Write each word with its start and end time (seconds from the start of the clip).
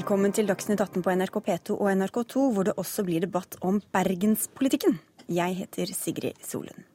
Velkommen 0.00 0.32
til 0.32 0.46
Dagsnytt 0.48 0.80
18 0.80 1.02
på 1.04 1.12
NRK 1.12 1.34
P2 1.44 1.74
og 1.74 1.90
NRK2, 1.92 2.42
hvor 2.56 2.64
det 2.64 2.72
også 2.80 3.02
blir 3.04 3.20
debatt 3.20 3.58
om 3.60 3.82
bergenspolitikken. 3.92 4.94
Jeg 5.28 5.58
heter 5.58 5.90
Sigrid 5.92 6.38
Solund. 6.40 6.86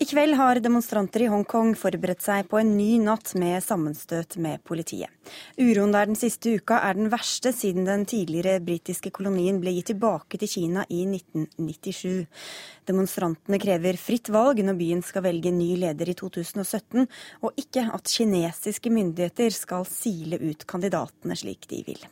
I 0.00 0.06
kveld 0.08 0.32
har 0.32 0.56
demonstranter 0.64 1.20
i 1.20 1.26
Hongkong 1.28 1.74
forberedt 1.76 2.22
seg 2.24 2.46
på 2.48 2.56
en 2.56 2.70
ny 2.72 2.94
natt 3.04 3.34
med 3.36 3.60
sammenstøt 3.60 4.38
med 4.40 4.62
politiet. 4.64 5.12
Uroen 5.60 5.92
der 5.92 6.08
den 6.08 6.16
siste 6.16 6.54
uka 6.56 6.78
er 6.88 6.96
den 6.96 7.10
verste 7.12 7.52
siden 7.52 7.84
den 7.84 8.06
tidligere 8.08 8.62
britiske 8.64 9.12
kolonien 9.12 9.60
ble 9.60 9.74
gitt 9.76 9.90
tilbake 9.92 10.40
til 10.40 10.48
Kina 10.54 10.86
i 10.88 11.02
1997. 11.04 12.24
Demonstrantene 12.88 13.60
krever 13.60 14.00
fritt 14.00 14.32
valg 14.32 14.64
når 14.64 14.80
byen 14.80 15.04
skal 15.04 15.28
velge 15.28 15.52
ny 15.52 15.74
leder 15.84 16.08
i 16.08 16.16
2017, 16.16 17.04
og 17.44 17.60
ikke 17.60 17.84
at 17.92 18.16
kinesiske 18.16 18.96
myndigheter 18.96 19.52
skal 19.52 19.84
sile 19.84 20.40
ut 20.40 20.64
kandidatene 20.64 21.36
slik 21.36 21.68
de 21.68 21.84
vil. 21.92 22.06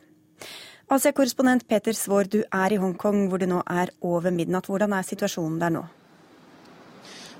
Asia-korrespondent 0.93 1.65
Peter 1.65 1.97
Svaar, 1.97 2.29
du 2.29 2.43
er 2.45 2.69
i 2.69 2.77
Hongkong 2.77 3.31
hvor 3.31 3.41
det 3.41 3.49
nå 3.49 3.65
er 3.65 3.97
over 4.05 4.29
midnatt. 4.29 4.69
Hvordan 4.69 4.93
er 4.93 5.09
situasjonen 5.09 5.57
der 5.57 5.73
nå? 5.73 5.89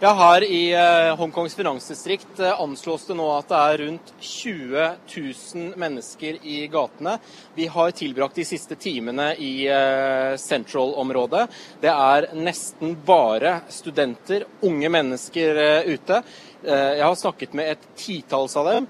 Ja, 0.01 0.13
Her 0.15 0.43
i 0.43 0.71
eh, 0.71 1.15
Hongkongs 1.15 1.55
finansdistrikt 1.55 2.39
eh, 2.39 2.61
anslås 2.61 3.03
det 3.05 3.17
nå 3.19 3.25
at 3.35 3.49
det 3.51 3.57
er 3.59 3.81
rundt 3.81 4.11
20 4.23 4.83
000 5.11 5.73
mennesker 5.75 6.37
i 6.39 6.61
gatene. 6.71 7.17
Vi 7.57 7.65
har 7.67 7.91
tilbrakt 7.91 8.39
de 8.39 8.45
siste 8.47 8.77
timene 8.79 9.33
i 9.35 9.65
eh, 9.67 10.37
Central-området. 10.39 11.41
Det 11.83 11.91
er 11.91 12.29
nesten 12.31 12.95
bare 13.09 13.57
studenter, 13.67 14.45
unge 14.63 14.93
mennesker 14.95 15.59
ute. 15.91 16.21
Jeg 16.63 17.03
har 17.03 17.19
snakket 17.19 17.53
med 17.55 17.73
et 17.73 17.83
titalls 17.99 18.55
av 18.59 18.67
dem. 18.67 18.87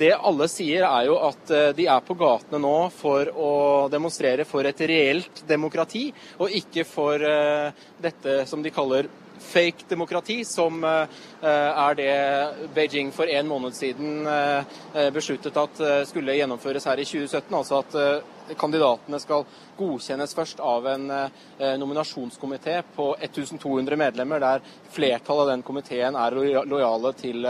Det 0.00 0.14
alle 0.16 0.46
sier 0.48 0.84
er 0.88 1.08
jo 1.10 1.18
at 1.20 1.50
de 1.76 1.84
er 1.92 2.04
på 2.06 2.16
gatene 2.16 2.60
nå 2.60 2.76
for 2.96 3.28
å 3.28 3.50
demonstrere 3.92 4.46
for 4.48 4.64
et 4.64 4.80
reelt 4.88 5.42
demokrati, 5.48 6.06
og 6.40 6.56
ikke 6.56 6.86
for 6.88 7.20
dette 8.00 8.38
som 8.48 8.64
de 8.64 8.72
kaller 8.72 9.10
fake 9.42 9.88
demokrati, 9.88 10.44
som 10.44 10.84
eh, 10.84 11.06
er 11.42 11.94
det 11.98 12.68
Beijing 12.74 13.12
for 13.12 13.28
en 13.28 13.48
måned 13.48 13.74
siden 13.76 14.26
eh, 14.26 15.10
besluttet 15.14 15.58
at 15.58 15.82
eh, 15.82 15.98
skulle 16.08 16.36
gjennomføres 16.38 16.86
her 16.88 17.02
i 17.02 17.06
2017. 17.08 17.58
Altså 17.58 17.82
at 17.82 18.56
kandidatene 18.58 19.20
skal 19.22 19.44
godkjennes 19.78 20.34
først 20.36 20.60
av 20.60 20.86
en 20.90 21.04
nominasjonskomité 21.78 22.80
på 22.96 23.12
1200 23.22 23.96
medlemmer, 23.96 24.42
der 24.42 24.64
flertallet 24.92 25.46
av 25.46 25.52
den 25.52 25.62
komiteen 25.64 26.18
er 26.18 26.36
lojale 26.68 27.14
til, 27.16 27.46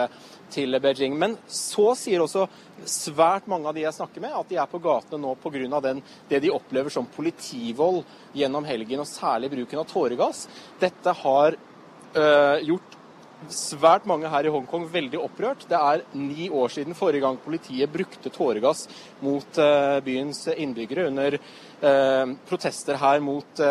til 0.53 0.79
Beijing. 0.85 1.17
Men 1.19 1.39
så 1.49 1.95
sier 1.99 2.23
også 2.23 2.45
svært 2.89 3.49
mange 3.51 3.69
av 3.69 3.77
de 3.77 3.87
jeg 3.87 3.97
snakker 3.97 4.23
med, 4.23 4.37
at 4.37 4.53
de 4.53 4.61
er 4.61 4.71
på 4.71 4.81
gatene 4.85 5.23
nå 5.25 5.35
pga. 5.41 5.81
det 6.29 6.41
de 6.45 6.53
opplever 6.53 6.93
som 6.93 7.07
politivold 7.07 8.03
gjennom 8.37 8.65
helgen, 8.69 9.03
og 9.03 9.09
særlig 9.09 9.51
bruken 9.57 9.83
av 9.83 9.91
tåregass. 9.91 10.47
Dette 10.81 11.17
har 11.25 11.59
gjort 12.13 12.99
svært 13.51 14.07
mange 14.07 14.31
her 14.31 14.47
i 14.47 14.53
Hongkong 14.55 14.85
veldig 14.93 15.19
opprørt. 15.19 15.65
Det 15.69 15.79
er 15.79 16.05
ni 16.15 16.49
år 16.51 16.71
siden 16.71 16.95
forrige 16.95 17.25
gang 17.25 17.39
politiet 17.43 17.91
brukte 17.91 18.31
tåregass 18.31 18.87
mot 19.25 19.59
uh, 19.59 19.99
byens 20.05 20.45
innbyggere 20.53 21.09
under 21.11 21.39
uh, 21.39 22.35
protester 22.49 23.01
her 23.03 23.23
mot 23.25 23.63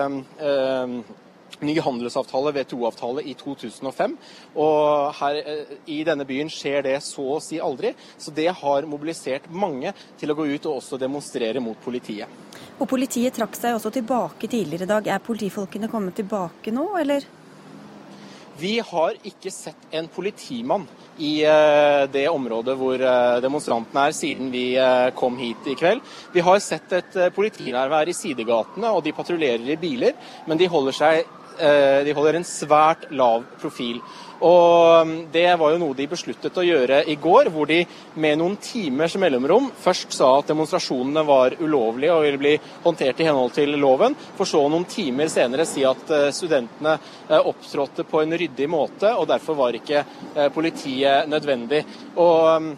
ny 1.62 1.75
handelsavtale, 1.80 2.52
WTO-avtale, 2.56 3.22
i 3.22 3.34
2005. 3.38 4.16
Og 4.62 5.12
her 5.19 5.39
i 5.86 6.02
denne 6.08 6.25
byen 6.28 6.50
skjer 6.52 6.86
det 6.88 6.95
så 7.06 7.25
å 7.36 7.42
si 7.44 7.59
aldri. 7.62 7.94
Så 8.17 8.34
det 8.36 8.50
har 8.62 8.88
mobilisert 8.89 9.50
mange 9.50 9.94
til 10.19 10.31
å 10.31 10.38
gå 10.38 10.47
ut 10.53 10.66
og 10.66 10.80
også 10.80 11.00
demonstrere 11.02 11.62
mot 11.64 11.78
politiet. 11.84 12.30
Og 12.81 12.89
Politiet 12.89 13.36
trakk 13.38 13.53
seg 13.58 13.78
også 13.78 13.92
tilbake 13.94 14.50
tidligere 14.50 14.88
i 14.88 14.94
dag. 14.96 15.12
Er 15.13 15.22
politifolkene 15.22 15.91
kommet 15.91 16.18
tilbake 16.18 16.74
nå, 16.74 16.88
eller? 16.97 17.28
Vi 18.59 18.79
har 18.84 19.16
ikke 19.23 19.51
sett 19.53 19.94
en 19.95 20.07
politimann 20.12 20.84
i 21.22 21.44
eh, 21.47 22.03
det 22.12 22.25
området 22.29 22.75
hvor 22.79 23.00
eh, 23.00 23.38
demonstrantene 23.44 24.07
er, 24.09 24.16
siden 24.16 24.50
vi 24.53 24.66
eh, 24.79 25.12
kom 25.17 25.38
hit 25.39 25.69
i 25.72 25.75
kveld. 25.79 26.01
Vi 26.34 26.44
har 26.44 26.59
sett 26.63 26.91
et 26.97 27.19
politinærvær 27.35 28.12
i 28.12 28.16
sidegatene, 28.17 28.91
og 28.91 29.06
de 29.06 29.16
patruljerer 29.16 29.72
i 29.72 29.79
biler, 29.79 30.17
men 30.47 30.59
de 30.59 30.69
holder, 30.72 30.97
seg, 30.97 31.38
de 32.06 32.13
holder 32.16 32.39
en 32.39 32.47
svært 32.47 33.09
lav 33.13 33.44
profil. 33.62 34.00
Og 34.41 35.02
um, 35.02 35.12
Det 35.31 35.46
var 35.59 35.72
jo 35.74 35.79
noe 35.81 35.96
de 35.97 36.07
besluttet 36.09 36.57
å 36.57 36.66
gjøre 36.66 37.03
i 37.09 37.16
går, 37.22 37.52
hvor 37.53 37.69
de 37.69 37.84
med 38.22 38.40
noen 38.41 38.57
timers 38.62 39.13
mellomrom 39.22 39.69
først 39.84 40.16
sa 40.18 40.31
at 40.40 40.50
demonstrasjonene 40.50 41.24
var 41.28 41.56
ulovlige 41.62 42.16
og 42.16 42.25
ville 42.25 42.41
bli 42.41 42.53
håndtert 42.81 43.22
i 43.22 43.28
henhold 43.30 43.53
til 43.53 43.78
loven, 43.78 44.18
for 44.38 44.50
så 44.50 44.63
noen 44.66 44.88
timer 44.90 45.30
senere 45.30 45.68
si 45.69 45.85
at 45.85 46.09
uh, 46.09 46.30
studentene 46.34 46.97
uh, 47.30 47.38
opptrådte 47.38 48.07
på 48.09 48.24
en 48.24 48.38
ryddig 48.41 48.69
måte, 48.72 49.13
og 49.13 49.30
derfor 49.30 49.59
var 49.62 49.78
ikke 49.78 50.01
uh, 50.07 50.47
politiet 50.53 51.30
nødvendig. 51.30 51.84
Og 52.18 52.47
um, 52.56 52.72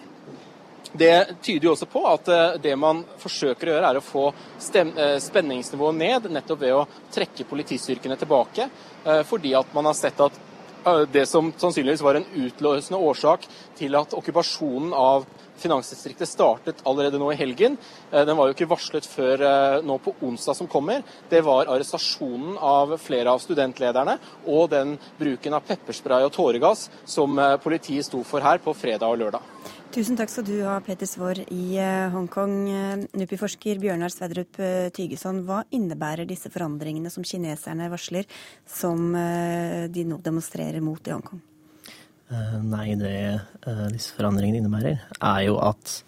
det 0.93 1.39
tyder 1.41 1.69
jo 1.69 1.71
også 1.73 1.87
på 1.89 2.03
at 2.05 2.27
det 2.61 2.75
man 2.77 2.99
forsøker 3.17 3.71
å 3.71 3.71
gjøre, 3.71 3.87
er 3.87 3.97
å 3.97 4.03
få 4.05 4.27
spenningsnivået 4.61 5.97
ned, 5.97 6.27
nettopp 6.35 6.59
ved 6.61 6.75
å 6.77 6.83
trekke 7.09 7.47
politistyrkene 7.49 8.17
tilbake. 8.21 8.67
Fordi 9.25 9.55
at 9.57 9.73
man 9.73 9.89
har 9.89 9.97
sett 9.97 10.21
at 10.21 10.37
det 11.11 11.25
som 11.29 11.53
sannsynligvis 11.57 12.03
var 12.03 12.19
en 12.19 12.27
utløsende 12.35 12.99
årsak 12.99 13.47
til 13.77 13.95
at 13.95 14.13
okkupasjonen 14.17 14.93
av 14.97 15.25
finansdistriktet 15.63 16.27
startet 16.27 16.81
allerede 16.87 17.19
nå 17.21 17.29
i 17.31 17.37
helgen. 17.39 17.77
Eh, 18.11 18.25
den 18.25 18.37
var 18.37 18.49
jo 18.49 18.55
ikke 18.55 18.69
varslet 18.71 19.07
før 19.07 19.43
eh, 19.47 19.77
nå 19.85 19.97
på 20.03 20.15
onsdag 20.25 20.57
som 20.57 20.69
kommer. 20.71 21.03
Det 21.29 21.43
var 21.45 21.69
arrestasjonen 21.71 22.57
av 22.57 22.97
flere 23.01 23.31
av 23.31 23.43
studentlederne 23.43 24.17
og 24.47 24.69
den 24.73 24.97
bruken 25.19 25.55
av 25.55 25.63
pepperspray 25.67 26.25
og 26.25 26.33
tåregass 26.35 26.89
som 27.05 27.39
politiet 27.63 28.09
sto 28.09 28.23
for 28.27 28.43
her 28.43 28.59
på 28.63 28.75
fredag 28.77 29.07
og 29.13 29.21
lørdag. 29.21 29.72
Tusen 29.93 30.17
takk 30.17 30.31
skal 30.33 30.45
du 30.47 30.55
ha, 30.65 30.79
Peter 30.81 31.05
Svaar 31.05 31.37
i 31.53 31.75
eh, 31.77 32.07
Hongkong. 32.09 32.53
Eh, 32.65 33.01
NUPI-forsker 33.13 33.77
Bjørnar 33.77 34.09
Sverdrup 34.09 34.57
eh, 34.57 34.87
Tygeson, 34.89 35.43
hva 35.45 35.59
innebærer 35.69 36.25
disse 36.25 36.49
forandringene 36.49 37.11
som 37.13 37.21
kineserne 37.21 37.91
varsler, 37.93 38.25
som 38.65 39.13
de 39.13 40.05
nå 40.09 40.17
demonstrerer 40.25 40.81
mot 40.81 40.97
i 41.05 41.13
Hongkong? 41.13 41.43
Nei, 42.65 42.87
det 42.97 43.13
disse 43.93 44.17
forandringene 44.17 44.63
innebærer, 44.63 45.05
er 45.19 45.45
jo 45.45 45.59
at 45.61 45.99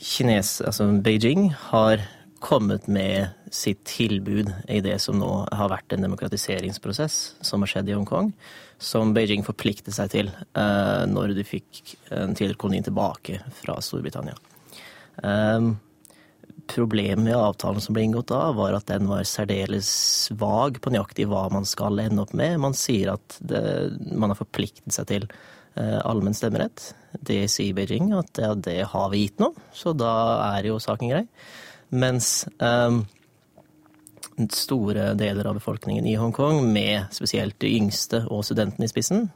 Kines, 0.00 0.56
altså 0.64 0.88
Beijing 1.04 1.50
har 1.66 2.00
kommet 2.40 2.86
med 2.90 3.28
sitt 3.54 3.84
tilbud 3.88 4.50
i 4.68 4.80
det 4.84 4.98
som 5.02 5.18
nå 5.20 5.30
har 5.52 5.70
vært 5.72 5.94
en 5.94 6.04
demokratiseringsprosess 6.04 7.18
som 7.44 7.62
har 7.64 7.70
skjedd 7.70 7.88
i 7.88 7.96
Hongkong, 7.96 8.32
som 8.78 9.14
Beijing 9.16 9.44
forpliktet 9.46 9.94
seg 9.96 10.10
til 10.12 10.30
uh, 10.58 11.04
når 11.08 11.36
de 11.38 11.46
fikk 11.46 11.94
en 12.10 12.34
tidligere 12.34 12.60
koloni 12.60 12.82
tilbake 12.84 13.40
fra 13.62 13.78
Storbritannia. 13.84 14.36
Um, 15.22 15.76
Problemet 16.66 17.20
med 17.20 17.36
avtalen 17.36 17.82
som 17.82 17.92
ble 17.92 18.06
inngått 18.06 18.30
da, 18.30 18.46
var 18.56 18.72
at 18.72 18.88
den 18.88 19.08
var 19.10 19.26
særdeles 19.28 19.90
vag 20.40 20.78
på 20.80 20.92
nøyaktig 20.94 21.26
hva 21.28 21.42
man 21.52 21.66
skal 21.68 22.00
ende 22.00 22.22
opp 22.24 22.32
med. 22.36 22.56
Man 22.62 22.76
sier 22.78 23.12
at 23.12 23.36
det, 23.44 23.60
man 24.16 24.32
har 24.32 24.38
forpliktet 24.38 24.96
seg 24.96 25.10
til 25.10 25.26
uh, 25.28 26.00
allmenn 26.06 26.36
stemmerett. 26.36 26.94
Det 27.20 27.42
sier 27.52 27.76
Beijing 27.76 28.14
at 28.16 28.40
ja, 28.40 28.54
det 28.56 28.78
har 28.94 29.12
vi 29.12 29.26
gitt 29.26 29.44
nå, 29.44 29.52
så 29.76 29.92
da 29.92 30.14
er 30.54 30.70
jo 30.70 30.80
saken 30.82 31.12
grei. 31.12 31.24
Mens 31.94 32.48
um, 32.58 33.04
store 34.50 35.12
deler 35.14 35.46
av 35.46 35.60
befolkningen 35.60 36.06
i 36.10 36.16
Hongkong, 36.18 36.72
med 36.72 37.12
spesielt 37.14 37.58
de 37.62 37.70
yngste 37.76 38.24
og 38.26 38.44
studentene 38.46 38.88
i 38.88 38.90
spissen, 38.90 39.28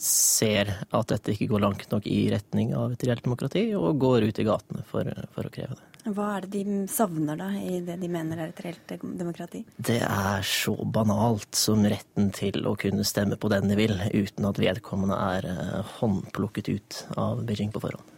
ser 0.00 0.70
at 0.90 1.10
dette 1.12 1.34
ikke 1.34 1.50
går 1.52 1.62
langt 1.62 1.92
nok 1.92 2.06
i 2.10 2.26
retning 2.32 2.72
av 2.76 2.94
et 2.94 3.04
reelt 3.06 3.26
demokrati, 3.26 3.68
og 3.78 4.00
går 4.00 4.28
ut 4.30 4.40
i 4.40 4.46
gatene 4.46 4.86
for, 4.88 5.10
for, 5.34 5.46
å 5.46 5.52
kreve 5.52 5.76
det. 5.76 6.10
Hva 6.16 6.26
er 6.36 6.46
det 6.46 6.62
de 6.64 6.80
savner 6.90 7.38
da, 7.38 7.50
i 7.58 7.80
det 7.84 7.96
de 8.00 8.10
mener 8.10 8.40
er 8.40 8.52
et 8.52 8.64
reelt 8.64 8.96
demokrati? 9.18 9.64
Det 9.76 10.00
er 10.06 10.46
så 10.46 10.74
banalt 10.84 11.58
som 11.58 11.82
retten 11.86 12.30
til 12.34 12.66
å 12.66 12.76
kunne 12.78 13.06
stemme 13.06 13.38
på 13.40 13.50
den 13.52 13.72
de 13.72 13.78
vil, 13.78 13.96
uten 14.14 14.48
at 14.48 14.60
vedkommende 14.62 15.18
er 15.36 15.50
eh, 15.50 15.96
håndplukket 15.98 16.70
ut 16.72 17.00
av 17.18 17.42
Beijing 17.46 17.74
på 17.74 17.82
forhånd. 17.82 18.15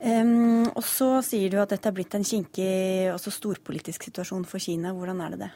Um, 0.00 0.66
og 0.74 0.82
så 0.84 1.10
sier 1.24 1.52
du 1.52 1.60
at 1.62 1.72
dette 1.72 1.88
er 1.88 1.96
blitt 1.96 2.14
en 2.16 2.26
kinkig, 2.26 3.12
også 3.14 3.32
storpolitisk 3.32 4.08
situasjon 4.08 4.44
for 4.48 4.62
Kina. 4.62 4.92
Hvordan 4.96 5.22
er 5.24 5.34
det 5.34 5.42
det? 5.46 5.50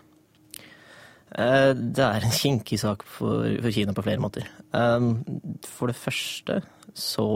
Uh, 1.28 1.72
det 1.76 2.04
er 2.04 2.24
en 2.24 2.32
kinkig 2.34 2.78
sak 2.80 3.04
for, 3.04 3.44
for 3.60 3.74
Kina 3.74 3.94
på 3.96 4.04
flere 4.06 4.22
måter. 4.22 4.48
Um, 4.72 5.18
for 5.66 5.90
det 5.90 5.98
første 5.98 6.62
så 6.96 7.28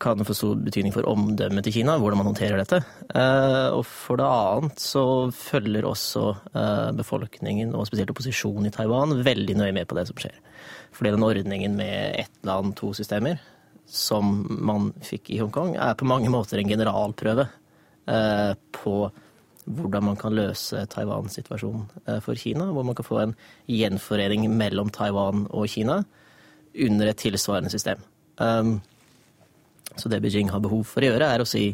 kan 0.00 0.16
det 0.16 0.24
få 0.24 0.34
stor 0.38 0.58
betydning 0.64 0.94
for 0.94 1.06
omdømmet 1.10 1.66
til 1.66 1.74
Kina, 1.78 1.96
hvordan 2.00 2.20
man 2.22 2.28
håndterer 2.30 2.60
dette. 2.62 2.80
Uh, 3.10 3.74
og 3.76 3.82
for 3.86 4.18
det 4.20 4.26
annet 4.26 4.80
så 4.80 5.04
følger 5.34 5.86
også 5.88 6.22
uh, 6.54 6.90
befolkningen, 6.96 7.74
og 7.74 7.86
spesielt 7.88 8.10
opposisjonen 8.14 8.70
i 8.70 8.74
Taiwan, 8.74 9.18
veldig 9.26 9.58
nøye 9.58 9.74
med 9.76 9.88
på 9.90 9.98
det 9.98 10.06
som 10.08 10.20
skjer. 10.22 10.38
Fordi 10.94 11.12
den 11.12 11.26
ordningen 11.26 11.76
med 11.76 12.22
ett 12.24 12.46
land, 12.46 12.76
to 12.78 12.94
systemer, 12.96 13.42
som 13.86 14.46
man 14.64 14.92
fikk 15.04 15.30
i 15.34 15.38
Hongkong, 15.42 15.76
er 15.76 15.94
på 15.98 16.08
mange 16.08 16.32
måter 16.32 16.60
en 16.60 16.70
generalprøve 16.70 17.46
på 18.04 18.94
hvordan 19.64 20.04
man 20.04 20.16
kan 20.20 20.34
løse 20.36 20.82
Taiwans 20.92 21.38
situasjon 21.38 21.86
for 22.20 22.36
Kina. 22.36 22.66
Hvor 22.74 22.84
man 22.84 22.96
kan 22.98 23.06
få 23.06 23.20
en 23.22 23.34
gjenforening 23.70 24.44
mellom 24.52 24.90
Taiwan 24.92 25.46
og 25.48 25.70
Kina 25.72 26.02
under 26.74 27.10
et 27.10 27.20
tilsvarende 27.22 27.70
system. 27.70 28.02
Um, 28.38 28.80
så 29.96 30.10
det 30.10 30.20
Beijing 30.22 30.50
har 30.50 30.62
behov 30.62 30.84
for 30.90 31.04
å 31.04 31.12
gjøre, 31.12 31.28
er 31.28 31.44
å 31.44 31.48
si 31.48 31.68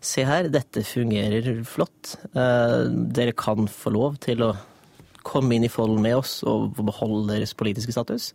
se 0.00 0.22
her, 0.24 0.48
dette 0.52 0.84
fungerer 0.86 1.62
flott. 1.68 2.14
Uh, 2.32 2.88
dere 2.88 3.34
kan 3.36 3.68
få 3.68 3.92
lov 3.92 4.18
til 4.24 4.44
å 4.46 4.54
komme 5.26 5.56
inn 5.56 5.66
i 5.66 5.72
folden 5.72 6.00
med 6.04 6.16
oss 6.16 6.38
og 6.48 6.78
beholde 6.78 7.34
deres 7.34 7.52
politiske 7.58 7.92
status. 7.92 8.30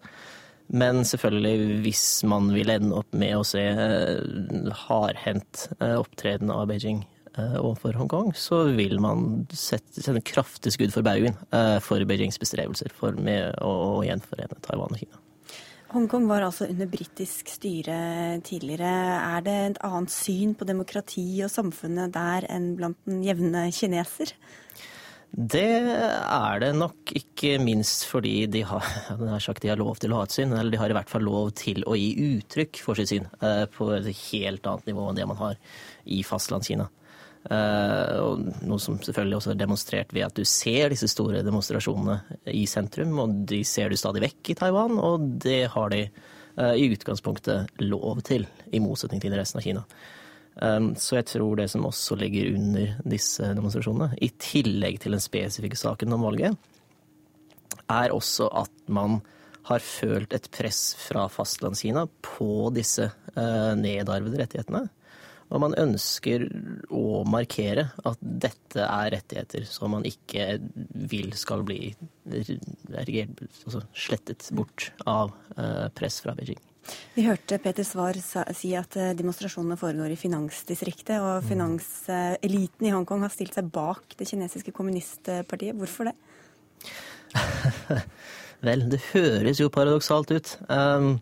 Men 0.73 1.03
selvfølgelig, 1.05 1.79
hvis 1.85 2.05
man 2.25 2.49
vil 2.53 2.71
ende 2.73 2.97
opp 2.97 3.13
med 3.13 3.35
å 3.37 3.45
se 3.45 3.61
uh, 3.61 4.71
hardhendt 4.87 5.67
uh, 5.79 5.99
opptreden 6.01 6.53
av 6.53 6.67
Beijing 6.71 7.03
overfor 7.33 7.95
Hongkong, 7.97 8.27
så 8.37 8.59
vil 8.77 8.99
man 9.01 9.47
sette, 9.57 10.03
sende 10.05 10.21
kraftig 10.21 10.75
skudd 10.75 10.91
for 10.93 11.01
baugen 11.01 11.33
for 11.81 12.05
Beijings 12.05 12.37
bestrebelser 12.37 12.93
for 12.93 13.17
med 13.17 13.55
å 13.65 14.03
gjenforene 14.05 14.59
Taiwan 14.61 14.93
og 14.93 15.01
Kina. 15.01 15.17
Hongkong 15.93 16.25
var 16.25 16.41
altså 16.41 16.65
under 16.69 16.87
britisk 16.89 17.51
styre 17.53 17.95
tidligere. 18.41 18.89
Er 19.17 19.43
det 19.45 19.57
et 19.67 19.81
annet 19.85 20.09
syn 20.09 20.55
på 20.57 20.65
demokrati 20.65 21.25
og 21.45 21.51
samfunnet 21.53 22.15
der 22.15 22.47
enn 22.49 22.71
blant 22.79 22.97
den 23.05 23.19
jevne 23.25 23.67
kineser? 23.73 24.33
Det 25.33 25.65
er 25.65 26.59
det 26.62 26.75
nok, 26.77 27.09
ikke 27.18 27.56
minst 27.57 28.06
fordi 28.06 28.45
de 28.53 28.62
har, 28.69 28.85
sagt, 29.41 29.63
de 29.63 29.71
har 29.71 29.80
lov 29.81 29.97
til 29.97 30.13
å 30.13 30.19
ha 30.19 30.27
et 30.27 30.35
syn. 30.35 30.53
Eller 30.53 30.75
de 30.75 30.81
har 30.81 30.94
i 30.94 30.97
hvert 30.97 31.09
fall 31.09 31.25
lov 31.25 31.56
til 31.57 31.81
å 31.89 31.97
gi 31.97 32.12
uttrykk 32.38 32.81
for 32.85 33.00
sitt 33.00 33.09
syn 33.15 33.25
eh, 33.41 33.63
på 33.74 33.89
et 33.97 34.12
helt 34.30 34.69
annet 34.69 34.91
nivå 34.91 35.07
enn 35.09 35.18
det 35.18 35.30
man 35.30 35.41
har 35.41 35.57
i 36.06 36.21
fastlandskina. 36.27 36.85
Eh, 37.50 38.13
og 38.24 38.45
noe 38.63 38.80
som 38.80 39.00
selvfølgelig 39.01 39.39
også 39.39 39.51
er 39.56 39.59
demonstrert 39.59 40.13
ved 40.15 40.27
at 40.30 40.38
du 40.38 40.45
ser 40.47 40.94
disse 40.94 41.09
store 41.12 41.41
demonstrasjonene 41.44 42.38
i 42.53 42.63
sentrum, 42.69 43.18
og 43.25 43.33
de 43.50 43.63
ser 43.68 43.89
du 43.89 44.00
stadig 44.00 44.24
vekk 44.24 44.53
i 44.53 44.57
Taiwan, 44.62 45.01
og 45.01 45.25
det 45.44 45.63
har 45.74 45.91
de 45.91 46.06
eh, 46.06 46.75
i 46.77 46.91
utgangspunktet 46.94 47.83
lov 47.83 48.21
til, 48.27 48.45
i 48.71 48.83
motsetning 48.83 49.24
til 49.24 49.36
resten 49.36 49.59
av 49.59 49.65
Kina. 49.65 49.83
Eh, 50.61 50.89
så 51.00 51.19
jeg 51.19 51.29
tror 51.33 51.59
det 51.59 51.69
som 51.73 51.88
også 51.89 52.17
ligger 52.19 52.53
under 52.55 52.97
disse 53.15 53.53
demonstrasjonene, 53.57 54.17
i 54.21 54.31
tillegg 54.41 55.01
til 55.03 55.15
den 55.15 55.23
spesifikke 55.23 55.79
saken 55.79 56.15
om 56.17 56.27
valget, 56.29 56.57
er 57.91 58.13
også 58.15 58.50
at 58.63 58.73
man 58.88 59.21
har 59.67 59.79
følt 59.83 60.33
et 60.35 60.50
press 60.51 60.91
fra 61.00 61.29
fastlandskina 61.31 62.03
på 62.25 62.67
disse 62.75 63.07
nedarvede 63.33 64.41
rettighetene. 64.41 64.83
Og 65.53 65.61
man 65.61 65.75
ønsker 65.77 66.47
å 66.94 67.21
markere 67.29 67.85
at 68.07 68.21
dette 68.21 68.81
er 68.81 69.11
rettigheter 69.13 69.67
som 69.69 69.94
man 69.94 70.05
ikke 70.07 70.57
vil 71.11 71.33
skal 71.38 71.65
bli 71.67 71.94
altså 72.25 73.83
slettet 73.94 74.50
bort 74.57 74.89
av 75.05 75.33
eh, 75.57 75.89
press 75.94 76.21
fra 76.23 76.33
Beijing. 76.38 76.61
Vi 77.13 77.25
hørte 77.27 77.59
Peter 77.62 77.85
Svar 77.88 78.18
si 78.18 78.74
at 78.77 78.97
eh, 79.00 79.13
demonstrasjonene 79.18 79.77
foregår 79.80 80.13
i 80.13 80.19
finansdistriktet, 80.19 81.19
og 81.21 81.44
mm. 81.44 81.50
finanseliten 81.51 82.88
i 82.89 82.94
Hongkong 82.94 83.24
har 83.25 83.33
stilt 83.33 83.56
seg 83.57 83.69
bak 83.74 84.15
det 84.19 84.27
kinesiske 84.30 84.74
kommunistpartiet. 84.75 85.77
Hvorfor 85.77 86.09
det? 86.09 86.15
Vel, 88.68 88.88
det 88.91 89.01
høres 89.12 89.62
jo 89.62 89.71
paradoksalt 89.74 90.33
ut. 90.33 90.56
Um, 90.69 91.15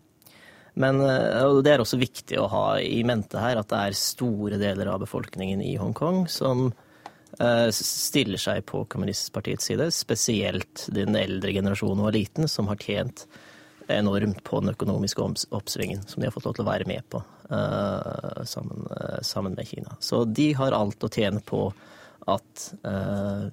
men 0.80 1.02
eh, 1.04 1.60
det 1.66 1.74
er 1.74 1.84
også 1.84 2.00
viktig 2.00 2.40
å 2.40 2.48
ha 2.52 2.66
i 2.80 3.02
mente 3.08 3.42
her 3.42 3.60
at 3.60 3.70
det 3.72 3.84
er 3.90 4.00
store 4.00 4.62
deler 4.62 4.94
av 4.94 5.04
befolkningen 5.04 5.64
i 5.66 5.76
Hongkong 5.82 6.24
som 6.32 6.70
uh, 6.72 7.70
stiller 7.76 8.40
seg 8.40 8.64
på 8.70 8.86
kommunistpartiets 8.92 9.68
side, 9.68 9.90
spesielt 9.92 10.88
den 10.96 11.18
eldre 11.20 11.52
generasjonen 11.58 12.06
og 12.06 12.14
eliten, 12.14 12.48
som 12.48 12.72
har 12.72 12.80
tjent 12.80 13.28
enormt 14.00 14.44
på 14.48 14.62
den 14.62 14.74
økonomiske 14.74 15.24
oppsvingen 15.52 16.04
som 16.08 16.22
de 16.22 16.30
har 16.30 16.36
fått 16.36 16.48
lov 16.48 16.58
til 16.58 16.66
å 16.66 16.72
være 16.72 16.88
med 16.90 17.06
på 17.12 17.22
uh, 17.52 18.44
sammen, 18.48 18.86
uh, 18.92 19.20
sammen, 19.26 19.58
med 19.58 19.68
Kina. 19.68 19.98
Så 20.00 20.24
de 20.26 20.52
har 20.58 20.78
alt 20.78 21.04
å 21.04 21.12
tjene 21.12 21.44
på 21.46 21.68
at 22.32 22.66
uh, 22.86 23.50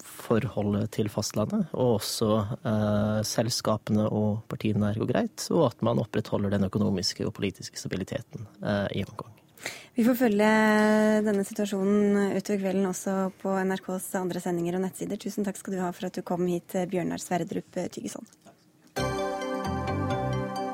forholdet 0.00 0.92
til 0.96 1.10
fastlandet, 1.12 1.70
og 1.74 1.98
også 1.98 2.30
eh, 2.62 3.20
selskapene 3.26 4.06
og 4.08 4.42
partiene 4.50 4.90
der 4.90 5.00
går 5.02 5.10
greit, 5.10 5.46
og 5.50 5.68
at 5.70 5.84
man 5.84 6.00
opprettholder 6.02 6.54
den 6.54 6.68
økonomiske 6.68 7.26
og 7.26 7.34
politiske 7.36 7.80
stabiliteten 7.80 8.46
eh, 8.62 9.00
i 9.00 9.06
Hongkong. 9.06 9.32
Vi 9.94 10.04
får 10.06 10.16
følge 10.18 10.52
denne 11.26 11.44
situasjonen 11.46 12.32
utover 12.34 12.62
kvelden 12.64 12.88
også 12.88 13.16
på 13.42 13.52
NRKs 13.68 14.08
andre 14.18 14.42
sendinger 14.42 14.78
og 14.78 14.86
nettsider. 14.86 15.20
Tusen 15.20 15.46
takk 15.46 15.60
skal 15.60 15.76
du 15.76 15.82
ha 15.84 15.92
for 15.94 16.08
at 16.08 16.16
du 16.16 16.24
kom 16.26 16.48
hit, 16.50 16.74
Bjørnar 16.90 17.22
Sverdrup 17.22 17.78
Tyggeson. 17.92 18.26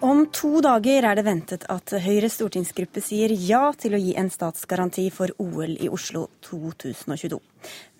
Om 0.00 0.26
to 0.28 0.58
dager 0.60 1.06
er 1.08 1.16
det 1.16 1.22
ventet 1.24 1.62
at 1.72 1.92
Høyres 2.04 2.34
stortingsgruppe 2.36 3.00
sier 3.00 3.32
ja 3.32 3.70
til 3.80 3.94
å 3.96 4.00
gi 4.00 4.12
en 4.20 4.28
statsgaranti 4.28 5.06
for 5.14 5.32
OL 5.40 5.72
i 5.80 5.88
Oslo 5.88 6.26
2022. 6.44 7.38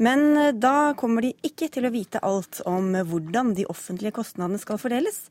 Men 0.04 0.24
eh, 0.36 0.50
da 0.52 0.92
kommer 0.98 1.24
de 1.24 1.32
ikke 1.46 1.70
til 1.72 1.88
å 1.88 1.92
vite 1.94 2.20
alt 2.20 2.60
om 2.68 2.90
hvordan 3.08 3.54
de 3.56 3.64
offentlige 3.72 4.12
kostnadene 4.18 4.60
skal 4.60 4.80
fordeles. 4.82 5.22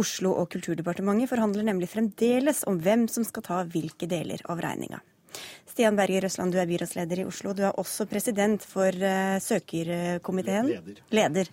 Oslo 0.00 0.32
og 0.40 0.50
Kulturdepartementet 0.56 1.30
forhandler 1.30 1.68
nemlig 1.70 1.92
fremdeles 1.92 2.64
om 2.66 2.80
hvem 2.82 3.06
som 3.06 3.26
skal 3.28 3.46
ta 3.46 3.60
hvilke 3.70 4.10
deler 4.10 4.42
av 4.50 4.58
regninga. 4.64 4.98
Stian 5.70 5.94
Berger 5.94 6.26
Røsland, 6.26 6.50
du 6.50 6.58
er 6.58 6.66
byrådsleder 6.66 7.22
i 7.22 7.28
Oslo. 7.28 7.54
Du 7.54 7.62
er 7.68 7.78
også 7.78 8.08
president 8.10 8.64
for 8.66 8.90
uh, 8.90 9.38
søkerkomiteen. 9.38 10.72
Leder. 10.72 11.02
Leder. 11.14 11.52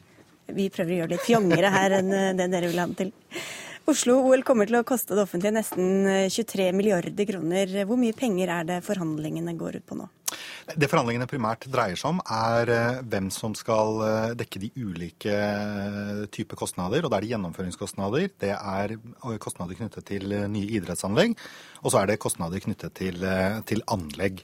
Vi 0.57 0.71
prøver 0.73 0.95
å 0.95 0.97
gjøre 1.03 1.11
det 1.11 1.19
litt 1.19 1.27
fjongere 1.27 1.71
her 1.73 1.99
enn 1.99 2.11
eh, 2.13 2.33
det 2.37 2.49
dere 2.53 2.69
vil 2.71 2.81
ha 2.81 2.89
det 2.89 2.97
til. 3.03 3.13
Oslo-OL 3.85 4.41
kommer 4.41 4.65
til 4.65 4.79
å 4.79 4.85
koste 4.87 5.13
det 5.13 5.21
offentlige 5.21 5.53
nesten 5.53 6.07
23 6.33 6.63
eh, 6.63 6.73
milliarder 6.73 7.27
kroner. 7.29 7.69
Hvor 7.85 7.99
mye 8.01 8.15
penger 8.17 8.49
er 8.49 8.65
det 8.65 8.77
forhandlingene 8.85 9.53
går 9.59 9.77
ut 9.77 9.85
på 9.85 9.97
nå? 9.99 10.07
Det 10.73 10.89
forhandlingene 10.89 11.27
primært 11.29 11.67
dreier 11.69 11.99
seg 11.99 12.15
om, 12.15 12.21
er 12.25 12.71
eh, 12.73 13.03
hvem 13.05 13.29
som 13.33 13.53
skal 13.53 14.01
eh, 14.07 14.33
dekke 14.39 14.63
de 14.63 14.71
ulike 14.81 15.37
typer 16.33 16.57
kostnader. 16.57 17.05
og 17.05 17.13
Da 17.13 17.19
er 17.19 17.27
det 17.27 17.33
gjennomføringskostnader, 17.35 18.31
det 18.41 18.55
er 18.57 18.95
kostnader 19.43 19.77
knyttet 19.77 20.09
til 20.09 20.33
nye 20.33 20.79
idrettsanlegg, 20.79 21.37
og 21.83 21.93
så 21.93 22.01
er 22.01 22.09
det 22.09 22.21
kostnader 22.25 22.65
knyttet 22.65 22.97
til, 22.97 23.21
til 23.69 23.85
anlegg. 23.93 24.41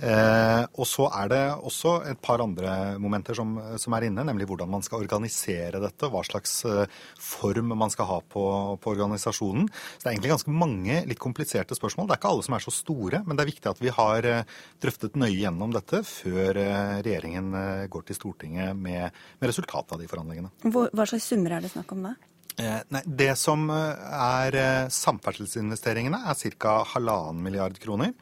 Eh, 0.00 0.62
og 0.80 0.86
så 0.88 1.06
er 1.14 1.28
det 1.30 1.40
også 1.62 1.92
et 2.10 2.20
par 2.24 2.42
andre 2.42 2.96
momenter 3.02 3.36
som, 3.38 3.54
som, 3.78 3.94
er 3.94 4.08
inne, 4.08 4.24
nemlig 4.26 4.48
hvordan 4.50 4.70
man 4.72 4.82
skal 4.84 5.04
organisere 5.04 5.82
dette. 5.82 6.08
Hva 6.10 6.24
slags 6.26 6.56
eh, 6.66 6.96
form 7.20 7.74
man 7.78 7.92
skal 7.92 8.08
ha 8.08 8.18
på, 8.22 8.44
på, 8.82 8.94
organisasjonen. 8.94 9.68
Så 9.68 10.02
det 10.02 10.08
er 10.08 10.16
egentlig 10.16 10.32
ganske 10.34 10.56
mange 10.56 10.98
litt 11.08 11.22
kompliserte 11.22 11.78
spørsmål. 11.78 12.08
Det 12.08 12.16
er 12.16 12.22
ikke 12.22 12.32
alle 12.32 12.48
som 12.48 12.58
er 12.58 12.66
så 12.66 12.74
store, 12.74 13.22
men 13.26 13.38
det 13.38 13.44
er 13.44 13.52
viktig 13.52 13.70
at 13.70 13.84
vi 13.84 13.94
har 13.94 14.28
eh, 14.28 14.58
drøftet 14.82 15.20
nøye 15.20 15.38
gjennom 15.38 15.76
dette 15.76 16.02
før 16.08 16.60
eh, 16.64 16.98
regjeringen 17.04 17.54
går 17.92 18.08
til 18.08 18.18
Stortinget 18.18 18.76
med, 18.76 19.22
med 19.38 19.50
resultatet 19.50 19.94
av 19.94 20.02
de 20.02 20.10
forhandlingene. 20.10 20.52
Hva 20.72 21.06
slags 21.06 21.30
summer 21.30 21.56
er 21.56 21.64
det 21.64 21.72
snakk 21.74 21.94
om 21.94 22.06
da? 22.08 22.16
Nei, 22.62 23.00
Det 23.06 23.30
som 23.40 23.64
er 23.72 24.56
samferdselsinvesteringene, 24.92 26.20
er 26.28 26.52
ca. 26.60 26.74
halvannen 26.92 27.40
milliard 27.44 27.78
kroner. 27.80 28.12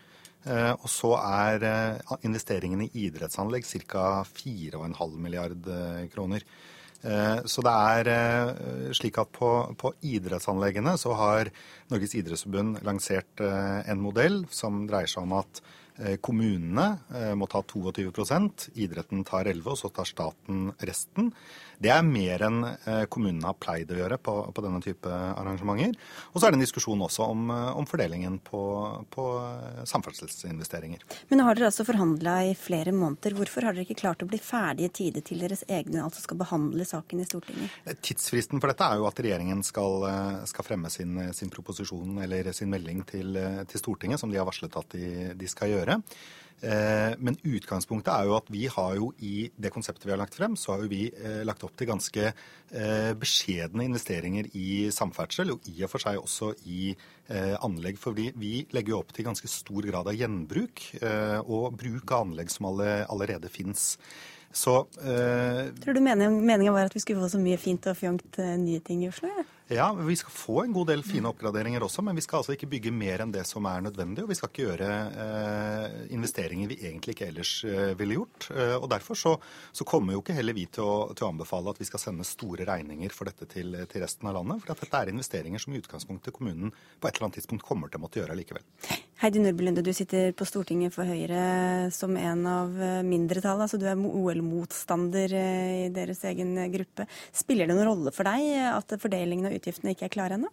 Eh, 0.49 0.73
og 0.73 0.88
så 0.88 1.12
er 1.20 1.64
eh, 1.68 2.12
investeringene 2.25 2.87
i 2.88 3.06
idrettsanlegg 3.09 3.66
ca. 3.85 4.23
4,5 4.25 5.16
milliard 5.20 5.68
eh, 5.68 6.04
kroner. 6.12 6.47
Så 7.49 7.62
det 7.64 7.73
er 7.73 8.90
slik 8.92 9.16
at 9.23 9.30
på, 9.32 9.47
på, 9.80 9.88
idrettsanleggene 10.04 10.92
så 11.00 11.14
har 11.16 11.49
Norges 11.88 12.12
idrettsforbund 12.18 12.82
lansert 12.85 13.40
en 13.40 14.02
modell 14.04 14.42
som 14.52 14.82
dreier 14.85 15.09
seg 15.09 15.25
om 15.25 15.32
at 15.38 15.62
kommunene 16.20 16.85
må 17.40 17.49
ta 17.49 17.62
22% 17.64 18.66
idretten 18.85 19.25
tar 19.25 19.49
11 19.49 19.73
og 19.73 19.80
så 19.80 19.88
tar 19.97 20.11
staten 20.12 20.75
resten. 20.85 21.32
Det 21.81 21.89
er 21.89 22.03
mer 22.05 22.43
enn 22.45 22.59
eh, 22.69 23.05
kommunene 23.09 23.49
har 23.49 23.57
pleid 23.57 23.93
å 23.95 23.97
gjøre 23.97 24.19
på, 24.21 24.35
på, 24.53 24.65
denne 24.65 24.83
type 24.85 25.09
arrangementer. 25.09 25.95
Og 26.35 26.37
så 26.37 26.47
er 26.47 26.53
det 26.53 26.59
en 26.59 26.65
diskusjon 26.67 27.05
også 27.07 27.25
om, 27.33 27.47
eh, 27.55 27.69
om 27.81 27.87
fordelingen 27.89 28.37
på, 28.45 28.61
på, 29.15 29.25
eh, 29.41 29.79
samferdselsinvesteringer. 29.89 31.07
Men 31.31 31.45
har 31.47 31.57
dere 31.57 31.71
altså 31.71 31.87
forhandla 31.89 32.35
i 32.51 32.53
flere 32.59 32.93
måneder. 32.93 33.37
Hvorfor 33.39 33.65
har 33.65 33.77
dere 33.77 33.87
ikke 33.89 34.03
klart 34.03 34.25
å 34.25 34.29
bli 34.29 34.41
ferdige 34.45 34.91
i 34.91 34.95
tide 35.01 35.25
til 35.25 35.41
deres 35.41 35.65
egne 35.69 36.05
altså 36.05 36.27
skal 36.27 36.43
behandle 36.43 36.85
saken 36.89 37.25
i 37.25 37.29
Stortinget? 37.29 37.81
Tidsfristen 38.05 38.61
for 38.61 38.73
dette 38.73 38.85
er 38.85 39.01
jo 39.01 39.09
at 39.09 39.25
regjeringen 39.25 39.65
skal, 39.65 40.05
skal 40.51 40.67
fremme 40.67 40.93
sin, 40.93 41.17
sin, 41.37 41.49
proposisjon 41.51 42.21
eller 42.27 42.53
sin 42.57 42.69
melding 42.73 43.01
til, 43.09 43.41
til, 43.65 43.81
Stortinget, 43.81 44.21
som 44.21 44.31
de 44.31 44.39
har 44.39 44.49
varslet 44.49 44.77
at 44.77 44.93
de, 44.93 45.33
de 45.39 45.49
skal 45.49 45.73
gjøre. 45.73 45.97
Eh, 46.61 47.14
men 47.25 47.38
utgangspunktet 47.40 48.11
er 48.12 48.26
jo 48.29 48.35
at 48.37 48.49
vi 48.52 48.67
har 48.69 48.97
jo 48.99 49.11
i 49.25 49.49
det 49.57 49.71
konseptet 49.73 50.05
vi 50.05 50.12
har 50.12 50.21
lagt 50.21 50.37
frem, 50.37 50.57
så 50.61 50.75
har 50.75 50.85
jo 50.85 50.90
vi 50.93 51.07
eh, 51.09 51.40
lagt 51.49 51.64
opp 51.64 51.73
til 51.79 51.88
ganske 51.88 52.26
eh, 52.29 53.12
beskjedne 53.17 53.87
investeringer 53.88 54.50
i 54.52 54.90
samferdsel, 54.93 55.55
og 55.55 55.71
i 55.73 55.79
og 55.87 55.93
for 55.93 56.05
seg 56.05 56.21
også 56.21 56.52
i 56.69 56.93
anlegg. 57.31 57.95
For 58.02 58.17
vi 58.17 58.64
legger 58.75 58.90
jo 58.90 58.99
opp 58.99 59.12
til 59.14 59.29
ganske 59.29 59.47
stor 59.47 59.87
grad 59.87 60.09
av 60.11 60.17
gjenbruk 60.19 60.83
og 61.45 61.76
bruk 61.79 62.11
av 62.11 62.25
anlegg 62.25 62.50
som 62.50 62.67
allerede 62.67 63.47
fins. 63.55 63.93
Så 64.50 64.81
Tror 64.99 65.95
du 65.95 66.02
meningen 66.02 66.75
var 66.75 66.90
at 66.90 66.97
vi 66.97 67.05
skulle 67.05 67.23
få 67.23 67.31
så 67.31 67.38
mye 67.38 67.61
fint 67.62 67.87
og 67.87 67.95
fjongt 68.00 68.40
nye 68.59 68.83
ting 68.83 69.05
i 69.07 69.12
Oslo? 69.12 69.31
Ja? 69.31 69.47
Ja, 69.73 69.93
Vi 69.93 70.17
skal 70.17 70.31
få 70.35 70.62
en 70.65 70.73
god 70.73 70.89
del 70.91 71.03
fine 71.07 71.31
oppgraderinger 71.31 71.85
også, 71.87 72.03
men 72.03 72.17
vi 72.19 72.25
skal 72.25 72.41
altså 72.41 72.57
ikke 72.57 72.67
bygge 72.73 72.91
mer 72.91 73.23
enn 73.23 73.31
det 73.31 73.45
som 73.47 73.69
er 73.71 73.85
nødvendig. 73.85 74.25
Og 74.25 74.33
vi 74.33 74.35
skal 74.35 74.50
ikke 74.50 74.65
gjøre 74.65 74.89
eh, 75.25 75.95
investeringer 76.17 76.73
vi 76.73 76.79
egentlig 76.89 77.15
ikke 77.15 77.29
ellers 77.31 77.53
eh, 77.69 77.93
ville 78.00 78.17
gjort. 78.17 78.49
Eh, 78.50 78.75
og 78.75 78.89
Derfor 78.91 79.21
så, 79.21 79.37
så, 79.71 79.87
kommer 79.87 80.17
jo 80.17 80.25
ikke 80.25 80.35
heller 80.35 80.57
vi 80.59 80.65
til 80.75 80.83
å, 80.83 80.97
til 81.15 81.29
å, 81.29 81.31
anbefale 81.31 81.71
at 81.71 81.79
vi 81.79 81.87
skal 81.87 82.03
sende 82.03 82.27
store 82.27 82.67
regninger 82.67 83.15
for 83.15 83.31
dette 83.31 83.47
til, 83.53 83.79
til 83.93 84.03
resten 84.03 84.27
av 84.27 84.41
landet. 84.41 84.65
For 84.67 84.75
dette 84.75 85.05
er 85.05 85.12
investeringer 85.15 85.62
som 85.62 85.77
i 85.77 85.79
utgangspunktet 85.85 86.35
kommunen 86.35 86.75
på 86.75 87.07
et 87.07 87.15
eller 87.15 87.29
annet 87.29 87.39
tidspunkt 87.39 87.69
kommer 87.71 87.93
til 87.93 88.03
å 88.03 88.09
måtte 88.09 88.23
gjøre 88.25 88.41
likevel. 88.43 88.67
Heidi 89.21 89.39
Nordby 89.45 89.67
Lunde, 89.67 89.83
du 89.85 89.93
sitter 89.93 90.31
på 90.33 90.47
Stortinget 90.49 90.95
for 90.95 91.05
Høyre 91.05 91.91
som 91.93 92.15
en 92.17 92.47
av 92.49 92.75
eh, 92.81 93.03
mindretallet. 93.07 93.67
Altså 93.69 93.79
du 93.79 93.87
er 93.87 94.00
OL-motstander 94.00 95.35
eh, 95.37 95.73
i 95.85 95.89
deres 95.95 96.25
egen 96.27 96.57
gruppe. 96.73 97.07
Spiller 97.37 97.71
det 97.71 97.77
noen 97.77 97.91
rolle 97.93 98.15
for 98.17 98.27
deg 98.27 98.50
at 98.73 98.99
fordelingen 98.99 99.50
av 99.50 99.60
utgiftene 99.61 99.95
ikke 99.95 100.09
er 100.09 100.17
klare 100.17 100.40
ennå? 100.40 100.50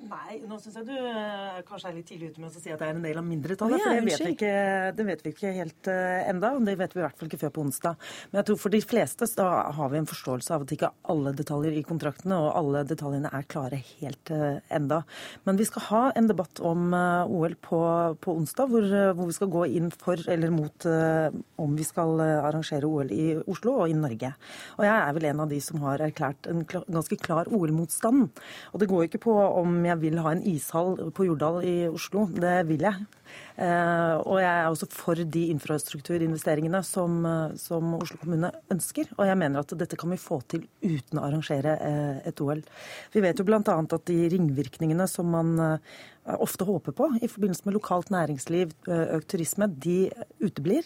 Nei, 0.00 0.38
nå 0.48 0.56
syns 0.56 0.78
jeg 0.78 0.86
du 0.88 0.94
uh, 0.96 1.58
kanskje 1.68 1.90
er 1.90 1.96
litt 1.98 2.06
tidlig 2.08 2.30
ute 2.32 2.40
med 2.40 2.48
å 2.48 2.54
si 2.54 2.70
at 2.72 2.80
det 2.80 2.86
er 2.86 2.94
en 2.94 3.02
del 3.04 3.18
av 3.20 3.24
mindretallet. 3.26 3.76
Oh, 3.76 3.82
ja, 3.82 3.90
for 3.90 3.98
det 3.98 4.06
vet, 4.06 4.22
vi 4.24 4.32
ikke, 4.32 4.52
det 4.96 5.04
vet 5.10 5.24
vi 5.24 5.32
ikke 5.34 5.50
helt 5.58 5.90
uh, 5.92 6.30
enda, 6.30 6.52
og 6.56 6.64
det 6.64 6.74
vet 6.80 6.94
vi 6.96 7.02
i 7.02 7.04
hvert 7.04 7.18
fall 7.20 7.28
ikke 7.28 7.40
før 7.42 7.52
på 7.52 7.64
onsdag. 7.66 8.06
Men 8.30 8.40
jeg 8.40 8.48
tror 8.48 8.58
for 8.62 8.72
de 8.72 8.80
fleste 8.80 9.28
da 9.36 9.48
har 9.76 9.92
vi 9.92 10.00
en 10.00 10.08
forståelse 10.08 10.54
av 10.56 10.64
at 10.64 10.72
ikke 10.72 10.90
alle 11.12 11.34
detaljer 11.36 11.76
i 11.76 11.84
kontraktene 11.84 12.38
og 12.40 12.48
alle 12.62 12.82
detaljene 12.88 13.32
er 13.36 13.48
klare 13.52 13.82
helt 13.90 14.32
uh, 14.32 14.62
enda. 14.72 15.02
Men 15.44 15.60
vi 15.60 15.68
skal 15.68 15.86
ha 15.90 16.02
en 16.16 16.30
debatt 16.32 16.62
om 16.64 16.96
uh, 16.96 17.28
OL 17.28 17.58
på, 17.60 17.82
på 18.24 18.38
onsdag, 18.40 18.72
hvor, 18.72 18.88
hvor, 18.88 19.28
vi 19.28 19.36
skal 19.36 19.52
gå 19.52 19.66
inn 19.76 19.92
for 19.92 20.24
eller 20.32 20.54
mot 20.54 20.86
om 21.60 21.74
vi 21.76 21.84
skal 21.84 22.22
arrangere 22.22 22.88
OL 22.88 23.10
i 23.12 23.26
Oslo 23.50 23.76
og 23.82 23.92
i 23.92 23.96
Norge. 23.96 24.32
Og 24.78 24.86
jeg 24.86 24.96
er 24.96 25.14
vel 25.16 25.28
en 25.28 25.42
av 25.44 25.52
de 25.52 25.60
som 25.62 25.82
har 25.84 26.02
erklært 26.02 26.48
en 26.50 26.64
klar, 26.68 26.86
ganske 26.88 27.18
klar 27.20 27.50
OL-motstand. 27.52 28.40
Og 28.72 28.80
det 28.80 28.88
går 28.90 29.06
ikke 29.06 29.22
på 29.26 29.34
om 29.36 29.76
jeg 29.89 29.89
jeg 29.90 30.02
vil 30.02 30.20
ha 30.22 30.34
en 30.34 30.44
ishall 30.46 31.10
på 31.14 31.26
Jordal 31.26 31.64
i 31.66 31.74
Oslo. 31.90 32.28
Det 32.30 32.62
vil 32.68 32.86
jeg. 32.86 33.06
Eh, 33.60 34.14
og 34.24 34.38
jeg 34.40 34.48
er 34.48 34.68
også 34.70 34.86
for 34.94 35.20
de 35.34 35.42
infrastrukturinvesteringene 35.52 36.80
som, 36.86 37.18
eh, 37.28 37.56
som, 37.60 37.92
Oslo 37.98 38.16
kommune 38.22 38.52
ønsker. 38.72 39.10
Og 39.18 39.26
jeg 39.28 39.36
mener 39.36 39.60
at 39.60 39.74
dette 39.76 39.98
kan 40.00 40.12
vi 40.12 40.20
få 40.20 40.40
til 40.48 40.64
uten 40.80 41.20
å 41.20 41.26
arrangere 41.26 41.76
eh, 41.76 42.22
et 42.30 42.40
OL. 42.40 42.62
Vi 43.12 43.24
vet 43.24 43.36
jo 43.36 43.44
bl.a. 43.44 43.60
at 43.60 44.06
de 44.08 44.20
ringvirkningene 44.32 45.08
som 45.10 45.28
man 45.30 45.58
ofte 46.30 46.66
håper 46.68 46.94
på 46.94 47.06
i 47.24 47.28
forbindelse 47.30 47.64
med 47.66 47.74
lokalt 47.74 48.10
næringsliv, 48.12 48.74
økt 48.86 49.30
turisme, 49.32 49.66
de 49.66 50.12
uteblir. 50.38 50.84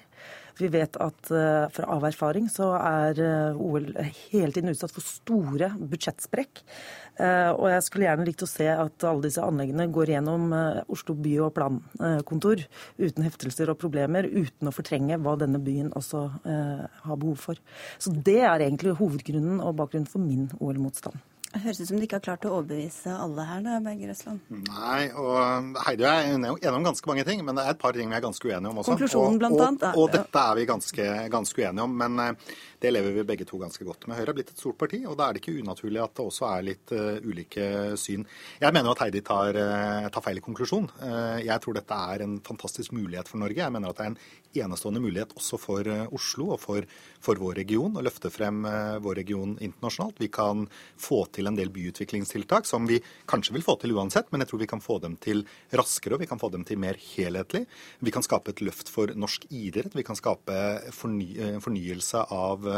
Vi 0.56 0.70
vet 0.72 0.94
at 1.02 1.26
fra 1.74 1.88
av 1.90 2.06
erfaring 2.06 2.46
så 2.48 2.70
er 2.78 3.18
OL 3.52 3.90
hele 4.30 4.54
tiden 4.54 4.70
utsatt 4.70 4.94
for 4.94 5.04
store 5.04 5.72
budsjettsprekk. 5.74 6.62
Og 7.58 7.66
jeg 7.74 7.84
skulle 7.84 8.06
gjerne 8.06 8.28
likt 8.30 8.46
å 8.46 8.48
se 8.48 8.70
at 8.70 9.08
alle 9.10 9.26
disse 9.26 9.42
anleggene 9.42 9.90
går 9.92 10.14
gjennom 10.14 10.54
Oslo 10.86 11.18
by- 11.18 11.36
og 11.48 11.52
plankontor 12.34 12.64
uten 12.98 13.24
heftelser 13.24 13.70
og 13.70 13.78
problemer, 13.78 14.26
uten 14.26 14.68
å 14.68 14.74
fortrenge 14.74 15.18
hva 15.18 15.36
denne 15.38 15.60
byen 15.62 15.92
også 15.94 16.24
eh, 16.44 16.86
har 17.04 17.16
behov 17.20 17.38
for. 17.38 17.60
Så 17.98 18.12
det 18.12 18.42
er 18.42 18.60
egentlig 18.60 18.96
hovedgrunnen 18.98 19.60
og 19.60 19.76
bakgrunnen 19.76 20.10
for 20.10 20.20
min 20.20 20.50
OL-motstand. 20.60 21.16
Det 21.54 21.60
høres 21.62 21.78
ut 21.78 21.86
som 21.86 22.00
du 22.00 22.02
ikke 22.02 22.18
har 22.18 22.22
klart 22.24 22.44
å 22.48 22.56
overbevise 22.56 23.12
alle 23.14 23.44
her, 23.46 23.60
da, 23.62 23.76
Berger 23.78 24.10
Østland? 24.10 24.40
Nei, 24.50 25.04
og 25.14 25.76
Heidi 25.84 26.02
og 26.02 26.08
jeg 26.08 26.24
er 26.24 26.32
enige 26.34 26.72
om 26.74 26.86
ganske 26.88 27.06
mange 27.06 27.24
ting, 27.28 27.44
men 27.46 27.54
det 27.54 27.62
er 27.62 27.76
et 27.76 27.78
par 27.78 27.94
ting 27.94 28.10
vi 28.10 28.16
er 28.18 28.24
ganske 28.24 28.48
uenige 28.48 28.72
om 28.72 28.80
også. 28.82 28.90
Konklusjonen, 28.90 29.38
blant 29.38 29.62
annet. 29.62 29.84
Og, 29.92 30.00
og, 30.00 30.08
og 30.08 30.16
dette 30.16 30.42
er 30.42 30.58
vi 30.58 30.66
ganske, 30.66 31.06
ganske 31.30 31.62
uenige 31.62 31.86
om. 31.86 31.94
Men 32.02 32.18
det 32.84 32.90
lever 32.92 33.14
vi 33.16 33.24
begge 33.24 33.46
to 33.48 33.58
ganske 33.60 33.84
godt 33.86 34.04
med. 34.04 34.18
Høyre 34.18 34.34
er 34.34 34.36
blitt 34.36 34.50
et 34.52 34.60
stort 34.60 34.76
parti, 34.80 35.00
og 35.08 35.16
da 35.16 35.26
er 35.26 35.36
det 35.36 35.40
ikke 35.40 35.56
unaturlig 35.62 36.02
at 36.02 36.12
det 36.18 36.24
også 36.28 36.46
er 36.50 36.64
litt 36.66 36.92
uh, 36.92 37.16
ulike 37.24 37.66
syn. 38.00 38.26
Jeg 38.60 38.76
mener 38.76 38.92
at 38.92 39.00
Heidi 39.04 39.22
tar, 39.24 39.56
uh, 39.56 40.08
tar 40.12 40.24
feil 40.24 40.42
konklusjon. 40.44 40.90
Uh, 41.00 41.40
jeg 41.40 41.56
tror 41.64 41.78
dette 41.78 42.00
er 42.12 42.24
en 42.26 42.36
fantastisk 42.44 42.92
mulighet 42.96 43.30
for 43.30 43.40
Norge. 43.40 43.62
Jeg 43.62 43.72
mener 43.72 43.88
at 43.88 44.00
det 44.00 44.04
er 44.04 44.12
en 44.12 44.18
enestående 44.64 45.02
mulighet 45.02 45.32
også 45.34 45.58
for 45.58 45.88
Oslo 46.14 46.50
og 46.54 46.60
for, 46.62 46.84
for, 47.24 47.40
vår 47.40 47.56
region 47.58 47.96
å 47.98 48.04
løfte 48.04 48.30
frem 48.30 48.60
vår 49.02 49.16
region 49.18 49.56
internasjonalt. 49.58 50.20
Vi 50.22 50.28
kan 50.30 50.62
få 51.00 51.24
til 51.34 51.50
en 51.50 51.56
del 51.58 51.72
byutviklingstiltak 51.74 52.68
som 52.68 52.86
vi 52.86 53.00
kanskje 53.30 53.56
vil 53.56 53.64
få 53.66 53.74
til 53.82 53.96
uansett, 53.96 54.30
men 54.30 54.44
jeg 54.44 54.52
tror 54.52 54.62
vi 54.62 54.68
kan 54.70 54.84
få 54.84 55.00
dem 55.02 55.16
til 55.24 55.42
raskere, 55.74 56.14
og 56.14 56.22
vi 56.22 56.28
kan 56.30 56.38
få 56.38 56.52
dem 56.54 56.62
til 56.68 56.78
mer 56.78 57.00
helhetlig. 57.00 57.64
Vi 57.98 58.14
kan 58.14 58.22
skape 58.22 58.54
et 58.54 58.62
løft 58.62 58.92
for 58.94 59.10
norsk 59.18 59.48
idrett. 59.50 59.96
Vi 59.98 60.06
kan 60.06 60.18
skape 60.20 60.60
forny 60.94 61.58
fornyelse 61.64 62.22
av 62.34 62.70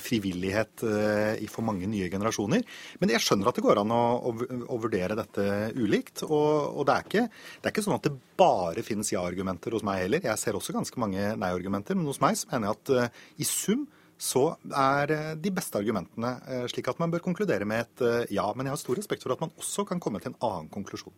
frivillighet 0.00 0.84
eh, 0.86 1.46
for 1.52 1.66
mange 1.66 1.88
nye 1.90 2.08
generasjoner. 2.12 2.64
Men 3.02 3.12
jeg 3.14 3.24
skjønner 3.24 3.50
at 3.50 3.58
det 3.58 3.64
går 3.64 3.82
an 3.82 3.94
å, 3.94 4.02
å, 4.30 4.34
å 4.72 4.80
vurdere 4.80 5.18
dette 5.18 5.46
ulikt. 5.76 6.24
Og, 6.28 6.80
og 6.80 6.88
det, 6.88 6.96
er 6.96 7.08
ikke, 7.08 7.24
det, 7.30 7.64
er 7.64 7.74
ikke, 7.74 7.86
sånn 7.86 7.98
at 7.98 8.08
det 8.08 8.14
bare 8.40 8.84
finnes 8.86 9.12
ja-argumenter 9.12 9.76
hos 9.76 9.86
meg 9.86 10.04
heller. 10.04 10.24
Jeg 10.30 10.42
ser 10.42 10.58
også 10.58 10.76
ganske 10.76 11.02
mange 11.02 11.32
nei-argumenter. 11.40 11.98
Men 11.98 12.10
hos 12.10 12.22
meg 12.22 12.38
så 12.40 12.50
mener 12.52 12.70
jeg 12.70 12.78
at 12.78 12.94
uh, 12.96 13.24
i 13.40 13.48
sum 13.48 13.88
så 14.20 14.50
er 14.76 15.36
de 15.40 15.50
beste 15.56 15.80
argumentene 15.80 16.34
slik 16.68 16.90
at 16.92 16.98
man 17.00 17.08
bør 17.08 17.22
konkludere 17.24 17.64
med 17.64 17.86
et 17.86 18.34
ja. 18.36 18.44
Men 18.52 18.68
jeg 18.68 18.74
har 18.74 18.80
stor 18.82 19.00
respekt 19.00 19.24
for 19.24 19.32
at 19.32 19.40
man 19.40 19.54
også 19.56 19.86
kan 19.88 20.02
komme 20.02 20.20
til 20.20 20.34
en 20.34 20.42
annen 20.44 20.68
konklusjon. 20.68 21.14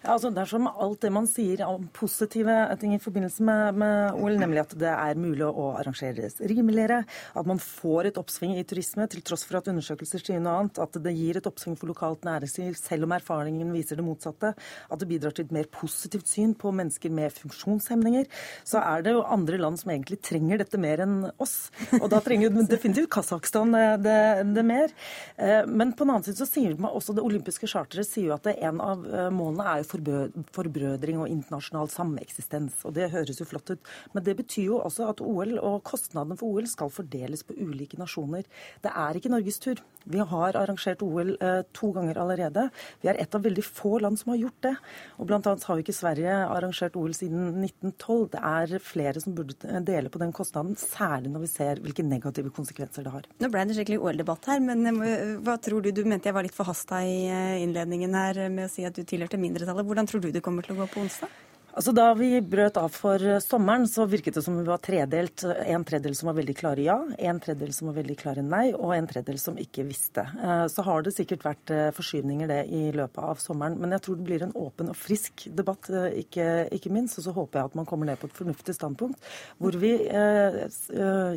Altså 0.00 0.30
Dersom 0.32 0.64
alt 0.70 1.02
det 1.04 1.10
man 1.12 1.26
sier 1.28 1.60
om 1.66 1.84
positive 1.92 2.54
ting 2.80 2.94
i 2.96 3.00
forbindelse 3.02 3.44
med, 3.44 3.76
med, 3.82 4.16
OL, 4.16 4.38
nemlig 4.40 4.62
at 4.62 4.72
det 4.80 4.88
er 4.90 5.20
mulig 5.20 5.44
å 5.44 5.66
arrangere 5.76 6.30
rimeligere, 6.48 7.02
at 7.36 7.48
man 7.48 7.60
får 7.60 8.10
et 8.10 8.20
oppsving 8.20 8.56
i 8.56 8.64
turisme 8.64 9.04
til 9.10 9.20
tross 9.26 9.44
for 9.44 9.60
at 9.60 9.68
undersøkelser 9.72 10.24
sier 10.24 10.40
noe 10.40 10.56
annet, 10.62 10.80
at 10.80 10.96
det 11.04 11.12
gir 11.16 11.40
et 11.40 11.48
oppsving 11.50 11.76
for 11.76 11.90
lokalt 11.92 12.24
næringsliv 12.24 12.78
selv 12.78 13.06
om 13.06 13.14
erfaringen 13.16 13.74
viser 13.74 14.00
det 14.00 14.06
motsatte, 14.06 14.54
at 14.54 15.02
det 15.02 15.10
bidrar 15.10 15.36
til 15.36 15.48
et 15.48 15.54
mer 15.58 15.68
positivt 15.74 16.30
syn 16.30 16.54
på 16.56 16.72
mennesker 16.76 17.12
med 17.12 17.34
funksjonshemninger, 17.36 18.30
så 18.64 18.80
er 18.80 19.04
det 19.04 19.14
jo 19.16 19.26
andre 19.28 19.60
land 19.60 19.82
som 19.82 19.92
egentlig 19.92 20.20
trenger 20.24 20.64
dette 20.64 20.80
mer 20.80 21.04
enn 21.04 21.18
oss. 21.36 21.68
Og 22.00 22.08
da 22.12 22.22
trenger 22.24 22.48
jo 22.48 22.64
definitivt 22.70 23.12
Kasakhstan 23.12 23.76
det, 24.00 24.18
det, 24.54 24.64
mer. 24.64 24.92
Eh, 25.36 25.68
men 25.68 25.92
på 25.92 26.06
den 26.06 26.14
annen 26.14 26.26
side 26.26 26.40
så 26.40 26.48
sier 26.48 26.76
man 26.80 26.94
også 26.96 27.16
det 27.16 27.24
olympiske 27.26 27.68
charteret 27.68 28.08
sier 28.08 28.30
jo 28.30 28.36
at 28.36 28.46
det 28.46 28.56
er 28.56 28.70
en 28.70 28.80
av 28.80 29.04
målene 29.34 29.50
målene 29.50 29.66
er 29.70 29.82
jo 29.82 30.44
forbrødring 30.56 31.20
og 31.22 31.30
internasjonal 31.30 31.90
sameksistens. 31.92 32.80
Og 32.88 32.94
det 32.96 33.10
høres 33.14 33.40
jo 33.40 33.48
flott 33.48 33.72
ut. 33.74 33.92
Men 34.14 34.26
det 34.26 34.36
betyr 34.40 34.68
jo 34.70 34.80
også 34.82 35.10
at 35.12 35.22
OL 35.24 35.56
og 35.58 35.82
kostnadene 35.86 36.38
for 36.40 36.50
OL 36.50 36.68
skal 36.70 36.92
fordeles 36.92 37.44
på 37.46 37.56
ulike 37.58 37.98
nasjoner. 38.00 38.46
Det 38.84 38.92
er 38.92 39.18
ikke 39.18 39.32
Norges 39.32 39.60
tur. 39.62 39.80
Vi 40.10 40.18
har 40.18 40.56
arrangert 40.56 41.02
OL 41.04 41.34
eh, 41.36 41.60
to 41.76 41.90
ganger 41.92 42.18
allerede. 42.22 42.66
Vi 43.02 43.10
er 43.12 43.18
et 43.20 43.34
av 43.36 43.44
veldig 43.44 43.64
få 43.66 43.98
land 44.00 44.18
som 44.18 44.32
har 44.32 44.40
gjort 44.40 44.60
det. 44.64 44.74
Og 45.20 45.28
blant 45.28 45.46
annet 45.46 45.66
har 45.68 45.76
jo 45.76 45.84
ikke 45.84 45.96
Sverige 45.96 46.36
arrangert 46.46 46.96
OL 46.96 47.12
siden 47.16 47.60
1912. 47.66 48.30
Det 48.32 48.42
er 48.50 48.84
flere 48.84 49.22
som 49.22 49.36
burde 49.36 49.80
dele 49.86 50.12
på 50.12 50.22
den 50.22 50.32
kostnaden, 50.36 50.78
særlig 50.80 51.32
når 51.34 51.44
vi 51.44 51.52
ser 51.52 51.82
hvilke 51.84 52.06
negative 52.06 52.52
konsekvenser 52.56 53.06
det 53.06 53.14
har. 53.14 53.28
Nå 53.42 53.50
ble 53.52 53.66
det 53.68 53.76
skikkelig 53.76 54.00
OL-debatt 54.00 54.50
her, 54.50 54.62
men 54.64 55.02
hva 55.44 55.58
tror 55.62 55.84
du? 55.84 55.92
Du 55.94 56.02
mente 56.08 56.30
jeg 56.30 56.36
var 56.36 56.46
litt 56.46 56.56
forhasta 56.56 57.02
i 57.04 57.20
eh, 57.28 57.60
innledningen 57.64 58.16
her 58.16 58.42
med 58.52 58.68
å 58.68 58.72
si 58.72 58.86
at 58.88 58.96
du 58.96 59.04
tilhørte 59.04 59.40
mindretallet. 59.60 59.86
Hvordan 59.86 60.06
tror 60.06 60.20
du 60.20 60.30
det 60.30 60.42
kommer 60.42 60.62
til 60.62 60.74
å 60.74 60.82
gå 60.82 60.86
på 60.86 61.00
onsdag? 61.00 61.28
Altså, 61.70 61.92
Da 61.94 62.08
vi 62.18 62.40
brøt 62.42 62.78
av 62.80 62.90
for 62.90 63.22
sommeren, 63.44 63.86
så 63.86 64.06
virket 64.10 64.34
det 64.34 64.42
som 64.42 64.56
vi 64.58 64.64
var 64.66 64.80
tredelt. 64.82 65.44
En 65.44 65.84
tredjedel 65.86 66.16
som 66.18 66.30
var 66.30 66.38
veldig 66.40 66.56
klare 66.58 66.82
ja, 66.82 66.96
en 67.18 67.40
tredjedel 67.42 67.72
som 67.76 67.90
var 67.90 67.98
veldig 68.00 68.16
klare 68.18 68.42
nei, 68.42 68.72
og 68.74 68.94
en 68.96 69.06
tredjedel 69.10 69.38
som 69.38 69.58
ikke 69.60 69.84
visste. 69.86 70.24
Eh, 70.26 70.64
så 70.72 70.84
har 70.86 71.04
det 71.06 71.14
sikkert 71.14 71.46
vært 71.46 71.72
eh, 71.74 71.90
forskyvninger 71.94 72.50
det 72.50 72.60
i 72.74 72.82
løpet 72.96 73.22
av 73.22 73.38
sommeren. 73.42 73.78
Men 73.80 73.94
jeg 73.94 74.04
tror 74.06 74.18
det 74.18 74.26
blir 74.26 74.44
en 74.46 74.56
åpen 74.58 74.90
og 74.90 74.98
frisk 74.98 75.46
debatt, 75.56 75.90
eh, 75.94 76.20
ikke, 76.24 76.48
ikke 76.74 76.94
minst. 76.94 77.20
Og 77.20 77.28
så 77.28 77.34
håper 77.36 77.60
jeg 77.60 77.70
at 77.70 77.78
man 77.78 77.88
kommer 77.88 78.10
ned 78.10 78.20
på 78.20 78.30
et 78.30 78.38
fornuftig 78.40 78.74
standpunkt, 78.74 79.30
hvor 79.62 79.78
vi 79.78 79.94
eh, 80.10 80.60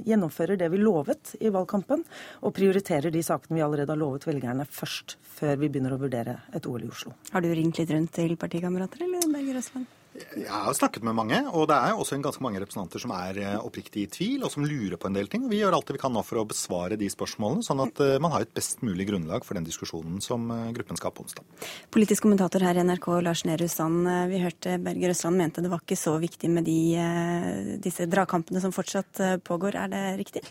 gjennomfører 0.03 0.57
det 0.59 0.71
vi 0.73 0.81
lovet 0.81 1.35
i 1.41 1.53
valgkampen, 1.53 2.05
og 2.41 2.55
prioriterer 2.57 3.13
de 3.13 3.25
sakene 3.25 3.59
vi 3.59 3.65
allerede 3.65 3.93
har 3.93 4.01
lovet 4.01 4.25
velgerne 4.29 4.65
først, 4.69 5.17
før 5.37 5.59
vi 5.61 5.69
begynner 5.69 5.93
å 5.93 6.01
vurdere 6.01 6.39
et 6.55 6.69
OL 6.69 6.87
i 6.87 6.89
Oslo. 6.89 7.13
Har 7.33 7.45
du 7.45 7.51
ringt 7.53 7.81
litt 7.81 7.93
rundt 7.93 8.15
til 8.17 8.37
partikamerater, 8.39 9.05
eller 9.05 9.29
Berger 9.29 9.61
Røsland? 9.61 10.02
Jeg 10.13 10.49
har 10.49 10.75
snakket 10.77 11.05
med 11.05 11.15
mange, 11.17 11.39
og 11.49 11.65
det 11.71 11.77
er 11.77 11.97
også 11.97 12.19
ganske 12.21 12.43
mange 12.45 12.59
representanter 12.61 13.01
som 13.01 13.13
er 13.17 13.39
eh, 13.41 13.55
oppriktig 13.57 14.03
i 14.03 14.09
tvil, 14.13 14.43
og 14.45 14.53
som 14.53 14.65
lurer 14.67 14.99
på 15.01 15.09
en 15.09 15.17
del 15.17 15.29
ting. 15.31 15.47
Vi 15.49 15.61
gjør 15.61 15.73
alt 15.77 15.89
det 15.89 15.97
vi 15.97 16.01
kan 16.03 16.13
nå 16.13 16.21
for 16.27 16.41
å 16.41 16.45
besvare 16.49 16.99
de 17.01 17.09
spørsmålene, 17.09 17.65
sånn 17.65 17.81
at 17.81 18.01
eh, 18.03 18.19
man 18.21 18.35
har 18.35 18.45
et 18.45 18.53
best 18.53 18.83
mulig 18.85 19.07
grunnlag 19.09 19.45
for 19.47 19.57
den 19.57 19.65
diskusjonen 19.65 20.21
som 20.21 20.45
eh, 20.53 20.69
gruppen 20.77 20.99
skal 20.99 21.09
ha 21.09 21.17
på 21.17 21.25
onsdag. 21.25 21.67
Politisk 21.93 22.27
kommentator 22.27 22.65
her 22.65 22.77
i 22.77 22.85
NRK, 22.85 23.09
Lars 23.25 23.45
Nehru 23.49 23.69
Sand. 23.71 24.05
Vi 24.29 24.41
hørte 24.43 24.77
Berger 24.83 25.15
Østland 25.15 25.39
mente 25.39 25.63
det 25.65 25.71
var 25.73 25.81
ikke 25.81 25.97
så 25.97 26.17
viktig 26.21 26.51
med 26.53 26.67
de, 26.69 27.77
disse 27.81 28.05
dragkampene 28.09 28.61
som 28.61 28.73
fortsatt 28.75 29.41
pågår. 29.47 29.79
Er 29.81 29.93
det 29.93 30.03
riktig? 30.21 30.45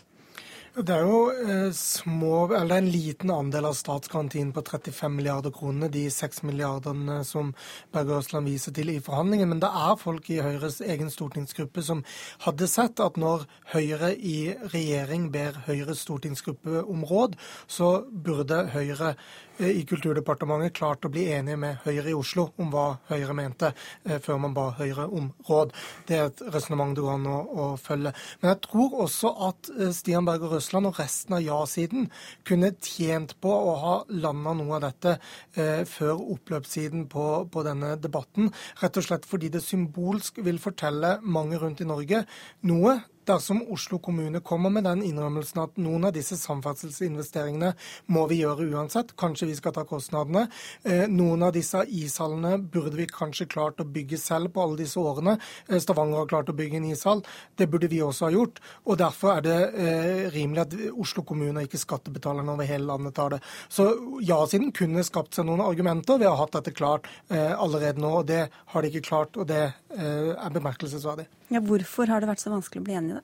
Det 0.73 0.89
er 0.89 1.03
jo 1.05 1.17
eh, 1.29 1.71
små, 1.77 2.47
eller 2.57 2.79
en 2.79 2.87
liten 2.89 3.29
andel 3.29 3.67
av 3.69 3.75
statsgarantien 3.77 4.49
på 4.55 4.63
35 4.65 5.11
milliarder 5.19 5.53
kroner, 5.53 5.91
de 5.93 6.07
6 6.09 6.41
milliardene 6.49 7.19
som 7.29 7.51
Berger 7.93 8.23
Østland 8.23 8.49
viser 8.49 8.73
til 8.73 8.89
i 8.89 8.97
forhandlingen. 8.97 9.51
Men 9.51 9.61
det 9.61 9.69
er 9.69 9.99
folk 10.01 10.31
i 10.33 10.39
Høyres 10.41 10.79
egen 10.81 11.13
stortingsgruppe 11.13 11.83
som 11.85 12.01
hadde 12.47 12.65
sett 12.71 13.03
at 13.05 13.21
når 13.21 13.45
Høyre 13.75 14.15
i 14.17 14.55
regjering 14.73 15.29
ber 15.35 15.61
Høyres 15.67 16.01
stortingsgruppe 16.07 16.81
om 16.89 17.05
råd, 17.05 17.37
så 17.69 17.99
burde 18.09 18.63
Høyre 18.73 19.13
i 19.61 19.83
Kulturdepartementet 19.85 20.73
klart 20.77 21.05
å 21.05 21.11
bli 21.13 21.27
enige 21.35 21.59
med 21.61 21.81
Høyre 21.83 22.09
i 22.09 22.15
Oslo 22.17 22.47
om 22.61 22.71
hva 22.73 22.85
Høyre 23.09 23.35
mente, 23.37 23.73
eh, 24.05 24.17
før 24.17 24.39
man 24.41 24.55
ba 24.55 24.71
Høyre 24.79 25.05
om 25.05 25.31
råd. 25.47 25.73
Det 26.07 26.17
er 26.17 26.25
et 26.25 26.41
resonnement 26.55 26.95
det 26.95 27.03
går 27.03 27.13
an 27.13 27.27
å, 27.29 27.37
å, 27.53 27.67
følge. 27.77 28.13
Men 28.41 28.53
jeg 28.53 28.61
tror 28.65 28.97
også 29.05 29.33
at 29.49 29.69
eh, 29.77 29.93
Stian 29.93 30.25
Berger 30.25 30.55
Røsland 30.55 30.89
og 30.89 30.97
resten 30.97 31.37
av 31.37 31.45
ja-siden 31.45 32.09
kunne 32.43 32.73
tjent 32.81 33.35
på 33.41 33.53
å 33.53 33.77
ha 33.83 33.95
landa 34.09 34.55
noe 34.57 34.77
av 34.79 34.85
dette 34.87 35.17
eh, 35.55 35.83
før 35.85 36.25
oppløpssiden 36.37 37.07
på, 37.11 37.27
på, 37.53 37.65
denne 37.67 37.95
debatten. 38.01 38.49
Rett 38.81 38.97
og 38.97 39.05
slett 39.05 39.29
fordi 39.29 39.53
det 39.53 39.63
symbolsk 39.65 40.41
vil 40.43 40.61
fortelle 40.61 41.19
mange 41.21 41.61
rundt 41.61 41.83
i 41.83 41.89
Norge 41.89 42.25
noe 42.65 42.99
dersom 43.27 43.61
Oslo 43.73 43.99
kommune 44.03 44.41
kommer 44.43 44.71
med 44.73 44.85
den 44.87 45.03
innrømmelsen 45.05 45.61
at 45.63 45.79
noen 45.81 46.07
av 46.07 46.13
disse 46.15 46.37
samferdselsinvesteringene 46.39 47.73
må 48.13 48.25
vi 48.29 48.41
gjøre 48.41 48.67
uansett, 48.73 49.13
kanskje 49.19 49.49
vi 49.49 49.57
skal 49.57 49.75
ta 49.75 49.85
kostnadene. 49.87 50.45
Eh, 50.83 51.05
noen 51.11 51.45
av 51.47 51.53
disse 51.55 51.83
ishallene 51.87 52.57
burde 52.57 52.97
vi 52.99 53.07
kanskje 53.09 53.49
klart 53.51 53.81
å 53.81 53.87
bygge 53.87 54.19
selv 54.21 54.53
på 54.53 54.63
alle 54.63 54.81
disse 54.83 54.99
årene. 54.99 55.37
Eh, 55.67 55.79
Stavanger 55.83 56.23
har 56.23 56.31
klart 56.31 56.51
å 56.51 56.57
bygge 56.57 56.79
en 56.79 56.89
ishall. 56.91 57.23
Det 57.59 57.69
burde 57.71 57.91
vi 57.91 58.01
også 58.03 58.27
ha 58.27 58.33
gjort. 58.35 58.61
Og 58.87 58.99
derfor 59.01 59.37
er 59.37 59.45
det 59.45 59.59
eh, 59.73 60.23
rimelig 60.33 60.65
at 60.65 60.77
Oslo 60.93 61.25
kommune 61.27 61.63
og 61.63 61.69
ikke 61.69 61.81
skattebetalerne 61.81 62.55
over 62.55 62.69
hele 62.69 62.89
landet 62.89 63.15
tar 63.17 63.35
det. 63.35 63.41
Så 63.71 63.89
ja-siden 64.23 64.73
kunne 64.75 65.05
skapt 65.07 65.37
seg 65.37 65.47
noen 65.47 65.63
argumenter. 65.65 66.19
Vi 66.21 66.29
har 66.29 66.39
hatt 66.39 66.55
dette 66.57 66.75
klart 66.75 67.07
allerede 67.29 68.01
nå, 68.01 68.09
og 68.21 68.27
det 68.29 68.45
har 68.73 68.83
de 68.83 68.89
ikke 68.91 69.07
klart. 69.07 69.37
Og 69.39 69.47
det 69.49 69.63
er 69.93 70.53
bemerkelsesverdig. 70.53 71.27
Ja, 71.53 71.61
hvorfor 71.61 72.09
har 72.09 72.21
det 72.21 72.29
vært 72.31 72.41
så 72.41 72.53
vanskelig 72.53 72.81
å 72.81 72.85
bli 72.87 72.95
enig 72.97 73.12
i 73.17 73.21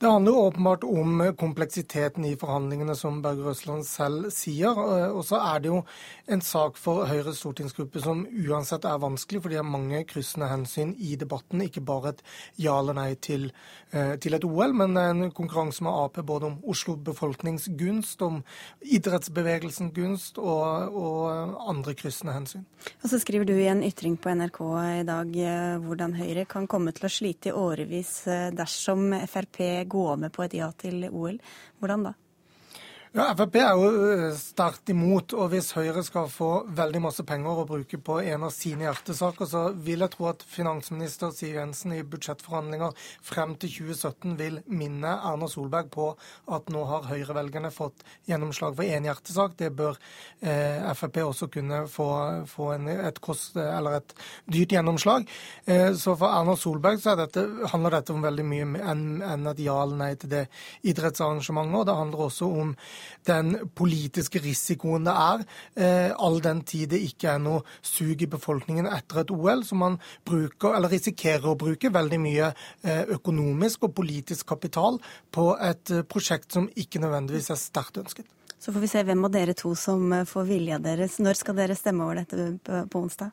det? 0.00 0.08
handler 0.08 0.30
handler 0.30 0.46
åpenbart 0.46 0.84
om 0.84 1.34
kompleksiteten 1.38 2.24
i 2.24 2.36
forhandlingene, 2.36 2.94
som 2.96 3.22
Berger 3.22 3.50
Røsland 3.50 3.84
selv 3.86 4.30
sier. 4.32 4.76
Og 5.12 5.24
så 5.24 5.36
er 5.40 5.60
det 5.60 5.68
jo 5.68 5.82
en 6.26 6.40
sak 6.40 6.76
for 6.76 7.06
Høyres 7.08 7.40
stortingsgruppe 7.40 8.00
som 8.00 8.26
uansett 8.26 8.84
er 8.84 9.00
vanskelig, 9.00 9.42
for 9.42 9.50
det 9.50 9.58
er 9.60 9.66
mange 9.66 10.04
kryssende 10.08 10.48
hensyn 10.50 10.94
i 10.98 11.16
debatten. 11.16 11.62
Ikke 11.62 11.80
bare 11.80 12.14
et 12.14 12.22
ja 12.56 12.78
eller 12.78 12.94
nei 12.94 13.14
til, 13.14 13.50
eh, 13.92 14.16
til 14.16 14.34
et 14.34 14.44
OL, 14.44 14.72
men 14.72 14.96
en 14.96 15.30
konkurranse 15.30 15.82
med 15.82 15.92
Ap 15.92 16.20
både 16.26 16.46
om 16.46 16.58
Oslo 16.64 16.96
befolknings 16.96 17.68
gunst, 17.78 18.22
om 18.22 18.42
idrettsbevegelsen 18.82 19.92
gunst 19.92 20.38
og, 20.38 20.94
og 20.94 21.68
andre 21.68 21.94
kryssende 21.94 22.32
hensyn. 22.32 22.64
Og 23.02 23.10
så 23.10 23.20
skriver 23.20 23.44
du 23.44 23.54
i 23.54 23.68
en 23.68 23.82
ytring 23.84 24.16
på 24.16 24.32
NRK 24.34 24.60
i 25.00 25.04
dag 25.08 25.36
eh, 25.36 25.78
hvordan 25.84 26.16
Høyre 26.20 26.46
kan 26.46 26.66
komme 26.66 26.92
til 26.92 27.08
å 27.08 27.12
slite 27.12 27.50
i 27.50 27.56
årevis 27.56 28.26
eh, 28.28 28.48
dersom 28.54 29.12
Frp 29.26 29.88
gå 29.90 30.06
med 30.16 30.32
på 30.34 30.46
et 30.46 30.56
ja 30.58 30.70
til 30.80 31.08
OL. 31.10 31.40
Hvordan 31.82 32.10
da? 32.10 32.14
Ja, 33.10 33.32
Frp 33.34 33.56
er 33.58 33.72
jo 33.74 33.86
eh, 34.06 34.28
sterkt 34.38 34.90
imot, 34.92 35.32
og 35.34 35.48
hvis 35.50 35.72
Høyre 35.74 36.04
skal 36.06 36.28
få 36.30 36.50
veldig 36.78 37.00
masse 37.02 37.24
penger 37.26 37.58
å 37.58 37.64
bruke 37.66 37.98
på 38.06 38.20
en 38.22 38.44
av 38.46 38.52
sine 38.54 38.84
hjertesaker, 38.84 39.48
så 39.50 39.62
vil 39.74 40.04
jeg 40.04 40.12
tro 40.12 40.28
at 40.30 40.44
finansminister 40.46 41.32
Siv 41.34 41.56
Jensen 41.56 41.96
i 41.96 42.04
budsjettforhandlinger 42.06 42.94
frem 43.26 43.56
til 43.58 43.72
2017 43.80 44.36
vil 44.38 44.60
minne 44.70 45.16
Erna 45.26 45.48
Solberg 45.50 45.88
på 45.90 46.06
at 46.54 46.70
nå 46.70 46.84
har 46.86 47.08
Høyre-velgerne 47.08 47.72
fått 47.74 48.04
gjennomslag 48.30 48.78
for 48.78 48.86
én 48.86 49.10
hjertesak. 49.10 49.58
Det 49.58 49.72
bør 49.74 49.98
eh, 50.38 50.86
Frp 50.94 51.18
også 51.24 51.50
kunne 51.50 51.82
få, 51.90 52.08
få 52.54 52.70
en, 52.76 52.92
et, 52.94 53.18
kost, 53.18 53.58
et, 53.58 54.16
dyrt 54.46 54.76
gjennomslag. 54.78 55.26
Eh, 55.66 55.88
så 55.98 56.14
for 56.14 56.30
Erna 56.30 56.54
Solberg 56.54 57.02
så 57.02 57.18
dette, 57.18 57.42
handler 57.74 57.98
dette 57.98 58.14
om 58.14 58.22
veldig 58.22 58.46
mye 58.54 58.70
enn 58.94 59.04
en 59.32 59.50
et 59.50 59.66
ja 59.66 59.82
eller 59.82 60.04
nei 60.06 60.12
til 60.14 60.30
det 60.36 60.46
idrettsarrangementet. 60.86 61.82
og 61.82 61.90
Det 61.90 62.00
handler 62.04 62.26
også 62.30 62.54
om 62.62 62.76
den 63.28 63.54
politiske 63.76 64.40
risikoen 64.42 65.06
det 65.06 65.14
er, 65.14 65.44
eh, 65.76 66.10
all 66.16 66.40
den 66.44 66.62
tid 66.66 66.90
det 66.94 67.02
ikke 67.06 67.34
er 67.34 67.42
noe 67.42 67.62
sug 67.82 68.22
i 68.22 68.30
befolkningen 68.30 68.88
etter 68.90 69.22
et 69.22 69.32
OL. 69.34 69.64
Så 69.64 69.78
man 69.78 69.98
bruker, 70.26 70.74
eller 70.76 70.92
risikerer 70.92 71.50
å 71.50 71.58
bruke 71.58 71.92
veldig 71.92 72.20
mye 72.20 72.52
eh, 72.82 73.04
økonomisk 73.16 73.88
og 73.88 73.94
politisk 74.00 74.46
kapital 74.52 75.00
på 75.32 75.52
et 75.60 75.94
eh, 75.94 76.04
prosjekt 76.04 76.52
som 76.56 76.68
ikke 76.76 77.02
nødvendigvis 77.02 77.50
er 77.50 77.60
sterkt 77.60 78.00
ønsket. 78.02 78.28
Så 78.60 78.74
får 78.74 78.82
vi 78.82 78.92
se 78.92 79.02
hvem 79.08 79.24
av 79.24 79.32
dere 79.32 79.54
to 79.56 79.72
som 79.78 80.12
får 80.28 80.48
vilja 80.48 80.76
deres. 80.84 81.16
Når 81.22 81.38
skal 81.38 81.56
dere 81.56 81.76
stemme 81.78 82.04
over 82.04 82.20
dette 82.20 82.82
på 82.92 83.00
onsdag? 83.00 83.32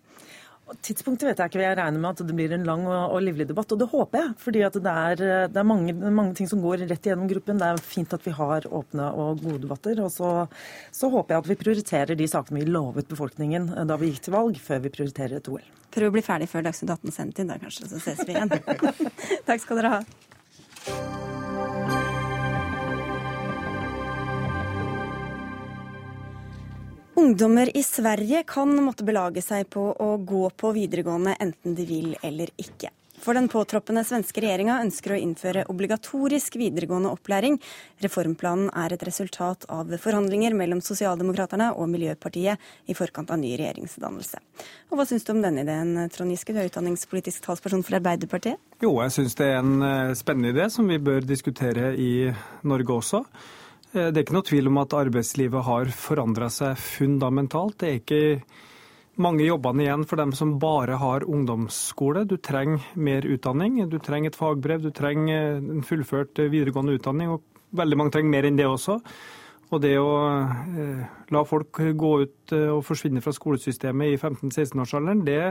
Tidspunktet 0.83 1.29
vet 1.29 1.39
jeg 1.39 1.51
ikke. 1.51 1.61
Jeg 1.63 1.77
regner 1.79 2.01
med 2.03 2.09
at 2.09 2.23
det 2.27 2.35
blir 2.35 2.53
en 2.55 2.65
lang 2.67 2.83
og, 2.87 3.13
og 3.15 3.21
livlig 3.23 3.47
debatt. 3.47 3.71
Og 3.71 3.79
det 3.79 3.87
håper 3.91 4.23
jeg. 4.23 4.33
fordi 4.43 4.63
det 4.77 4.93
er, 4.93 5.23
det 5.53 5.61
er 5.61 5.67
mange, 5.67 5.93
mange, 5.93 6.35
ting 6.35 6.49
som 6.49 6.61
går 6.63 6.83
rett 6.89 7.07
igjennom 7.07 7.29
gruppen. 7.31 7.61
Det 7.61 7.69
er 7.69 7.83
fint 7.83 8.15
at 8.17 8.25
vi 8.27 8.35
har 8.35 8.67
åpne 8.67 9.09
og 9.15 9.43
gode 9.43 9.61
debatter. 9.63 10.01
Og 10.03 10.11
så, 10.13 10.31
så, 10.91 11.11
håper 11.13 11.35
jeg 11.35 11.45
at 11.45 11.51
vi 11.51 11.59
prioriterer 11.63 12.19
de 12.19 12.27
sakene 12.27 12.63
vi 12.63 12.71
lovet 12.71 13.07
befolkningen 13.07 13.71
da 13.87 13.99
vi 13.99 14.11
gikk 14.11 14.27
til 14.27 14.35
valg, 14.35 14.59
før 14.59 14.83
vi 14.83 14.93
prioriterer 14.93 15.39
et 15.39 15.51
OL. 15.51 15.63
Prøv 15.93 16.11
å 16.11 16.17
bli 16.17 16.25
ferdig 16.25 16.49
før 16.51 16.67
Dagsnytt 16.67 16.97
18 16.97 17.15
sendt 17.15 17.39
inn, 17.41 17.53
da 17.53 17.59
kanskje. 17.61 17.87
Så 17.93 18.03
ses 18.03 18.25
vi 18.27 18.35
igjen. 18.35 18.51
Takk 19.47 19.63
skal 19.63 19.81
dere 19.81 19.95
ha. 19.97 21.26
Ungdommer 27.17 27.77
i 27.77 27.83
Sverige 27.83 28.43
kan 28.43 28.69
måtte 28.85 29.01
belage 29.03 29.41
seg 29.41 29.65
på 29.73 29.87
å 29.89 30.09
gå 30.21 30.51
på 30.53 30.69
videregående 30.75 31.31
enten 31.41 31.73
de 31.73 31.85
vil 31.89 32.11
eller 32.21 32.51
ikke. 32.61 32.91
For 33.25 33.33
den 33.33 33.47
påtroppende 33.49 34.03
svenske 34.05 34.43
regjeringa 34.43 34.75
ønsker 34.83 35.15
å 35.15 35.17
innføre 35.17 35.63
obligatorisk 35.73 36.59
videregående 36.61 37.09
opplæring. 37.09 37.57
Reformplanen 38.05 38.69
er 38.69 38.93
et 38.93 39.07
resultat 39.09 39.65
av 39.73 39.97
forhandlinger 39.97 40.53
mellom 40.53 40.85
Sosialdemokraterne 40.85 41.71
og 41.73 41.89
Miljøpartiet 41.89 42.61
i 42.85 42.97
forkant 43.01 43.33
av 43.33 43.41
ny 43.41 43.55
regjeringsdannelse. 43.57 44.45
Og 44.93 45.01
Hva 45.01 45.09
syns 45.09 45.25
du 45.25 45.33
om 45.33 45.41
denne 45.41 45.65
ideen, 45.65 45.97
Trond 46.13 46.37
Giske, 46.37 46.53
du 46.53 46.61
er 46.61 46.69
utdanningspolitisk 46.69 47.49
talsperson 47.49 47.81
for 47.81 47.97
Arbeiderpartiet? 47.97 48.61
Jo, 48.85 48.99
jeg 49.01 49.17
syns 49.17 49.41
det 49.41 49.49
er 49.55 49.63
en 49.63 49.79
eh, 49.81 50.17
spennende 50.21 50.53
idé 50.53 50.69
som 50.69 50.85
vi 50.85 51.01
bør 51.01 51.25
diskutere 51.25 51.95
i 51.97 52.11
Norge 52.61 53.01
også. 53.01 53.25
Eh, 53.97 54.11
det 54.11 54.19
er 54.19 54.25
ikke 54.25 54.37
noe 54.37 54.47
tvil 54.47 54.69
om 54.69 54.79
at 54.81 54.95
arbeidslivet 54.97 55.65
har 55.67 55.91
forandra 55.95 56.49
seg 56.53 56.77
fundamentalt. 56.81 57.79
Det 57.81 57.89
er 57.89 58.01
ikke 58.01 58.21
mange 59.23 59.47
jobbene 59.47 59.87
igjen 59.87 60.05
for 60.09 60.21
dem 60.21 60.33
som 60.37 60.57
bare 60.61 60.99
har 61.01 61.25
ungdomsskole. 61.25 62.27
Du 62.29 62.37
trenger 62.37 62.83
mer 62.93 63.25
utdanning. 63.25 63.81
Du 63.89 63.97
trenger 64.03 64.33
et 64.33 64.37
fagbrev, 64.37 64.83
du 64.83 64.93
trenger 64.93 65.57
en 65.57 65.83
fullført 65.85 66.37
videregående 66.37 66.99
utdanning. 66.99 67.33
Og 67.33 67.77
veldig 67.77 67.99
mange 67.99 68.13
trenger 68.15 68.33
mer 68.35 68.49
enn 68.49 68.59
det 68.59 68.69
også. 68.69 68.99
Og 69.67 69.83
det 69.83 69.97
å 69.99 70.13
eh, 70.79 71.03
la 71.33 71.43
folk 71.47 71.81
gå 71.99 72.13
ut 72.23 72.55
eh, 72.55 72.69
og 72.71 72.85
forsvinne 72.87 73.23
fra 73.23 73.33
skolesystemet 73.35 74.13
i 74.13 74.19
15-16-årsalderen, 74.21 75.25
det 75.27 75.41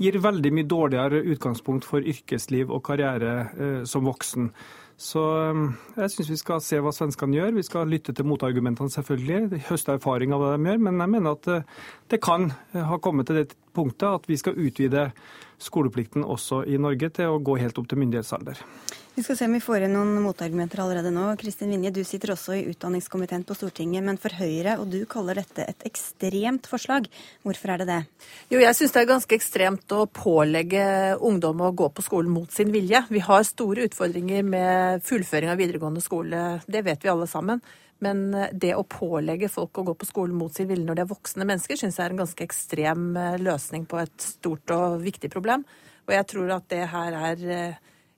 gir 0.00 0.20
veldig 0.22 0.52
mye 0.56 0.68
dårligere 0.68 1.24
utgangspunkt 1.34 1.84
for 1.88 2.00
yrkesliv 2.00 2.70
og 2.72 2.84
karriere 2.86 3.84
som 3.88 4.08
voksen. 4.08 4.48
Så 5.02 5.22
um, 5.50 5.64
jeg 5.96 6.12
syns 6.12 6.30
vi 6.30 6.38
skal 6.38 6.60
se 6.62 6.78
hva 6.82 6.92
svenskene 6.94 7.34
gjør. 7.34 7.56
Vi 7.56 7.64
skal 7.66 7.90
lytte 7.90 8.14
til 8.14 8.26
motargumentene, 8.28 8.92
selvfølgelig. 8.92 9.62
Høste 9.66 9.96
erfaring 9.96 10.34
av 10.34 10.42
hva 10.42 10.52
de 10.54 10.68
gjør. 10.68 10.82
Men 10.86 11.02
jeg 11.02 11.12
mener 11.16 11.34
at 11.34 11.48
uh, 11.50 11.88
det 12.12 12.20
kan 12.22 12.52
ha 12.76 12.98
kommet 13.02 13.26
til 13.26 13.40
det 13.40 13.56
punktet 13.74 14.06
at 14.10 14.28
vi 14.30 14.38
skal 14.38 14.58
utvide 14.60 15.08
skoleplikten 15.62 16.26
også 16.26 16.64
i 16.66 16.80
Norge 16.80 17.12
til 17.14 17.32
å 17.32 17.40
gå 17.42 17.56
helt 17.62 17.78
opp 17.78 17.88
til 17.90 18.02
myndighetsalder. 18.02 18.60
Vi 19.12 19.20
skal 19.20 19.36
se 19.36 19.44
om 19.44 19.52
vi 19.52 19.60
får 19.60 19.84
inn 19.84 19.92
noen 19.92 20.22
motargumenter 20.24 20.80
allerede 20.80 21.10
nå. 21.12 21.26
Kristin 21.36 21.68
Vinje, 21.68 21.90
du 21.92 22.00
sitter 22.08 22.30
også 22.32 22.54
i 22.56 22.62
utdanningskomiteen 22.70 23.42
på 23.44 23.52
Stortinget, 23.58 24.00
men 24.06 24.16
for 24.16 24.32
Høyre, 24.32 24.78
og 24.80 24.88
du 24.88 25.02
kaller 25.04 25.36
dette 25.42 25.66
et 25.68 25.84
ekstremt 25.84 26.64
forslag. 26.70 27.10
Hvorfor 27.44 27.74
er 27.74 27.82
det 27.82 27.88
det? 27.90 27.98
Jo, 28.54 28.62
jeg 28.62 28.78
syns 28.78 28.96
det 28.96 29.02
er 29.02 29.10
ganske 29.10 29.36
ekstremt 29.36 29.92
å 29.92 30.06
pålegge 30.08 30.86
ungdom 31.20 31.60
å 31.60 31.74
gå 31.76 31.90
på 31.92 32.06
skolen 32.06 32.32
mot 32.32 32.48
sin 32.56 32.72
vilje. 32.72 33.04
Vi 33.12 33.20
har 33.28 33.44
store 33.44 33.84
utfordringer 33.90 34.48
med 34.48 35.04
fullføring 35.04 35.52
av 35.52 35.60
videregående 35.60 36.00
skole, 36.00 36.62
det 36.64 36.84
vet 36.88 37.04
vi 37.04 37.12
alle 37.12 37.28
sammen. 37.28 37.60
Men 38.02 38.24
det 38.52 38.72
å 38.74 38.82
pålegge 38.88 39.50
folk 39.52 39.78
å 39.78 39.86
gå 39.86 39.94
på 39.98 40.08
skolen 40.08 40.34
mot 40.34 40.54
sin 40.54 40.66
vilje 40.70 40.86
når 40.88 40.98
de 40.98 41.04
er 41.04 41.12
voksne 41.12 41.46
mennesker, 41.46 41.78
syns 41.78 42.00
jeg 42.00 42.08
er 42.08 42.14
en 42.16 42.22
ganske 42.24 42.44
ekstrem 42.44 43.08
eh, 43.16 43.38
løsning 43.38 43.86
på 43.90 44.00
et 44.02 44.16
stort 44.24 44.74
og 44.74 44.98
viktig 45.04 45.30
problem. 45.30 45.62
Og 46.08 46.16
jeg 46.16 46.28
tror 46.32 46.56
at 46.56 46.66
det 46.72 46.82
her 46.90 47.18
er 47.30 47.46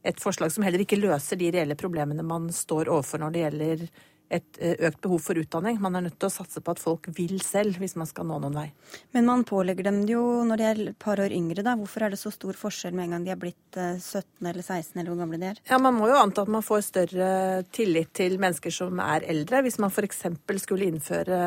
et 0.05 0.21
forslag 0.21 0.53
som 0.53 0.65
heller 0.65 0.85
ikke 0.85 1.01
løser 1.01 1.41
de 1.41 1.51
reelle 1.53 1.77
problemene 1.81 2.25
man 2.25 2.51
står 2.53 2.91
overfor 2.93 3.23
når 3.23 3.35
det 3.35 3.45
gjelder 3.45 3.87
et 4.35 4.59
eh, 4.61 4.75
økt 4.89 5.01
behov 5.05 5.23
for 5.23 5.39
utdanning. 5.39 5.79
Man 5.83 5.97
er 5.97 6.07
nødt 6.07 6.17
til 6.19 6.29
å 6.31 6.35
satse 6.35 6.63
på 6.65 6.75
at 6.75 6.83
folk 6.83 7.09
vil 7.17 7.37
selv, 7.45 7.79
hvis 7.81 7.97
man 8.01 8.09
skal 8.11 8.27
nå 8.29 8.39
noen 8.43 8.57
vei. 8.59 8.67
Men 9.15 9.29
man 9.29 9.45
pålegger 9.49 9.89
dem 9.89 10.03
det 10.05 10.17
jo 10.17 10.25
når 10.47 10.61
de 10.61 10.67
er 10.69 10.83
et 10.89 10.99
par 11.01 11.23
år 11.23 11.35
yngre, 11.35 11.65
da. 11.67 11.77
Hvorfor 11.79 12.07
er 12.07 12.15
det 12.15 12.21
så 12.21 12.33
stor 12.35 12.59
forskjell 12.59 12.97
med 12.97 13.07
en 13.07 13.17
gang 13.17 13.29
de 13.29 13.35
er 13.35 13.41
blitt 13.41 13.79
17 13.79 14.19
eh, 14.19 14.51
eller 14.51 14.63
16, 14.63 14.99
eller 14.99 15.13
hvor 15.13 15.23
gamle 15.23 15.41
de 15.41 15.51
er? 15.53 15.63
Ja, 15.71 15.79
Man 15.83 15.99
må 15.99 16.11
jo 16.11 16.19
anta 16.19 16.45
at 16.45 16.53
man 16.53 16.67
får 16.67 16.85
større 16.89 17.31
tillit 17.75 18.13
til 18.17 18.39
mennesker 18.43 18.75
som 18.75 19.01
er 19.05 19.27
eldre. 19.31 19.63
Hvis 19.67 19.81
man 19.83 19.95
f.eks. 19.95 20.27
skulle 20.65 20.91
innføre 20.91 21.39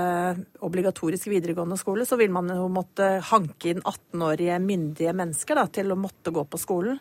obligatorisk 0.66 1.32
videregående 1.32 1.80
skole, 1.80 2.08
så 2.08 2.20
vil 2.20 2.34
man 2.34 2.50
jo 2.56 2.68
måtte 2.72 3.18
hanke 3.32 3.74
inn 3.74 3.84
18-årige 3.84 4.60
myndige 4.64 5.16
mennesker 5.18 5.60
da, 5.60 5.68
til 5.72 5.94
å 5.94 6.00
måtte 6.00 6.34
gå 6.36 6.48
på 6.48 6.62
skolen. 6.62 7.00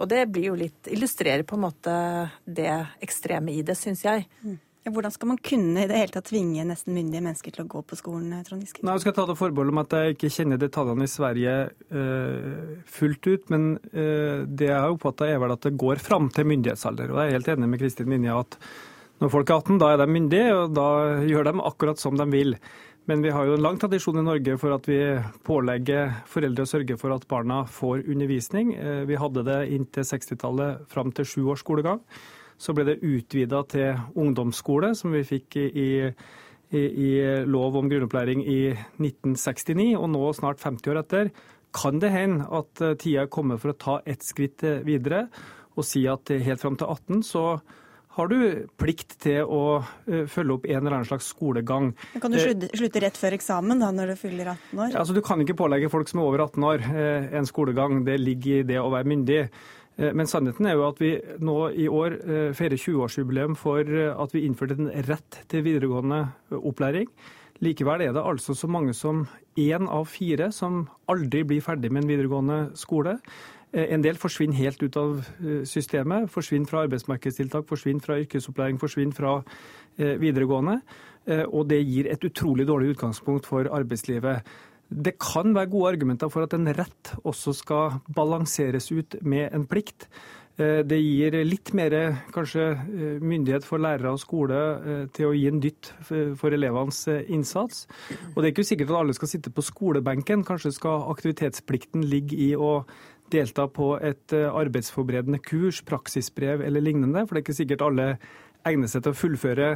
Og 0.00 0.08
det 0.08 0.24
blir 0.32 0.48
jo 0.50 0.56
litt 0.56 0.88
Illustrerer 0.88 1.44
på 1.44 1.58
en 1.58 1.66
måte 1.66 1.94
det 2.48 2.72
ekstreme 3.04 3.52
i 3.52 3.62
det, 3.66 3.76
syns 3.76 4.04
jeg. 4.06 4.24
Mm. 4.40 4.56
Hvordan 4.94 5.12
skal 5.14 5.30
man 5.30 5.38
kunne 5.44 5.84
i 5.84 5.88
det 5.88 5.98
hele 5.98 6.14
tatt 6.14 6.28
tvinge 6.30 6.64
nesten 6.66 6.94
myndige 6.96 7.22
mennesker 7.24 7.54
til 7.54 7.64
å 7.64 7.70
gå 7.70 7.82
på 7.86 7.98
skolen? 7.98 8.32
Trond 8.46 8.64
Giske? 8.64 8.82
Nei, 8.84 8.96
Jeg 8.96 9.04
skal 9.04 9.16
ta 9.16 9.26
det 9.28 9.38
forbehold 9.38 9.72
om 9.72 9.80
at 9.82 9.96
jeg 9.96 10.16
ikke 10.16 10.32
kjenner 10.34 10.60
detaljene 10.60 11.06
i 11.06 11.10
Sverige 11.10 11.54
uh, 11.94 12.76
fullt 12.98 13.30
ut. 13.30 13.48
Men 13.54 13.66
uh, 13.94 14.46
det 14.46 14.70
jeg 14.70 14.76
har 14.76 14.92
oppfatta 14.92 15.28
er 15.30 15.40
vel 15.42 15.54
at 15.54 15.66
det 15.66 15.76
går 15.80 16.02
fram 16.02 16.30
til 16.34 16.48
myndighetsalder. 16.50 17.12
Og 17.12 17.20
jeg 17.20 17.30
er 17.30 17.38
helt 17.38 17.52
enig 17.54 17.70
med 17.72 17.82
Kristin 17.82 18.10
Minja 18.10 18.40
at 18.42 18.58
når 19.20 19.32
folk 19.34 19.50
er 19.52 19.60
18, 19.60 19.80
da 19.82 19.90
er 19.92 20.00
de 20.00 20.08
myndige, 20.08 20.52
og 20.56 20.70
da 20.72 20.88
gjør 21.28 21.50
de 21.50 21.52
akkurat 21.68 22.00
som 22.00 22.16
de 22.16 22.24
vil. 22.32 22.54
Men 23.10 23.20
vi 23.24 23.32
har 23.34 23.44
jo 23.44 23.56
en 23.58 23.64
lang 23.64 23.76
tradisjon 23.80 24.16
i 24.16 24.24
Norge 24.24 24.54
for 24.60 24.72
at 24.72 24.86
vi 24.88 25.00
pålegger 25.44 26.22
foreldre 26.30 26.64
å 26.64 26.70
sørge 26.70 26.96
for 27.00 27.12
at 27.12 27.26
barna 27.28 27.62
får 27.68 28.06
undervisning. 28.06 28.72
Vi 29.08 29.18
hadde 29.20 29.44
det 29.44 29.58
inntil 29.76 30.06
60-tallet 30.08 30.86
fram 30.88 31.12
til 31.12 31.28
sju 31.28 31.42
års 31.52 31.64
skolegang. 31.64 32.00
Så 32.60 32.74
ble 32.76 32.84
det 32.90 33.00
utvida 33.00 33.62
til 33.72 34.00
ungdomsskole, 34.20 34.92
som 34.98 35.14
vi 35.16 35.24
fikk 35.24 35.56
i, 35.60 35.90
i, 36.76 36.80
i 36.80 37.10
lov 37.48 37.78
om 37.80 37.88
grunnopplæring 37.88 38.44
i 38.44 38.60
1969. 39.00 39.94
Og 39.96 40.10
nå, 40.12 40.26
snart 40.36 40.60
50 40.60 40.92
år 40.92 41.00
etter, 41.00 41.32
kan 41.72 42.00
det 42.02 42.12
hende 42.12 42.48
at 42.50 42.82
eh, 42.82 42.96
tida 43.00 43.24
er 43.24 43.32
kommet 43.32 43.62
for 43.62 43.72
å 43.72 43.78
ta 43.78 44.00
ett 44.08 44.26
skritt 44.26 44.64
eh, 44.66 44.82
videre 44.86 45.28
og 45.78 45.86
si 45.86 46.02
at 46.10 46.32
helt 46.42 46.60
fram 46.60 46.76
til 46.76 46.90
18 46.90 47.22
så 47.24 47.44
har 48.16 48.26
du 48.26 48.66
plikt 48.74 49.14
til 49.22 49.46
å 49.46 49.78
følge 50.02 50.56
opp 50.56 50.64
en 50.66 50.80
eller 50.80 50.96
annen 50.96 51.06
slags 51.06 51.28
skolegang. 51.30 51.92
Men 52.10 52.22
kan 52.24 52.34
du 52.34 52.40
slutte, 52.42 53.00
rett 53.04 53.16
før 53.16 53.36
eksamen 53.36 53.80
da, 53.80 53.92
når 53.94 54.10
du 54.10 54.16
fyller 54.18 54.50
18 54.50 54.80
år? 54.82 54.96
Altså, 54.98 55.14
du 55.14 55.22
kan 55.24 55.40
ikke 55.40 55.54
pålegge 55.56 55.92
folk 55.92 56.10
som 56.10 56.20
er 56.20 56.26
over 56.26 56.42
18 56.48 56.66
år 56.66 56.84
en 57.38 57.46
skolegang. 57.48 58.00
Det 58.04 58.18
ligger 58.18 58.64
i 58.64 58.66
det 58.66 58.80
å 58.82 58.90
være 58.92 59.08
myndig. 59.14 59.38
Eh, 60.00 60.14
men 60.16 60.28
sannheten 60.28 60.68
er 60.68 60.78
jo 60.78 60.86
at 60.88 61.02
vi 61.02 61.12
nå 61.44 61.58
i 61.76 61.88
år 61.90 62.16
eh, 62.20 62.48
feirer 62.56 62.80
20-årsjubileum 62.80 63.56
for 63.58 63.84
eh, 63.84 64.10
at 64.14 64.34
vi 64.34 64.46
innførte 64.46 64.78
en 64.78 64.90
rett 65.08 65.42
til 65.52 65.64
videregående 65.66 66.24
opplæring. 66.56 67.10
Likevel 67.60 68.06
er 68.06 68.16
det 68.16 68.24
altså 68.24 68.56
så 68.56 68.70
mange 68.70 68.94
som 68.96 69.26
én 69.60 69.88
av 69.92 70.08
fire 70.08 70.48
som 70.56 70.86
aldri 71.12 71.42
blir 71.44 71.64
ferdig 71.64 71.90
med 71.92 72.06
en 72.06 72.12
videregående 72.14 72.60
skole. 72.78 73.18
En 73.70 74.02
del 74.02 74.16
forsvinner 74.18 74.56
helt 74.56 74.80
ut 74.82 74.96
av 74.98 75.20
systemet. 75.68 76.30
Forsvinner 76.32 76.66
fra 76.66 76.80
arbeidsmarkedstiltak, 76.86 77.68
forsvinner 77.68 78.02
fra 78.02 78.16
yrkesopplæring, 78.18 78.80
forsvinner 78.80 79.14
fra 79.14 79.34
videregående. 80.18 80.80
Og 81.52 81.68
det 81.70 81.78
gir 81.84 82.08
et 82.10 82.24
utrolig 82.26 82.66
dårlig 82.66 82.96
utgangspunkt 82.96 83.46
for 83.46 83.68
arbeidslivet. 83.70 84.40
Det 84.90 85.14
kan 85.22 85.54
være 85.54 85.70
gode 85.70 85.94
argumenter 85.94 86.30
for 86.32 86.42
at 86.44 86.54
en 86.56 86.66
rett 86.74 87.14
også 87.22 87.54
skal 87.54 88.00
balanseres 88.14 88.90
ut 88.90 89.16
med 89.22 89.54
en 89.54 89.66
plikt. 89.70 90.08
Eh, 90.60 90.80
det 90.84 90.98
gir 90.98 91.36
litt 91.46 91.72
mer 91.78 91.94
kanskje, 92.34 92.64
eh, 92.74 93.20
myndighet 93.22 93.64
for 93.64 93.78
lærere 93.78 94.12
og 94.12 94.20
skole 94.20 94.58
eh, 94.58 95.06
til 95.14 95.30
å 95.30 95.36
gi 95.36 95.46
en 95.48 95.60
dytt 95.62 95.92
for 96.02 96.50
elevenes 96.50 97.06
innsats. 97.28 97.86
Og 98.34 98.42
Det 98.42 98.48
er 98.48 98.52
ikke 98.52 98.66
sikkert 98.72 98.90
at 98.90 99.00
alle 99.00 99.14
skal 99.14 99.28
sitte 99.28 99.54
på 99.54 99.64
skolebenken. 99.64 100.44
Kanskje 100.44 100.74
skal 100.74 101.06
aktivitetsplikten 101.14 102.04
ligge 102.04 102.36
i 102.36 102.52
å 102.56 102.84
delta 103.30 103.68
på 103.70 103.94
et 104.02 104.34
arbeidsforberedende 104.34 105.38
kurs, 105.38 105.84
praksisbrev 105.86 106.64
eller 106.66 106.82
lignende. 106.82 107.22
For 107.28 107.36
det 107.36 107.40
er 107.40 107.46
ikke 107.46 107.60
sikkert 107.62 107.84
alle 107.86 108.06
egner 108.66 108.90
seg 108.90 109.04
til 109.04 109.14
å 109.14 109.20
fullføre 109.20 109.68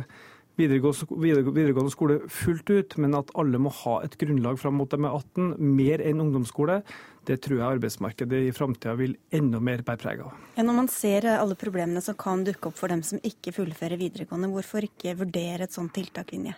videregående 0.59 1.91
skole 1.93 2.21
fullt 2.31 2.71
ut, 2.71 2.97
men 3.03 3.17
at 3.19 3.33
alle 3.39 3.59
må 3.63 3.73
ha 3.83 4.01
et 4.05 4.17
grunnlag 4.21 4.59
fram 4.61 4.79
mot 4.79 4.91
de 4.91 5.01
er 5.01 5.11
18, 5.11 5.57
mer 5.59 6.05
enn 6.05 6.23
ungdomsskole, 6.23 6.81
det 7.25 7.39
tror 7.45 7.59
jeg 7.59 7.79
arbeidsmarkedet 7.79 8.43
i 8.49 8.53
framtida 8.55 8.95
vil 8.99 9.17
enda 9.35 9.61
mer 9.65 9.83
bære 9.87 10.01
preg 10.03 10.23
av. 10.27 10.37
Ja, 10.59 10.63
når 10.67 10.79
man 10.83 10.91
ser 10.93 11.27
alle 11.33 11.57
problemene 11.59 12.03
som 12.05 12.19
kan 12.21 12.45
dukke 12.47 12.69
opp 12.71 12.79
for 12.79 12.93
dem 12.93 13.03
som 13.07 13.23
ikke 13.25 13.55
fullfører 13.57 13.99
videregående, 14.01 14.53
hvorfor 14.53 14.85
ikke 14.87 15.17
vurdere 15.23 15.67
et 15.67 15.75
sånt 15.75 15.95
tiltak, 15.97 16.35
Vinje? 16.37 16.55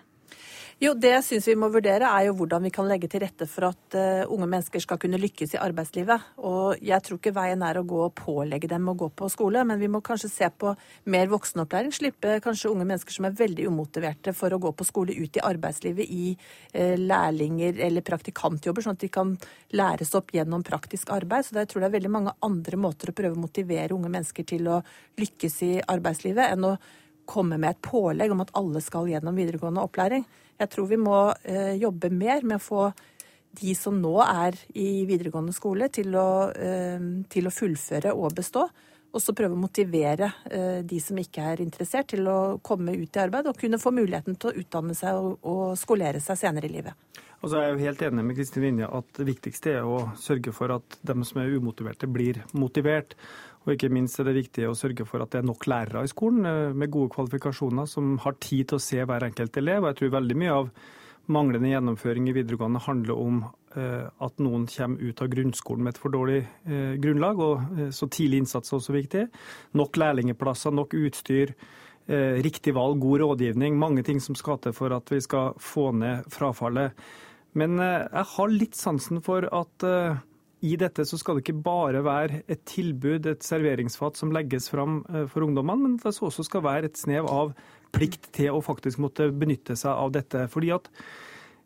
Jo, 0.77 0.91
Det 0.93 1.09
jeg 1.09 1.25
syns 1.25 1.47
vi 1.49 1.55
må 1.57 1.71
vurdere, 1.73 2.05
er 2.05 2.27
jo 2.27 2.35
hvordan 2.37 2.67
vi 2.67 2.71
kan 2.77 2.85
legge 2.85 3.09
til 3.09 3.23
rette 3.23 3.47
for 3.49 3.71
at 3.71 3.95
uh, 3.97 4.29
unge 4.29 4.45
mennesker 4.45 4.83
skal 4.85 4.99
kunne 5.01 5.17
lykkes 5.17 5.55
i 5.55 5.61
arbeidslivet. 5.65 6.27
Og 6.45 6.83
jeg 6.85 7.01
tror 7.01 7.17
ikke 7.17 7.33
veien 7.33 7.65
er 7.65 7.81
å 7.81 7.85
gå 7.89 8.03
og 8.05 8.13
pålegge 8.19 8.69
dem 8.69 8.91
å 8.93 8.95
gå 9.01 9.09
på 9.17 9.31
skole, 9.33 9.63
men 9.65 9.81
vi 9.81 9.89
må 9.89 10.03
kanskje 10.05 10.29
se 10.29 10.51
på 10.53 10.75
mer 11.09 11.33
voksenopplæring. 11.33 11.95
Slippe 11.97 12.35
kanskje 12.45 12.75
unge 12.75 12.85
mennesker 12.85 13.17
som 13.17 13.25
er 13.25 13.41
veldig 13.41 13.71
umotiverte 13.73 14.37
for 14.37 14.53
å 14.53 14.61
gå 14.61 14.77
på 14.77 14.85
skole, 14.91 15.17
ut 15.17 15.41
i 15.41 15.47
arbeidslivet 15.49 16.13
i 16.13 16.37
uh, 16.37 16.95
lærlinger 17.01 17.81
eller 17.89 18.05
praktikantjobber, 18.05 18.85
sånn 18.85 19.01
at 19.01 19.09
de 19.09 19.13
kan 19.17 19.33
læres 19.81 20.13
opp 20.21 20.37
gjennom 20.37 20.61
praktisk 20.61 21.17
arbeid. 21.17 21.49
Så 21.49 21.57
jeg 21.57 21.73
tror 21.73 21.87
det 21.87 21.93
er 21.95 21.99
veldig 22.03 22.15
mange 22.21 22.37
andre 22.45 22.85
måter 22.85 23.15
å 23.15 23.17
prøve 23.17 23.33
å 23.33 23.47
motivere 23.49 23.97
unge 23.97 24.13
mennesker 24.13 24.53
til 24.53 24.69
å 24.69 24.83
lykkes 25.25 25.63
i 25.65 25.75
arbeidslivet 25.81 26.53
enn 26.53 26.75
å 26.75 26.79
komme 27.27 27.57
med 27.57 27.73
et 27.73 27.87
pålegg 27.87 28.37
om 28.37 28.45
at 28.45 28.53
alle 28.61 28.85
skal 28.85 29.09
gjennom 29.09 29.41
videregående 29.41 29.89
opplæring. 29.89 30.29
Jeg 30.57 30.73
tror 30.73 30.89
vi 30.89 30.99
må 31.01 31.19
eh, 31.45 31.75
jobbe 31.81 32.11
mer 32.13 32.45
med 32.47 32.59
å 32.59 32.65
få 32.65 32.89
de 33.57 33.75
som 33.77 33.97
nå 34.01 34.17
er 34.25 34.57
i 34.77 35.05
videregående 35.09 35.55
skole, 35.57 35.89
til 35.93 36.17
å, 36.19 36.51
eh, 36.53 37.01
til 37.33 37.49
å 37.49 37.55
fullføre 37.55 38.13
og 38.17 38.37
bestå. 38.37 38.67
Og 39.17 39.23
så 39.23 39.33
prøve 39.37 39.57
å 39.57 39.61
motivere 39.61 40.29
eh, 40.51 40.83
de 40.85 40.99
som 41.01 41.17
ikke 41.21 41.45
er 41.53 41.63
interessert, 41.65 42.11
til 42.13 42.27
å 42.29 42.59
komme 42.65 42.97
ut 42.97 43.17
i 43.17 43.23
arbeid 43.23 43.49
og 43.49 43.57
kunne 43.61 43.81
få 43.81 43.95
muligheten 43.97 44.37
til 44.37 44.51
å 44.51 44.65
utdanne 44.65 44.97
seg 44.99 45.17
og, 45.17 45.77
skolere 45.81 46.21
seg 46.21 46.41
senere 46.41 46.69
i 46.69 46.75
livet. 46.75 47.23
Og 47.41 47.51
så 47.53 47.59
er 47.59 47.67
jeg 47.67 47.77
jo 47.77 47.85
helt 47.87 48.05
enig 48.09 48.25
med 48.27 48.37
Kristin 48.39 48.65
Vinje 48.65 48.89
at 48.99 49.09
det 49.19 49.27
viktigste 49.29 49.77
er 49.79 49.89
å 49.89 50.07
sørge 50.21 50.53
for 50.57 50.73
at 50.75 50.99
de 51.07 51.17
som 51.29 51.41
er 51.41 51.53
umotiverte, 51.53 52.09
blir 52.11 52.43
motivert. 52.57 53.15
Og 53.67 53.75
ikke 53.75 53.91
minst 53.91 54.21
er 54.23 54.29
det 54.29 54.37
viktig 54.37 54.69
å 54.69 54.77
sørge 54.79 55.05
for 55.09 55.23
at 55.23 55.33
det 55.35 55.41
er 55.41 55.49
nok 55.49 55.67
lærere 55.67 56.05
i 56.07 56.11
skolen 56.11 56.47
eh, 56.47 56.75
med 56.77 56.93
gode 56.95 57.11
kvalifikasjoner 57.17 57.89
som 57.91 58.15
har 58.23 58.39
tid 58.39 58.71
til 58.71 58.79
å 58.79 58.85
se 58.85 59.01
hver 59.03 59.27
enkelt 59.27 59.59
elev. 59.59 59.83
Og 59.83 59.91
jeg 59.91 59.99
tror 60.01 60.13
veldig 60.21 60.37
mye 60.39 60.59
av 60.61 60.69
manglende 61.35 61.73
gjennomføring 61.73 62.29
i 62.31 62.35
videregående 62.37 62.85
handler 62.85 63.19
om 63.19 63.41
eh, 63.75 64.05
at 64.07 64.39
noen 64.39 64.69
kommer 64.71 65.03
ut 65.03 65.23
av 65.25 65.33
grunnskolen 65.33 65.83
med 65.83 65.97
et 65.97 65.99
for 65.99 66.15
dårlig 66.15 66.45
eh, 66.45 66.95
grunnlag, 67.03 67.43
og 67.43 67.83
så 67.97 68.07
tidlig 68.07 68.45
innsats 68.45 68.71
er 68.71 68.79
også 68.79 68.95
viktig. 68.95 69.25
Nok 69.83 69.99
lærlingplasser, 69.99 70.75
nok 70.75 70.95
utstyr, 71.01 71.57
riktig 72.07 72.71
valg, 72.71 73.01
god 73.03 73.19
rådgivning. 73.19 73.75
Mange 73.83 74.05
ting 74.07 74.21
som 74.23 74.37
skal 74.39 74.61
til 74.63 74.71
for 74.77 74.95
at 74.95 75.11
vi 75.11 75.19
skal 75.25 75.57
få 75.59 75.89
ned 75.91 76.29
frafallet. 76.31 76.95
Men 77.59 77.81
jeg 77.83 78.23
har 78.31 78.53
litt 78.53 78.79
sansen 78.79 79.19
for 79.27 79.43
at 79.51 79.87
i 80.67 80.75
dette 80.81 81.05
så 81.07 81.19
skal 81.21 81.37
det 81.37 81.45
ikke 81.45 81.63
bare 81.67 82.03
være 82.05 82.43
et 82.51 82.65
tilbud, 82.69 83.29
et 83.29 83.45
serveringsfat 83.45 84.19
som 84.19 84.33
legges 84.35 84.71
fram 84.73 85.01
eh, 85.13 85.25
for 85.31 85.47
ungdommene, 85.47 85.83
men 85.83 85.97
det 86.01 86.15
også 86.15 86.47
skal 86.47 86.65
være 86.67 86.91
et 86.91 87.01
snev 87.01 87.29
av 87.31 87.55
plikt 87.95 88.31
til 88.37 88.57
å 88.57 88.65
faktisk 88.65 89.01
måtte 89.03 89.31
benytte 89.33 89.77
seg 89.79 89.93
av 89.95 90.13
dette. 90.17 90.47
Fordi 90.53 90.73
at 90.75 90.91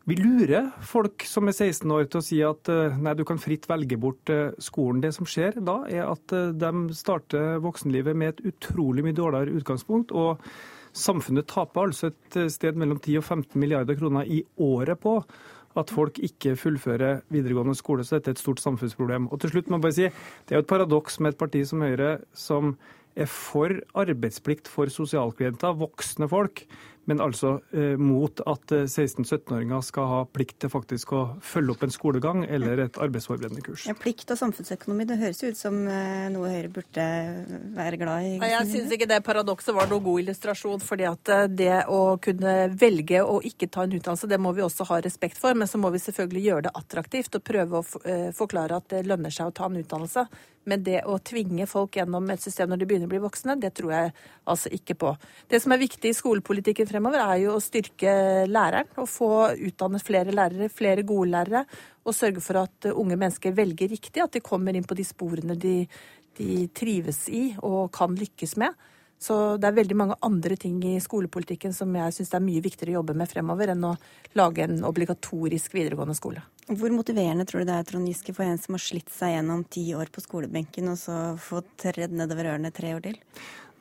vi 0.09 0.17
lurer 0.17 0.71
folk 0.87 1.23
som 1.29 1.49
er 1.49 1.55
16 1.55 1.91
år 1.93 2.07
til 2.09 2.19
å 2.21 2.25
si 2.25 2.41
at 2.45 2.71
eh, 2.73 2.97
nei, 2.97 3.15
du 3.17 3.25
kan 3.27 3.41
fritt 3.41 3.69
velge 3.69 3.99
bort 4.01 4.33
eh, 4.33 4.51
skolen. 4.61 5.01
Det 5.03 5.13
som 5.17 5.29
skjer 5.29 5.61
da, 5.61 5.81
er 5.89 6.09
at 6.09 6.35
de 6.57 6.73
starter 6.97 7.61
voksenlivet 7.63 8.17
med 8.17 8.35
et 8.35 8.53
utrolig 8.53 9.05
mye 9.07 9.17
dårligere 9.17 9.57
utgangspunkt. 9.61 10.13
og 10.13 10.41
Samfunnet 10.91 11.47
taper 11.47 11.87
altså 11.87 12.09
et 12.11 12.37
sted 12.51 12.75
mellom 12.75 12.99
10 12.99 13.21
og 13.21 13.23
15 13.23 13.55
milliarder 13.61 13.95
kroner 13.95 14.27
i 14.27 14.41
året 14.59 14.99
på 14.99 15.21
at 15.77 15.91
folk 15.93 16.19
ikke 16.19 16.55
fullfører 16.59 17.21
videregående 17.31 17.75
skole. 17.77 18.03
Så 18.03 18.17
dette 18.17 18.31
er 18.31 18.37
et 18.37 18.43
stort 18.43 18.63
samfunnsproblem. 18.63 19.29
Og 19.31 19.41
til 19.41 19.53
slutt 19.53 19.69
må 19.69 19.79
jeg 19.79 19.85
bare 19.87 19.97
si, 19.97 20.09
Det 20.45 20.55
er 20.55 20.59
jo 20.59 20.65
et 20.65 20.73
paradoks 20.73 21.19
med 21.19 21.33
et 21.33 21.37
parti 21.37 21.63
som 21.65 21.81
Høyre, 21.81 22.19
som 22.33 22.77
er 23.15 23.27
for 23.27 23.73
arbeidsplikt 23.95 24.67
for 24.71 24.87
sosialklienter, 24.91 25.75
voksne 25.75 26.29
folk, 26.31 26.63
men 27.09 27.21
altså 27.23 27.55
eh, 27.73 27.97
mot 27.97 28.41
at 28.45 28.71
16-17-åringer 28.71 29.77
eh, 29.79 29.85
skal 29.85 30.09
ha 30.09 30.19
plikt 30.29 30.59
til 30.61 30.71
faktisk 30.71 31.13
å 31.17 31.21
følge 31.45 31.73
opp 31.73 31.85
en 31.87 31.93
skolegang 31.93 32.43
eller 32.45 32.83
et 32.85 32.99
arbeidsforberedende 33.01 33.63
kurs. 33.65 33.87
Ja, 33.89 33.95
plikt 33.97 34.29
og 34.33 34.37
samfunnsøkonomi, 34.37 35.07
det 35.09 35.17
høres 35.21 35.41
ut 35.41 35.57
som 35.57 35.79
eh, 35.89 36.27
noe 36.33 36.51
Høyre 36.51 36.69
burde 36.75 37.07
være 37.77 37.99
glad 38.01 38.27
i? 38.27 38.35
Nei, 38.43 38.51
jeg 38.53 38.69
syns 38.69 38.93
ikke 38.93 39.09
det 39.09 39.21
paradokset 39.25 39.73
var 39.75 39.89
noen 39.89 40.05
god 40.05 40.23
illustrasjon. 40.25 40.83
fordi 40.85 41.09
at 41.09 41.33
eh, 41.33 41.47
det 41.49 41.73
å 41.89 42.01
kunne 42.21 42.55
velge 42.77 43.23
å 43.25 43.39
ikke 43.49 43.71
ta 43.73 43.87
en 43.87 43.97
utdannelse, 43.97 44.29
det 44.29 44.41
må 44.41 44.53
vi 44.57 44.65
også 44.65 44.85
ha 44.91 45.01
respekt 45.01 45.41
for. 45.41 45.57
Men 45.57 45.71
så 45.71 45.81
må 45.81 45.89
vi 45.95 46.03
selvfølgelig 46.05 46.45
gjøre 46.47 46.67
det 46.69 46.75
attraktivt 46.77 47.39
og 47.39 47.45
prøve 47.47 47.81
å 47.81 48.31
forklare 48.37 48.77
at 48.77 48.93
det 48.93 49.05
lønner 49.09 49.33
seg 49.33 49.49
å 49.49 49.55
ta 49.55 49.67
en 49.67 49.81
utdannelse. 49.81 50.27
Men 50.69 50.83
det 50.85 50.99
å 51.09 51.15
tvinge 51.25 51.65
folk 51.69 51.97
gjennom 51.97 52.27
et 52.29 52.43
system 52.43 52.69
når 52.69 52.81
de 52.81 52.87
begynner 52.89 53.09
å 53.09 53.13
bli 53.13 53.21
voksne, 53.23 53.55
det 53.61 53.71
tror 53.77 53.93
jeg 53.95 54.11
altså 54.51 54.69
ikke 54.77 54.95
på. 55.01 55.13
Det 55.49 55.61
som 55.63 55.73
er 55.73 55.81
viktig 55.81 56.11
i 56.11 56.17
skolepolitikken 56.17 56.89
fremover, 56.89 57.23
er 57.23 57.41
jo 57.45 57.55
å 57.55 57.63
styrke 57.63 58.13
læreren. 58.49 58.91
Og 59.01 59.09
få 59.09 59.31
utdannet 59.57 60.05
flere 60.05 60.35
lærere, 60.35 60.69
flere 60.69 61.05
gode 61.07 61.31
lærere. 61.33 61.65
Og 62.05 62.17
sørge 62.17 62.43
for 62.45 62.61
at 62.61 62.91
unge 62.93 63.17
mennesker 63.17 63.57
velger 63.57 63.89
riktig, 63.89 64.21
at 64.21 64.37
de 64.37 64.43
kommer 64.45 64.77
inn 64.77 64.85
på 64.87 64.97
de 64.97 65.05
sporene 65.07 65.57
de, 65.57 65.75
de 66.37 66.65
trives 66.77 67.25
i 67.33 67.47
og 67.65 67.89
kan 67.95 68.13
lykkes 68.17 68.57
med. 68.61 68.77
Så 69.21 69.35
det 69.61 69.69
er 69.69 69.75
veldig 69.77 69.95
mange 69.99 70.15
andre 70.25 70.55
ting 70.57 70.79
i 70.89 70.95
skolepolitikken 71.03 71.75
som 71.77 71.93
jeg 71.93 72.15
syns 72.15 72.31
er 72.33 72.41
mye 72.41 72.63
viktigere 72.65 72.95
å 72.95 72.99
jobbe 73.01 73.13
med 73.19 73.29
fremover 73.29 73.69
enn 73.69 73.83
å 73.85 73.93
lage 74.39 74.65
en 74.65 74.81
obligatorisk 74.87 75.75
videregående 75.77 76.15
skole. 76.17 76.41
Hvor 76.65 76.93
motiverende 76.95 77.45
tror 77.45 77.61
du 77.61 77.69
det 77.69 77.75
er 77.77 77.85
Trond 77.85 78.09
Giske, 78.09 78.33
for 78.33 78.47
en 78.47 78.57
som 78.61 78.77
har 78.77 78.81
slitt 78.81 79.13
seg 79.13 79.35
gjennom 79.35 79.61
ti 79.69 79.83
år 79.93 80.09
på 80.13 80.23
skolebenken, 80.25 80.89
og 80.89 80.97
så 80.97 81.17
fått 81.37 81.85
redd 81.97 82.15
nedover 82.17 82.49
ørene 82.55 82.73
tre 82.73 82.95
år 82.97 83.05
til? 83.05 83.19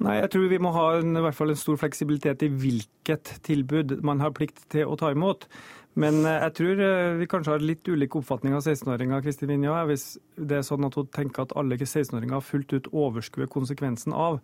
Nei, 0.00 0.18
jeg 0.20 0.31
tror 0.33 0.46
vi 0.48 0.61
må 0.61 0.72
ha 0.76 0.87
en, 0.98 1.16
i 1.16 1.24
hvert 1.24 1.37
fall 1.37 1.53
en 1.53 1.61
stor 1.61 1.81
fleksibilitet 1.81 2.44
i 2.44 2.53
hvilket 2.53 3.35
tilbud 3.44 3.98
man 4.05 4.20
har 4.20 4.37
plikt 4.37 4.66
til 4.72 4.88
å 4.88 4.96
ta 5.00 5.12
imot. 5.12 5.48
Men 5.98 6.22
eh, 6.22 6.38
jeg 6.46 6.55
tror 6.59 6.83
eh, 6.85 7.12
vi 7.18 7.29
kanskje 7.31 7.55
har 7.55 7.64
litt 7.64 7.88
ulik 7.90 8.14
oppfatning 8.20 8.55
av 8.55 8.62
16-åringer. 8.62 9.22
Kristin 9.24 9.50
Vinja, 9.50 9.81
Hvis 9.88 10.12
det 10.37 10.61
er 10.61 10.66
sånn 10.66 10.87
at 10.87 10.96
hun 10.98 11.09
tenker 11.11 11.44
at 11.44 11.55
alle 11.59 11.79
16-åringer 11.81 12.44
fullt 12.46 12.74
ut 12.76 12.90
overskuer 12.94 13.50
konsekvensen 13.50 14.14
av 14.14 14.38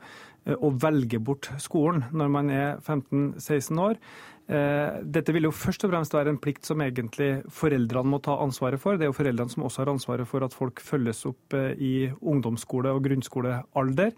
eh, 0.46 0.56
å 0.56 0.72
velge 0.74 1.20
bort 1.22 1.50
skolen 1.62 2.08
når 2.10 2.32
man 2.34 2.50
er 2.50 2.80
15-16 2.82 3.82
år. 3.82 4.00
Dette 4.46 5.32
vil 5.34 5.48
jo 5.48 5.50
først 5.50 5.82
og 5.82 5.90
fremst 5.90 6.12
være 6.14 6.30
en 6.30 6.36
plikt 6.38 6.68
som 6.68 6.78
egentlig 6.78 7.40
foreldrene 7.50 8.12
må 8.12 8.20
ta 8.22 8.36
ansvaret 8.38 8.78
for. 8.78 8.94
Det 8.94 9.02
er 9.02 9.10
jo 9.10 9.16
foreldrene 9.16 9.50
som 9.50 9.64
også 9.66 9.80
har 9.82 9.90
ansvaret 9.90 10.30
for 10.30 10.46
at 10.46 10.54
folk 10.54 10.78
følges 10.86 11.24
opp 11.26 11.56
i 11.82 12.12
ungdomsskole- 12.14 12.92
og 12.94 13.02
grunnskolealder. 13.08 14.14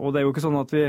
Og 0.00 0.08
det 0.08 0.22
er 0.22 0.24
jo 0.24 0.32
ikke 0.32 0.46
sånn 0.46 0.56
at 0.62 0.72
vi 0.72 0.86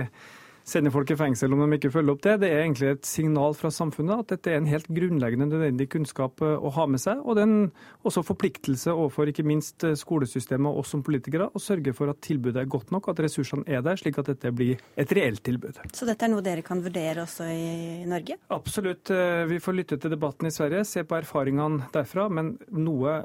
sender 0.67 0.93
folk 0.93 1.11
i 1.11 1.17
fengsel 1.19 1.53
om 1.55 1.63
de 1.63 1.77
ikke 1.77 1.91
følger 1.93 2.15
opp 2.15 2.23
det. 2.25 2.35
Det 2.43 2.49
er 2.51 2.63
egentlig 2.63 2.91
et 2.91 3.07
signal 3.07 3.55
fra 3.57 3.71
samfunnet 3.73 4.23
at 4.23 4.33
dette 4.35 4.51
er 4.51 4.59
en 4.59 4.69
helt 4.69 4.89
grunnleggende 4.91 5.49
nødvendig 5.49 5.89
kunnskap 5.93 6.43
eh, 6.45 6.55
å 6.57 6.71
ha 6.75 6.87
med 6.89 7.01
seg. 7.03 7.21
Og 7.25 7.37
det 7.37 7.45
er 7.45 7.49
en 7.49 7.71
også 8.07 8.23
forpliktelse 8.27 8.93
overfor 8.93 9.31
ikke 9.31 9.45
minst 9.47 9.85
eh, 9.87 9.97
skolesystemet 9.99 10.69
og 10.69 10.83
oss 10.83 10.93
som 10.95 11.03
politikere 11.05 11.49
å 11.51 11.61
sørge 11.61 11.95
for 11.97 12.11
at 12.11 12.21
tilbudet 12.25 12.63
er 12.63 12.71
godt 12.71 12.93
nok, 12.93 13.11
at 13.11 13.23
ressursene 13.25 13.65
er 13.67 13.83
der, 13.85 13.99
slik 13.99 14.19
at 14.21 14.31
dette 14.31 14.53
blir 14.55 14.81
et 14.99 15.15
reelt 15.17 15.43
tilbud. 15.45 15.81
Så 15.95 16.07
dette 16.09 16.27
er 16.27 16.33
noe 16.33 16.45
dere 16.45 16.65
kan 16.65 16.83
vurdere 16.83 17.25
også 17.25 17.49
i 17.51 18.07
Norge? 18.09 18.39
Absolutt. 18.53 19.11
Eh, 19.13 19.43
vi 19.51 19.61
får 19.63 19.77
lytte 19.77 20.01
til 20.01 20.13
debatten 20.13 20.49
i 20.49 20.55
Sverige, 20.55 20.85
se 20.87 21.05
på 21.07 21.19
erfaringene 21.19 21.91
derfra. 21.95 22.29
Men 22.31 22.55
noe 22.71 23.21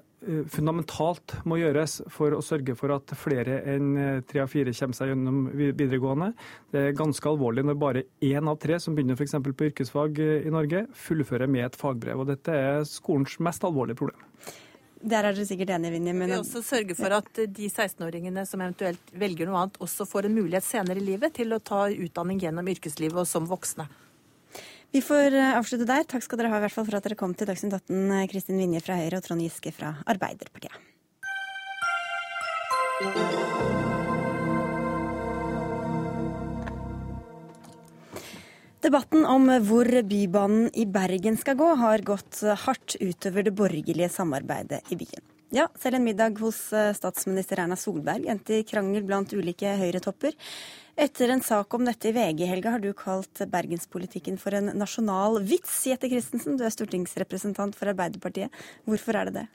fundamentalt 0.51 1.37
må 1.49 1.59
gjøres 1.61 2.01
for 2.13 2.35
å 2.37 2.43
sørge 2.45 2.75
for 2.79 2.95
at 2.95 3.13
flere 3.19 3.61
enn 3.73 3.89
eh, 4.01 4.21
tre 4.27 4.43
av 4.43 4.51
fire 4.53 4.75
kommer 4.77 4.99
seg 4.99 5.13
gjennom 5.13 5.41
videregående. 5.55 6.31
Det 6.75 6.83
er 6.83 6.99
ganske 6.99 7.31
alvorlig 7.31 7.67
når 7.67 7.81
bare 7.81 8.05
én 8.25 8.51
av 8.51 8.59
tre 8.63 8.79
som 8.83 8.97
begynner 8.97 9.19
f.eks. 9.19 9.37
på 9.47 9.69
yrkesfag 9.71 10.23
eh, 10.23 10.47
i 10.49 10.55
Norge, 10.55 10.87
fullfører 11.07 11.51
med 11.51 11.69
et 11.69 11.79
fagbrev. 11.79 12.23
og 12.23 12.31
Dette 12.33 12.55
er 12.55 12.87
skolens 12.89 13.39
mest 13.43 13.67
alvorlige 13.67 14.01
problem. 14.03 14.25
Der 15.07 15.27
er 15.29 15.37
dere 15.37 15.47
sikkert 15.47 15.75
enige, 15.77 15.93
Vinje. 15.95 16.15
Men... 16.17 16.31
Vi 16.31 16.35
vil 16.35 16.41
også 16.41 16.65
sørge 16.65 16.97
for 16.99 17.13
at 17.15 17.31
de 17.37 17.69
16-åringene 17.69 18.47
som 18.49 18.63
eventuelt 18.65 19.13
velger 19.15 19.51
noe 19.51 19.61
annet, 19.63 19.79
også 19.85 20.09
får 20.09 20.27
en 20.27 20.39
mulighet 20.41 20.67
senere 20.67 21.03
i 21.03 21.07
livet 21.13 21.37
til 21.37 21.55
å 21.55 21.61
ta 21.63 21.85
utdanning 21.93 22.41
gjennom 22.43 22.75
yrkeslivet 22.75 23.23
og 23.23 23.29
som 23.29 23.47
voksne. 23.47 23.87
Vi 24.97 25.03
får 25.05 25.35
eh, 25.37 25.57
avslutte 25.59 25.85
der. 25.85 26.07
Takk 26.09 26.23
skal 26.25 26.39
dere 26.41 26.49
ha 26.49 26.57
i 26.57 26.63
hvert 26.63 26.73
fall 26.73 26.87
for 26.87 26.97
at 26.97 27.05
dere 27.05 27.19
kom 27.21 27.35
til 27.37 27.45
Dagsnytt 27.51 27.75
18, 27.77 27.97
eh, 28.17 28.23
Kristin 28.31 28.57
Vinje 28.57 28.81
fra 28.81 28.97
Høyre 28.97 29.19
og 29.19 29.27
Trond 29.27 29.45
Giske 29.45 29.69
fra 29.77 29.91
Arbeiderpartiet. 30.09 30.73
Debatten 38.89 39.29
om 39.29 39.53
hvor 39.69 39.93
Bybanen 40.09 40.73
i 40.73 40.89
Bergen 40.89 41.37
skal 41.45 41.61
gå, 41.61 41.75
har 41.77 42.01
gått 42.01 42.41
hardt 42.65 42.97
utover 42.97 43.45
det 43.45 43.53
borgerlige 43.59 44.09
samarbeidet 44.17 44.81
i 44.89 45.03
byen. 45.05 45.36
Ja, 45.55 45.69
selv 45.79 45.95
en 46.01 46.05
middag 46.05 46.41
hos 46.43 46.73
eh, 46.75 46.91
statsminister 46.97 47.61
Erna 47.63 47.77
Solberg 47.79 48.25
endte 48.27 48.57
i 48.59 48.65
krangel 48.67 49.05
blant 49.07 49.31
ulike 49.31 49.77
høyretopper. 49.79 50.35
Etter 50.99 51.31
en 51.31 51.43
sak 51.45 51.75
om 51.77 51.85
dette 51.87 52.11
i 52.11 52.15
VG 52.17 52.43
i 52.43 52.49
helga 52.51 52.73
har 52.75 52.83
du 52.83 52.89
kalt 52.99 53.45
bergenspolitikken 53.53 54.41
for 54.43 54.57
en 54.59 54.73
nasjonal 54.75 55.39
vits. 55.47 55.85
Jette 55.87 56.11
Christensen, 56.11 56.59
du 56.59 56.65
er 56.67 56.75
stortingsrepresentant 56.75 57.79
for 57.79 57.93
Arbeiderpartiet. 57.93 58.51
Hvorfor 58.89 59.21
er 59.21 59.31
det 59.31 59.37
det? 59.39 59.47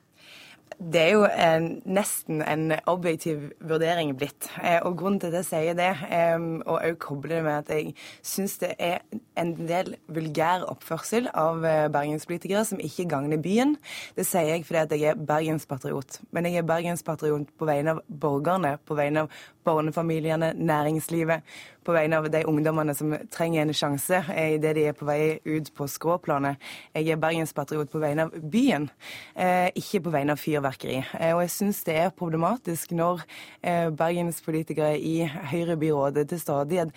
Det 0.79 1.01
er 1.01 1.11
jo 1.13 1.25
en, 1.25 1.65
nesten 1.85 2.41
en 2.45 2.71
objektiv 2.89 3.49
vurdering 3.67 4.13
blitt. 4.17 4.47
Eh, 4.63 4.79
og 4.85 4.97
grunnen 4.99 5.19
til 5.21 5.31
at 5.31 5.41
jeg 5.41 5.47
sier 5.49 5.77
det, 5.77 5.89
eh, 6.07 6.37
og 6.65 6.79
òg 6.79 6.97
kobler 7.01 7.37
det 7.37 7.43
med 7.45 7.57
at 7.59 7.71
jeg 7.73 7.93
syns 8.25 8.57
det 8.61 8.71
er 8.79 9.01
en 9.39 9.53
del 9.59 9.95
vulgær 10.11 10.65
oppførsel 10.71 11.29
av 11.37 11.65
eh, 11.67 11.87
bergenspolitikere 11.93 12.63
som 12.67 12.81
ikke 12.83 13.07
gagner 13.11 13.41
byen. 13.41 13.75
Det 14.17 14.25
sier 14.27 14.53
jeg 14.53 14.65
fordi 14.67 14.81
at 14.83 14.95
jeg 14.97 15.11
er 15.11 15.25
bergenspatriot. 15.31 16.21
Men 16.31 16.49
jeg 16.49 16.61
er 16.61 16.69
bergenspatriot 16.69 17.51
på 17.57 17.69
vegne 17.69 17.97
av 17.97 18.03
borgerne, 18.07 18.77
på 18.85 18.97
vegne 18.99 19.25
av 19.25 19.41
barnefamiliene, 19.63 20.53
næringslivet, 20.57 21.41
på 21.85 21.95
vegne 21.95 22.19
av 22.21 22.27
de 22.29 22.43
ungdommene 22.45 22.93
som 22.97 23.13
trenger 23.33 23.63
en 23.63 23.73
sjanse 23.75 24.21
idet 24.29 24.75
de 24.77 24.85
er 24.89 24.97
på 24.97 25.07
vei 25.07 25.39
ut 25.47 25.71
på 25.77 25.87
skråplanet. 25.89 26.61
Jeg 26.93 27.09
er 27.09 27.21
bergenspatriot 27.21 27.89
på 27.91 28.01
vegne 28.03 28.27
av 28.27 28.35
byen, 28.53 28.89
eh, 29.35 29.69
ikke 29.75 30.03
på 30.05 30.13
vegne 30.13 30.35
av 30.35 30.41
fyrverkeri. 30.41 30.99
Eh, 31.19 31.33
og 31.33 31.41
jeg 31.41 31.53
syns 31.57 31.83
det 31.87 31.97
er 31.97 32.13
problematisk 32.13 32.93
når 32.93 33.23
eh, 33.63 33.89
bergenspolitikere 33.89 34.93
i 34.99 35.25
Høyre-byrådet 35.25 36.27
til 36.29 36.41
stadighet 36.41 36.93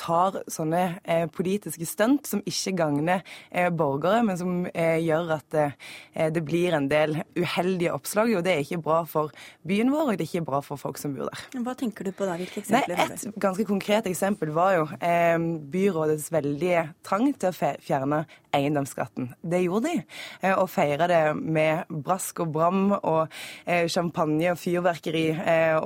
tar 0.00 0.34
sånne 0.52 1.00
politiske 1.32 1.86
stunt 1.88 2.28
som 2.28 2.42
ikke 2.48 2.74
gagner 2.76 3.22
borgere, 3.72 4.20
men 4.24 4.36
som 4.36 4.66
gjør 4.68 5.32
at 5.38 5.56
det 6.34 6.42
blir 6.44 6.76
en 6.76 6.88
del 6.90 7.22
uheldige 7.38 7.94
oppslag. 7.96 8.34
Og 8.36 8.44
det 8.44 8.52
er 8.52 8.60
ikke 8.60 8.82
bra 8.84 8.98
for 9.08 9.32
byen 9.64 9.92
vår, 9.92 10.12
og 10.12 10.20
det 10.20 10.26
er 10.26 10.28
ikke 10.28 10.44
bra 10.50 10.60
for 10.64 10.80
folk 10.80 11.00
som 11.00 11.16
bor 11.16 11.32
der. 11.32 11.59
Hva 11.64 11.74
tenker 11.78 12.08
du 12.08 12.12
på 12.16 12.28
da? 12.28 12.36
Hvilke 12.40 12.62
eksempler 12.62 12.98
Nei, 13.00 13.06
Et 13.16 13.40
ganske 13.42 13.66
konkret 13.68 14.08
eksempel 14.10 14.52
var 14.54 14.76
jo 14.78 14.86
byrådets 15.72 16.30
veldige 16.32 16.86
trang 17.06 17.30
til 17.34 17.50
å 17.50 17.72
fjerne 17.82 18.24
eiendomsskatten. 18.56 19.28
Det 19.46 19.60
gjorde 19.62 19.92
de, 19.92 20.00
og 20.56 20.66
feira 20.72 21.06
det 21.06 21.20
med 21.38 21.90
brask 22.02 22.40
og 22.42 22.50
bram 22.56 22.80
og 22.98 23.30
champagne 23.92 24.50
og 24.50 24.58
fyrverkeri 24.58 25.24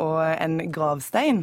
og 0.01 0.21
en 0.33 0.57
gravstein. 0.73 1.43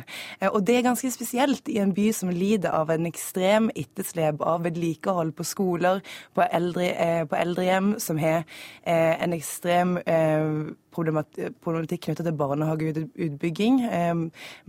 Og 0.49 0.63
det 0.65 0.79
er 0.79 0.87
ganske 0.87 1.11
spesielt 1.13 1.69
i 1.69 1.77
en 1.83 1.93
by 1.93 2.07
som 2.15 2.33
lider 2.33 2.73
av 2.73 2.89
en 2.93 3.05
ekstrem 3.09 3.69
etterslep 3.77 4.41
av 4.41 4.65
vedlikehold 4.65 5.33
på 5.37 5.45
skoler, 5.47 6.01
på, 6.35 6.45
eldre, 6.51 6.87
eh, 6.93 7.23
på 7.27 7.37
eldrehjem, 7.37 7.95
som 7.99 8.19
har 8.21 8.43
eh, 8.83 9.23
en 9.23 9.35
ekstrem 9.37 9.97
eh, 10.05 10.73
problematikk 10.93 12.05
knyttet 12.05 12.27
til 12.27 12.35
barnehageutbygging. 12.37 13.79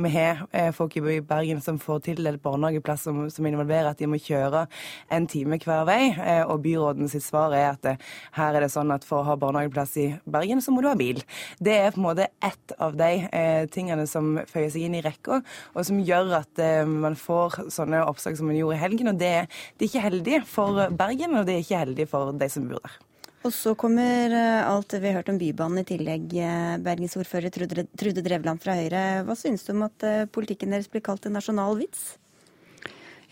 Vi 0.03 0.13
har 0.15 0.43
eh, 0.53 0.71
folk 0.75 0.97
i 0.97 1.21
Bergen 1.27 1.61
som 1.65 1.79
får 1.83 2.03
tildelt 2.07 2.43
barnehageplass 2.43 3.07
som, 3.09 3.25
som, 3.31 3.47
involverer 3.49 3.91
at 3.91 4.01
de 4.01 4.09
må 4.11 4.21
kjøre 4.23 4.65
en 5.13 5.27
time 5.31 5.59
hver 5.63 5.85
vei. 5.89 6.01
Eh, 6.15 6.43
og 6.47 6.63
byråden 6.65 7.11
sitt 7.11 7.27
svar 7.27 7.55
er 7.57 7.73
at 7.73 7.91
eh, 7.91 8.11
her 8.39 8.57
er 8.57 8.67
det 8.67 8.73
sånn 8.75 8.93
at 8.95 9.07
for 9.07 9.23
å 9.23 9.29
ha 9.31 9.39
barnehageplass 9.41 9.97
i 10.03 10.09
Bergen, 10.25 10.63
så 10.65 10.75
må 10.75 10.83
du 10.83 10.91
ha 10.91 10.97
bil. 10.99 11.23
Det 11.59 11.77
er 11.79 11.95
på 11.95 12.03
en 12.03 12.09
måte 12.09 12.31
ett 12.43 12.77
av 12.83 12.97
de 12.99 13.13
tingene 13.73 14.07
som 14.11 14.35
føyer 14.49 14.71
seg 14.73 14.87
inn 14.87 14.97
i 14.99 15.05
rekka, 15.05 15.41
og 15.75 15.87
som 15.87 16.01
gjør 16.03 16.35
at 16.43 16.63
man 16.89 17.17
får 17.19 17.63
sånne 17.73 18.03
oppslag 18.07 18.39
som 18.39 18.49
man 18.51 18.59
gjorde 18.59 18.79
i 18.79 18.83
helgen. 18.83 19.13
Og 19.13 19.21
det, 19.21 19.33
det 19.77 19.87
er 19.87 19.91
ikke 19.91 20.09
heldig 20.09 20.43
for 20.49 20.85
Bergen, 20.99 21.39
og 21.39 21.49
det 21.49 21.57
er 21.57 21.65
ikke 21.65 21.87
heldig 21.87 22.11
for 22.11 22.37
de 22.37 22.51
som 22.53 22.69
bor 22.71 22.83
der. 22.83 23.01
Og 23.43 23.51
så 23.51 23.73
kommer 23.75 24.31
eh, 24.31 24.63
alt 24.63 24.95
vi 24.95 25.09
har 25.09 25.19
hørt 25.19 25.31
om 25.33 25.39
Bybanen 25.41 25.83
i 25.83 25.87
tillegg. 25.87 26.29
Bergensordfører 26.31 26.83
Bergens 26.87 27.17
ordfører 27.19 27.87
Trude 27.99 28.23
Drevland 28.23 28.63
fra 28.63 28.77
Høyre, 28.79 29.07
hva 29.27 29.35
synes 29.39 29.65
du 29.67 29.73
om 29.75 29.83
at 29.89 30.05
eh, 30.07 30.27
politikken 30.31 30.71
deres 30.71 30.91
blir 30.91 31.03
kalt 31.03 31.27
en 31.27 31.35
nasjonal 31.35 31.75
vits? 31.81 32.13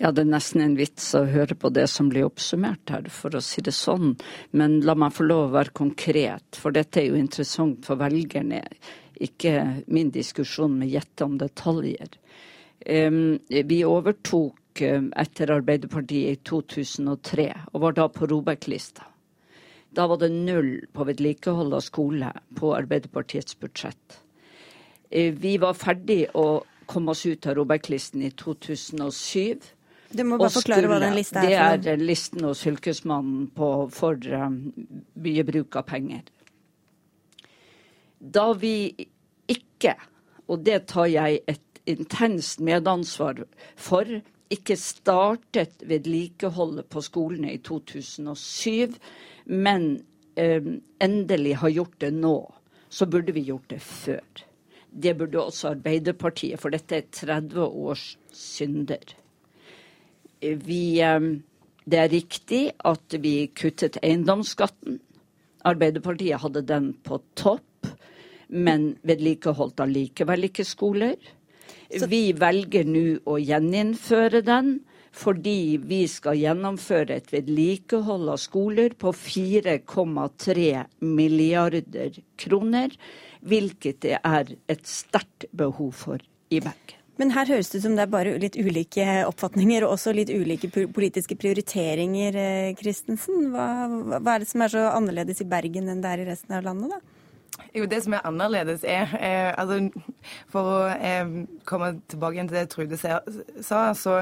Ja, 0.01 0.11
det 0.11 0.25
er 0.25 0.33
nesten 0.33 0.65
en 0.65 0.75
vits 0.79 1.13
å 1.15 1.23
høre 1.31 1.55
på 1.55 1.71
det 1.77 1.85
som 1.93 2.09
blir 2.11 2.27
oppsummert 2.27 2.91
her, 2.91 3.07
for 3.13 3.37
å 3.37 3.43
si 3.45 3.63
det 3.63 3.75
sånn. 3.77 4.17
Men 4.57 4.81
la 4.83 4.97
meg 4.99 5.15
få 5.15 5.29
lov 5.29 5.45
å 5.45 5.55
være 5.59 5.77
konkret, 5.79 6.59
for 6.59 6.75
dette 6.75 7.03
er 7.03 7.11
jo 7.13 7.21
interessant 7.21 7.87
for 7.87 8.01
velgerne. 8.01 8.65
Ikke 9.21 9.85
min 9.93 10.11
diskusjon 10.11 10.75
med 10.81 10.91
gjette 10.91 11.29
om 11.29 11.37
detaljer. 11.39 12.17
Vi 12.81 13.81
overtok 13.85 14.81
etter 14.81 15.53
Arbeiderpartiet 15.53 16.33
i 16.33 16.43
2003, 16.49 17.51
og 17.75 17.85
var 17.85 18.01
da 18.01 18.09
på 18.09 18.31
Robek-lista. 18.33 19.10
Da 19.91 20.07
var 20.07 20.21
det 20.23 20.31
null 20.31 20.87
på 20.95 21.05
vedlikehold 21.09 21.75
av 21.75 21.83
skole 21.83 22.31
på 22.59 22.75
Arbeiderpartiets 22.77 23.59
budsjett. 23.59 24.21
Eh, 25.11 25.35
vi 25.35 25.57
var 25.59 25.75
ferdig 25.75 26.29
å 26.39 26.63
komme 26.91 27.15
oss 27.15 27.27
ut 27.27 27.47
av 27.47 27.59
Robek-listen 27.59 28.23
i 28.23 28.31
2007. 28.31 29.59
Du 30.11 30.25
må 30.27 30.39
bare 30.39 30.51
forklare 30.55 30.91
hva 30.91 30.99
den 31.03 31.15
lista 31.19 31.43
er. 31.47 31.79
Det 31.79 31.93
er 31.95 32.03
listen 32.03 32.45
hos 32.47 32.65
Fylkesmannen 32.67 33.49
på, 33.55 33.71
for 33.95 34.19
um, 34.35 34.61
mye 35.23 35.45
bruk 35.47 35.79
av 35.79 35.87
penger. 35.91 36.25
Da 38.19 38.51
vi 38.59 38.75
ikke, 39.51 39.95
og 40.51 40.67
det 40.67 40.83
tar 40.91 41.11
jeg 41.11 41.43
et 41.51 41.83
intenst 41.91 42.61
medansvar 42.63 43.45
for, 43.79 44.19
ikke 44.51 44.77
startet 44.79 45.83
vedlikeholdet 45.87 46.89
på 46.91 47.03
skolene 47.05 47.55
i 47.55 47.61
2007, 47.63 48.97
men 49.47 49.91
eh, 50.35 50.73
endelig 51.03 51.57
har 51.63 51.75
gjort 51.75 51.99
det 52.03 52.11
nå, 52.17 52.37
så 52.91 53.07
burde 53.07 53.35
vi 53.37 53.47
gjort 53.47 53.71
det 53.71 53.81
før. 53.85 54.45
Det 54.91 55.15
burde 55.19 55.39
også 55.45 55.77
Arbeiderpartiet, 55.77 56.59
for 56.59 56.75
dette 56.75 56.99
er 56.99 57.07
30 57.15 57.63
års 57.63 58.17
synder. 58.35 59.15
Vi, 60.41 60.83
eh, 61.05 61.31
det 61.87 62.03
er 62.03 62.13
riktig 62.13 62.65
at 62.85 63.21
vi 63.23 63.35
kuttet 63.55 64.01
eiendomsskatten. 64.03 64.99
Arbeiderpartiet 65.67 66.41
hadde 66.43 66.67
den 66.67 66.95
på 67.07 67.21
topp, 67.39 67.87
men 68.51 68.97
vedlikeholdt 69.07 69.79
allikevel 69.85 70.49
ikke 70.49 70.67
skoler. 70.67 71.15
Vi 71.91 72.23
velger 72.39 72.87
nå 72.87 73.05
å 73.27 73.39
gjeninnføre 73.41 74.45
den 74.47 74.79
fordi 75.11 75.75
vi 75.83 76.05
skal 76.07 76.39
gjennomføre 76.39 77.17
et 77.19 77.33
vedlikehold 77.35 78.31
av 78.31 78.39
skoler 78.39 78.95
på 78.95 79.11
4,3 79.11 80.69
milliarder 81.03 82.21
kroner, 82.39 82.95
hvilket 83.43 84.01
det 84.07 84.17
er 84.23 84.55
et 84.71 84.87
sterkt 84.87 85.49
behov 85.51 85.91
for 86.05 86.23
i 86.51 86.63
Bergen. 86.63 86.97
Men 87.21 87.35
her 87.35 87.51
høres 87.53 87.69
det 87.69 87.83
ut 87.83 87.85
som 87.85 87.97
det 87.99 88.07
er 88.07 88.13
bare 88.15 88.39
litt 88.41 88.57
ulike 88.57 89.05
oppfatninger 89.29 89.85
og 89.85 89.99
også 89.99 90.15
litt 90.17 90.31
ulike 90.33 90.71
politiske 90.71 91.37
prioriteringer, 91.37 92.39
Christensen. 92.79 93.51
Hva, 93.53 93.67
hva 94.17 94.37
er 94.39 94.45
det 94.45 94.49
som 94.49 94.65
er 94.65 94.73
så 94.73 94.87
annerledes 94.95 95.43
i 95.45 95.49
Bergen 95.51 95.91
enn 95.93 96.01
det 96.01 96.15
er 96.15 96.23
i 96.23 96.31
resten 96.31 96.57
av 96.57 96.65
landet, 96.65 96.95
da? 96.95 97.20
Jo, 97.75 97.87
Det 97.87 98.03
som 98.05 98.15
er 98.17 98.27
annerledes, 98.27 98.85
er 98.85 99.11
eh, 99.21 99.51
altså, 99.59 99.91
For 100.51 100.71
å 100.71 100.79
eh, 100.95 101.33
komme 101.69 101.93
tilbake 102.11 102.45
til 102.49 102.57
det 102.57 102.65
Trude 102.73 102.99
sa, 102.99 103.21
så 103.95 104.15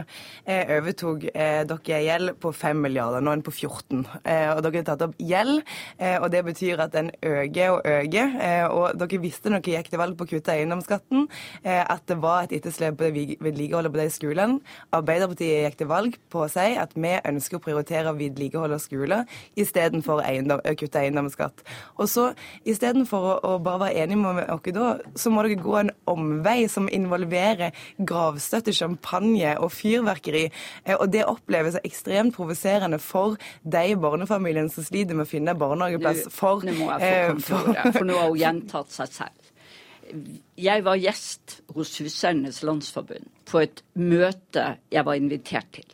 eh, 0.46 0.68
overtok 0.78 1.28
eh, 1.32 1.62
dere 1.68 2.00
gjeld 2.04 2.34
på 2.42 2.52
5 2.52 2.82
milliarder. 2.84 3.24
Nå 3.24 3.32
er 3.32 3.40
den 3.40 3.46
på 3.46 3.54
14. 3.54 4.04
Eh, 4.22 4.48
og 4.52 4.62
Dere 4.64 4.80
har 4.80 4.86
tatt 4.90 5.04
opp 5.08 5.16
gjeld, 5.18 5.62
eh, 5.98 6.16
og 6.20 6.30
det 6.32 6.44
betyr 6.46 6.82
at 6.84 6.94
den 6.94 7.10
øker 7.22 7.74
og 7.76 7.86
øker. 7.86 8.36
og 8.72 8.98
Dere 9.00 9.20
visste 9.22 9.52
når 9.52 9.64
dere 9.64 9.82
gikk 9.82 9.92
til 9.92 10.02
valg 10.02 10.18
på 10.18 10.26
å 10.26 10.30
kutte 10.32 10.54
eiendomsskatten, 10.54 11.26
at 11.64 12.04
det 12.08 12.18
var 12.22 12.46
et 12.46 12.54
etterslep 12.58 12.98
på 12.98 13.10
vedlikeholdet 13.14 13.92
på 13.92 14.00
de 14.00 14.08
skolene. 14.12 14.60
Arbeiderpartiet 14.94 15.66
gikk 15.66 15.78
til 15.82 15.90
valg 15.90 16.18
på 16.32 16.44
å 16.44 16.50
si 16.52 16.74
at 16.78 16.94
vi 16.96 17.14
ønsker 17.28 17.58
å 17.58 17.64
prioritere 17.64 18.14
vedlikehold 18.16 18.76
av 18.76 18.82
skoler 18.82 19.38
istedenfor 19.58 20.22
å 20.22 20.74
kutte 20.78 21.02
eiendomsskatt. 21.02 21.64
Og 21.98 22.08
så 22.10 22.30
istedenfor 22.68 23.27
å 23.28 23.36
og 23.48 23.62
bare 23.66 23.82
være 23.86 24.04
enige 24.04 24.20
med 24.22 24.40
dere 24.40 24.74
da, 24.76 24.88
så 25.18 25.32
må 25.32 25.44
dere 25.44 25.60
gå 25.60 25.76
en 25.80 25.92
omvei 26.10 26.58
som 26.70 26.88
involverer 26.92 27.76
gravstøtte, 27.98 28.74
champagne 28.76 29.54
og 29.62 29.72
fyrverkeri. 29.74 30.46
Eh, 30.84 30.96
og 30.96 31.08
det 31.14 31.26
oppleves 31.28 31.78
ekstremt 31.84 32.36
provoserende 32.36 33.00
for 33.02 33.38
de 33.62 33.84
barnefamiliene 34.00 34.72
som 34.72 34.86
sliter 34.86 35.18
med 35.18 35.28
å 35.28 35.30
finne 35.30 35.56
barnehageplass 35.58 36.26
for 36.34 36.64
Nå 36.66 36.74
må 36.78 36.90
jeg 36.96 37.38
få 37.44 37.60
komme 37.62 37.84
til 37.84 37.94
for 37.98 38.08
nå 38.08 38.16
har 38.18 38.32
hun 38.32 38.40
gjentatt 38.40 38.94
seg 38.94 39.14
selv. 39.20 39.52
Jeg 40.58 40.84
var 40.86 40.96
gjest 40.96 41.58
hos 41.76 41.92
Huseiernes 42.00 42.62
Landsforbund 42.64 43.28
på 43.48 43.60
et 43.60 43.82
møte 44.00 44.78
jeg 44.92 45.04
var 45.04 45.18
invitert 45.20 45.68
til. 45.76 45.88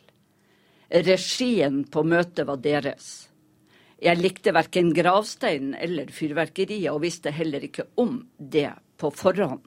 Regien 0.89 1.83
på 1.91 2.03
møtet 2.07 2.47
var 2.47 2.61
deres. 2.61 3.24
Jeg 4.03 4.19
likte 4.19 4.51
verken 4.55 4.91
gravsteinen 4.95 5.75
eller 5.79 6.11
fyrverkeriet, 6.11 6.91
og 6.91 7.03
visste 7.05 7.31
heller 7.31 7.63
ikke 7.63 7.87
om 8.01 8.19
det 8.37 8.71
på 8.99 9.11
forhånd. 9.15 9.63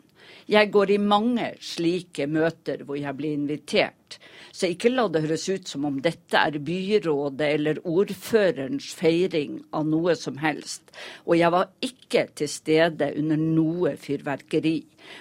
Jeg 0.48 0.70
går 0.72 0.90
i 0.92 0.98
mange 1.00 1.46
slike 1.64 2.26
møter 2.28 2.82
hvor 2.84 2.96
jeg 2.96 3.16
blir 3.16 3.36
invitert, 3.36 4.16
så 4.52 4.70
ikke 4.72 4.92
la 4.92 5.04
det 5.12 5.22
høres 5.26 5.44
ut 5.48 5.68
som 5.68 5.84
om 5.88 5.98
dette 6.04 6.40
er 6.40 6.56
byrådet 6.64 7.48
eller 7.58 7.80
ordførerens 7.88 8.88
feiring 8.96 9.58
av 9.76 9.86
noe 9.88 10.16
som 10.16 10.40
helst. 10.40 10.88
Og 11.28 11.36
jeg 11.40 11.52
var 11.52 11.68
ikke 11.84 12.26
til 12.40 12.50
stede 12.52 13.10
under 13.20 13.40
noe 13.40 13.94
fyrverkeri. 14.00 14.78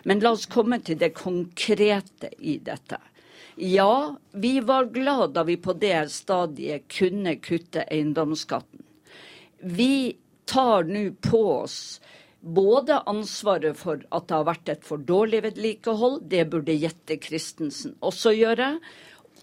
Men 0.07 0.23
la 0.23 0.33
oss 0.35 0.47
komme 0.51 0.79
til 0.83 0.99
det 0.99 1.13
konkrete 1.19 2.31
i 2.39 2.57
dette. 2.63 2.99
Ja, 3.57 4.15
vi 4.31 4.59
var 4.63 4.91
glad 4.95 5.33
da 5.35 5.43
vi 5.43 5.55
på 5.59 5.75
det 5.75 6.07
stadiet 6.13 6.87
kunne 6.93 7.35
kutte 7.43 7.87
eiendomsskatten. 7.87 8.86
Vi 9.59 10.17
tar 10.45 10.87
nå 10.87 11.11
på 11.21 11.41
oss 11.59 11.99
både 12.41 12.99
ansvaret 13.09 13.77
for 13.77 14.01
at 14.13 14.27
det 14.29 14.35
har 14.35 14.47
vært 14.47 14.69
et 14.71 14.85
for 14.87 15.01
dårlig 15.03 15.41
vedlikehold, 15.43 16.21
det 16.29 16.45
burde 16.51 16.75
Jette 16.77 17.17
Christensen 17.21 17.97
også 18.05 18.33
gjøre, 18.37 18.77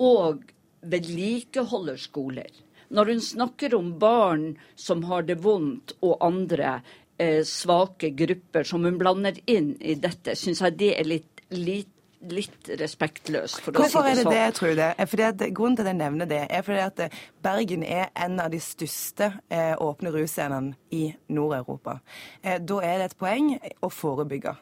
og 0.01 0.45
vedlikeholder 0.85 1.99
skoler. 2.01 2.51
Når 2.95 3.11
hun 3.13 3.23
snakker 3.25 3.75
om 3.75 3.95
barn 3.99 4.53
som 4.79 5.05
har 5.11 5.27
det 5.27 5.41
vondt, 5.43 5.97
og 6.05 6.23
andre 6.25 6.79
eh, 7.19 7.43
svake 7.45 8.13
grupper 8.17 8.67
som 8.69 8.87
hun 8.87 9.01
blander 9.01 9.39
inn 9.51 9.75
i 9.81 9.97
dette, 9.99 10.37
syns 10.39 10.63
jeg 10.63 10.79
det 10.79 10.93
er 11.01 11.11
litt 11.11 11.35
lite 11.55 11.94
litt 12.33 12.71
respektløst, 12.81 13.61
for. 13.63 13.77
Hvorfor 13.77 14.09
er 14.09 14.19
det 14.21 14.27
det, 14.31 14.45
tror 14.59 14.75
du? 14.79 14.83
Fordi 15.11 15.27
at, 15.27 15.45
grunnen 15.55 15.77
til 15.77 15.87
at 15.87 15.93
jeg 15.93 16.01
nevner 16.01 16.29
det, 16.31 16.41
er 16.51 16.65
fordi 16.67 16.83
at 16.85 17.19
Bergen 17.45 17.85
er 17.85 18.11
en 18.25 18.41
av 18.41 18.51
de 18.53 18.61
største 18.63 19.31
eh, 19.53 19.75
åpne 19.81 20.13
russcenene 20.15 20.75
i 20.95 21.05
Nord-Europa. 21.29 21.99
Eh, 22.43 22.59
da 22.61 22.81
er 22.83 23.01
det 23.01 23.11
et 23.11 23.17
poeng 23.21 23.53
å 23.85 23.91
forebygge. 23.93 24.55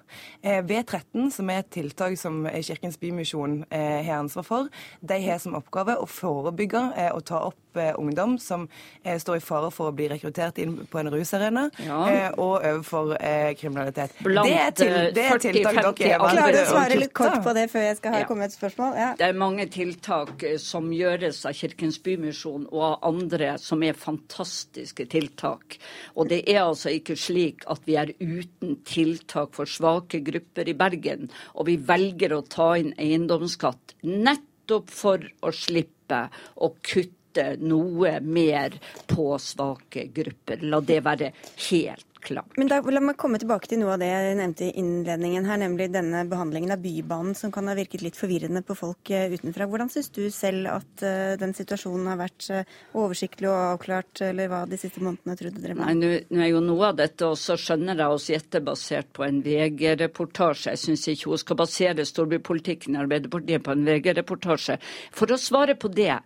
Eh, 0.43 0.61
V13, 0.67 1.31
som 1.31 1.51
er 1.51 1.63
et 1.63 1.73
tiltak 1.73 2.19
som 2.21 2.43
Kirkens 2.53 2.99
Bymisjon 3.01 3.63
eh, 3.71 4.03
har 4.05 4.21
ansvar 4.21 4.47
for, 4.47 4.69
de 5.01 5.21
har 5.25 5.41
som 5.43 5.57
oppgave 5.59 5.97
å 5.99 6.09
forebygge 6.09 6.83
eh, 6.97 7.11
og 7.15 7.25
ta 7.29 7.41
opp 7.49 7.57
eh, 7.72 7.72
ungdom 7.99 8.39
som 8.43 8.67
står 9.03 9.39
i 9.39 9.45
fare 9.45 9.71
for 9.75 9.91
å 9.91 9.97
bli 9.97 10.09
rekruttert 10.13 10.59
inn 10.63 10.75
på 10.91 11.01
en 11.01 11.11
rusarena, 11.13 11.69
ja. 11.83 12.31
og 12.37 12.61
overfor 12.61 13.15
kriminalitet. 13.59 14.17
Blant 14.23 14.49
det 14.49 14.59
er, 14.59 14.75
til, 14.77 14.93
det 15.17 15.27
er 15.29 15.43
tiltak 15.43 15.99
dere 15.99 16.19
har 16.21 16.37
Klarer 16.37 16.57
du 16.57 16.61
å 16.63 16.67
svare 16.71 16.99
litt 16.99 17.15
kort 17.17 17.41
på 17.45 17.55
det 17.57 17.67
før 17.73 17.87
jeg 17.87 17.99
skal 17.99 18.17
ha 18.17 18.23
ja. 18.23 18.29
komme 18.29 18.49
et 18.49 18.57
spørsmål? 18.57 18.97
Ja. 18.99 19.11
Det 19.19 19.29
er 19.29 19.39
mange 19.39 19.67
tiltak 19.73 20.45
som 20.63 20.91
gjøres 20.95 21.43
av 21.49 21.57
Kirkens 21.59 21.99
Bymisjon 22.05 22.69
og 22.71 22.83
av 22.91 23.09
andre 23.13 23.55
som 23.63 23.83
er 23.87 23.99
fantastiske 23.99 25.07
tiltak. 25.13 25.79
Og 26.17 26.31
det 26.33 26.43
er 26.51 26.63
altså 26.65 26.93
ikke 26.95 27.17
slik 27.19 27.67
at 27.73 27.85
vi 27.89 27.99
er 28.01 28.15
uten 28.21 28.79
tiltak 28.89 29.55
for 29.57 29.71
svake 29.71 30.23
grupper 30.25 30.71
i 30.71 30.77
Bergen. 30.79 31.29
Og 31.57 31.69
vi 31.71 31.79
velger 31.89 32.37
å 32.37 32.45
ta 32.47 32.73
inn 32.81 32.95
eiendomsskatt 33.01 33.97
nettopp 34.07 34.93
for 34.93 35.25
å 35.43 35.53
slippe 35.55 36.27
å 36.57 36.75
kutte 36.83 37.22
noe 37.61 38.17
mer 38.21 38.79
på 39.11 39.29
svake 39.41 40.09
grupper. 40.15 40.65
La 40.67 40.81
det 40.85 41.03
være 41.05 41.33
helt 41.69 42.13
klart. 42.23 42.57
Men 42.57 42.71
da, 42.71 42.79
La 42.93 43.01
meg 43.03 43.19
komme 43.21 43.41
tilbake 43.41 43.69
til 43.71 43.81
noe 43.83 43.95
av 43.95 44.03
det 44.03 44.09
jeg 44.11 44.37
nevnte 44.39 44.67
i 44.69 44.75
innledningen 44.81 45.47
her, 45.49 45.61
nemlig 45.63 45.89
denne 45.93 46.23
behandlingen 46.31 46.75
av 46.75 46.83
Bybanen 46.83 47.37
som 47.39 47.53
kan 47.55 47.69
ha 47.71 47.77
virket 47.79 48.05
litt 48.05 48.19
forvirrende 48.19 48.63
på 48.67 48.77
folk 48.79 49.11
eh, 49.11 49.33
utenfra. 49.33 49.69
Hvordan 49.71 49.91
syns 49.93 50.13
du 50.15 50.23
selv 50.35 50.71
at 50.71 51.05
uh, 51.05 51.35
den 51.41 51.55
situasjonen 51.57 52.11
har 52.13 52.21
vært 52.21 52.49
uh, 52.53 52.77
oversiktlig 52.99 53.51
og 53.51 53.59
avklart, 53.75 54.25
eller 54.29 54.51
hva 54.53 54.63
de 54.71 54.79
siste 54.81 55.03
månedene 55.03 55.39
trodde 55.39 55.65
dere 55.65 55.79
var? 55.79 55.91
Nei, 55.91 56.13
Nå 56.33 56.45
er 56.45 56.53
jo 56.53 56.63
noe 56.65 56.93
av 56.93 57.01
dette 57.01 57.27
også, 57.27 57.59
skjønner 57.61 57.99
jeg, 57.99 58.19
oss 58.19 58.31
gjette 58.31 58.63
basert 58.65 59.13
på 59.17 59.27
en 59.27 59.43
VG-reportasje. 59.45 60.77
Jeg 60.77 60.85
syns 60.85 61.09
ikke 61.13 61.33
hun 61.33 61.43
skal 61.43 61.61
basere 61.63 62.09
storbypolitikken 62.09 62.97
i 62.97 63.03
Arbeiderpartiet 63.03 63.67
på 63.67 63.75
en 63.75 63.87
VG-reportasje. 63.89 64.79
For 65.17 65.33
å 65.33 65.41
svare 65.41 65.79
på 65.79 65.91
det. 65.93 66.21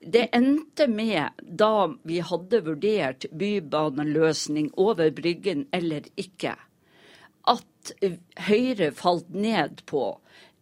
Det 0.00 0.28
endte 0.32 0.86
med, 0.88 1.28
da 1.44 1.92
vi 2.08 2.20
hadde 2.24 2.62
vurdert 2.64 3.26
bybaneløsning 3.36 4.70
over 4.80 5.10
Bryggen 5.12 5.66
eller 5.76 6.06
ikke, 6.16 6.54
at 7.48 7.92
Høyre 8.46 8.90
falt 8.96 9.28
ned 9.36 9.82
på 9.88 10.04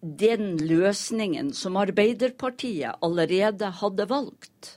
den 0.00 0.56
løsningen 0.62 1.52
som 1.54 1.78
Arbeiderpartiet 1.78 2.98
allerede 3.02 3.70
hadde 3.80 4.08
valgt. 4.10 4.74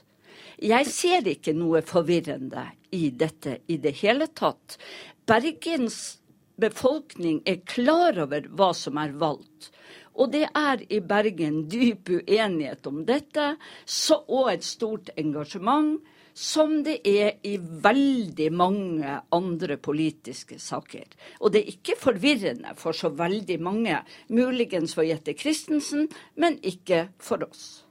Jeg 0.62 0.86
ser 0.90 1.26
ikke 1.26 1.54
noe 1.58 1.82
forvirrende 1.82 2.68
i 2.94 3.08
dette 3.10 3.58
i 3.66 3.80
det 3.82 3.96
hele 4.02 4.28
tatt. 4.30 4.78
Bergens 5.26 6.20
befolkning 6.62 7.40
er 7.50 7.62
klar 7.66 8.18
over 8.22 8.46
hva 8.46 8.70
som 8.76 8.98
er 9.02 9.14
valgt. 9.18 9.72
Og 10.14 10.32
det 10.32 10.46
er 10.48 10.82
i 10.92 11.00
Bergen 11.00 11.62
dyp 11.70 12.10
uenighet 12.18 12.86
om 12.90 13.04
dette, 13.08 13.54
så, 13.84 14.20
og 14.28 14.52
et 14.52 14.66
stort 14.66 15.12
engasjement, 15.16 16.00
som 16.34 16.78
det 16.84 16.98
er 17.04 17.36
i 17.44 17.58
veldig 17.60 18.48
mange 18.56 19.18
andre 19.36 19.76
politiske 19.76 20.58
saker. 20.60 21.04
Og 21.40 21.52
det 21.52 21.60
er 21.60 21.72
ikke 21.74 21.98
forvirrende 22.00 22.72
for 22.80 22.96
så 22.96 23.12
veldig 23.12 23.58
mange, 23.60 24.00
muligens 24.32 24.96
for 24.96 25.04
Jette 25.04 25.36
Christensen, 25.36 26.08
men 26.36 26.58
ikke 26.64 27.08
for 27.20 27.44
oss. 27.48 27.82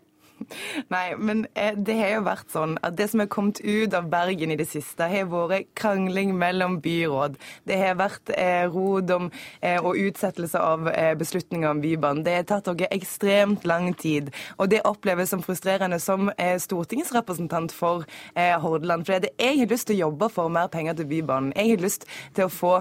Nei, 0.91 1.15
men 1.17 1.45
eh, 1.53 1.75
det 1.77 1.95
har 1.99 2.13
jo 2.15 2.23
vært 2.27 2.53
sånn 2.53 2.77
at 2.85 2.97
det 2.97 3.09
som 3.11 3.23
er 3.23 3.29
kommet 3.31 3.61
ut 3.63 3.93
av 3.97 4.09
Bergen 4.11 4.53
i 4.53 4.57
det 4.59 4.67
siste, 4.69 5.07
har 5.11 5.29
vært 5.31 5.71
krangling 5.77 6.33
mellom 6.39 6.79
byråd. 6.83 7.37
Det 7.67 7.79
har 7.79 7.97
vært 7.99 8.33
eh, 8.35 8.65
rod 8.71 9.11
om 9.15 9.29
eh, 9.61 9.79
og 9.79 9.99
utsettelse 9.99 10.59
av 10.59 10.89
eh, 10.91 11.13
beslutninger 11.19 11.69
om 11.69 11.81
Bybanen. 11.83 12.23
Det 12.25 12.35
har 12.39 12.47
tatt 12.49 12.69
dere 12.71 12.91
ekstremt 12.95 13.65
lang 13.67 13.91
tid. 13.97 14.31
Og 14.57 14.71
det 14.71 14.83
oppleves 14.87 15.33
som 15.33 15.43
frustrerende 15.45 15.99
som 16.01 16.31
eh, 16.37 16.57
stortingsrepresentant 16.61 17.73
for 17.75 18.05
eh, 18.35 18.55
Hordaland. 18.61 19.07
For 19.07 19.23
det, 19.23 19.33
jeg 19.39 19.59
har 19.61 19.71
lyst 19.71 19.89
til 19.89 19.99
å 19.99 20.07
jobbe 20.07 20.31
for 20.33 20.51
mer 20.53 20.71
penger 20.73 20.99
til 20.99 21.09
Bybanen. 21.11 21.53
Jeg 21.57 21.75
har 21.75 21.85
lyst 21.85 22.07
til 22.35 22.47
å 22.47 22.51
få 22.51 22.71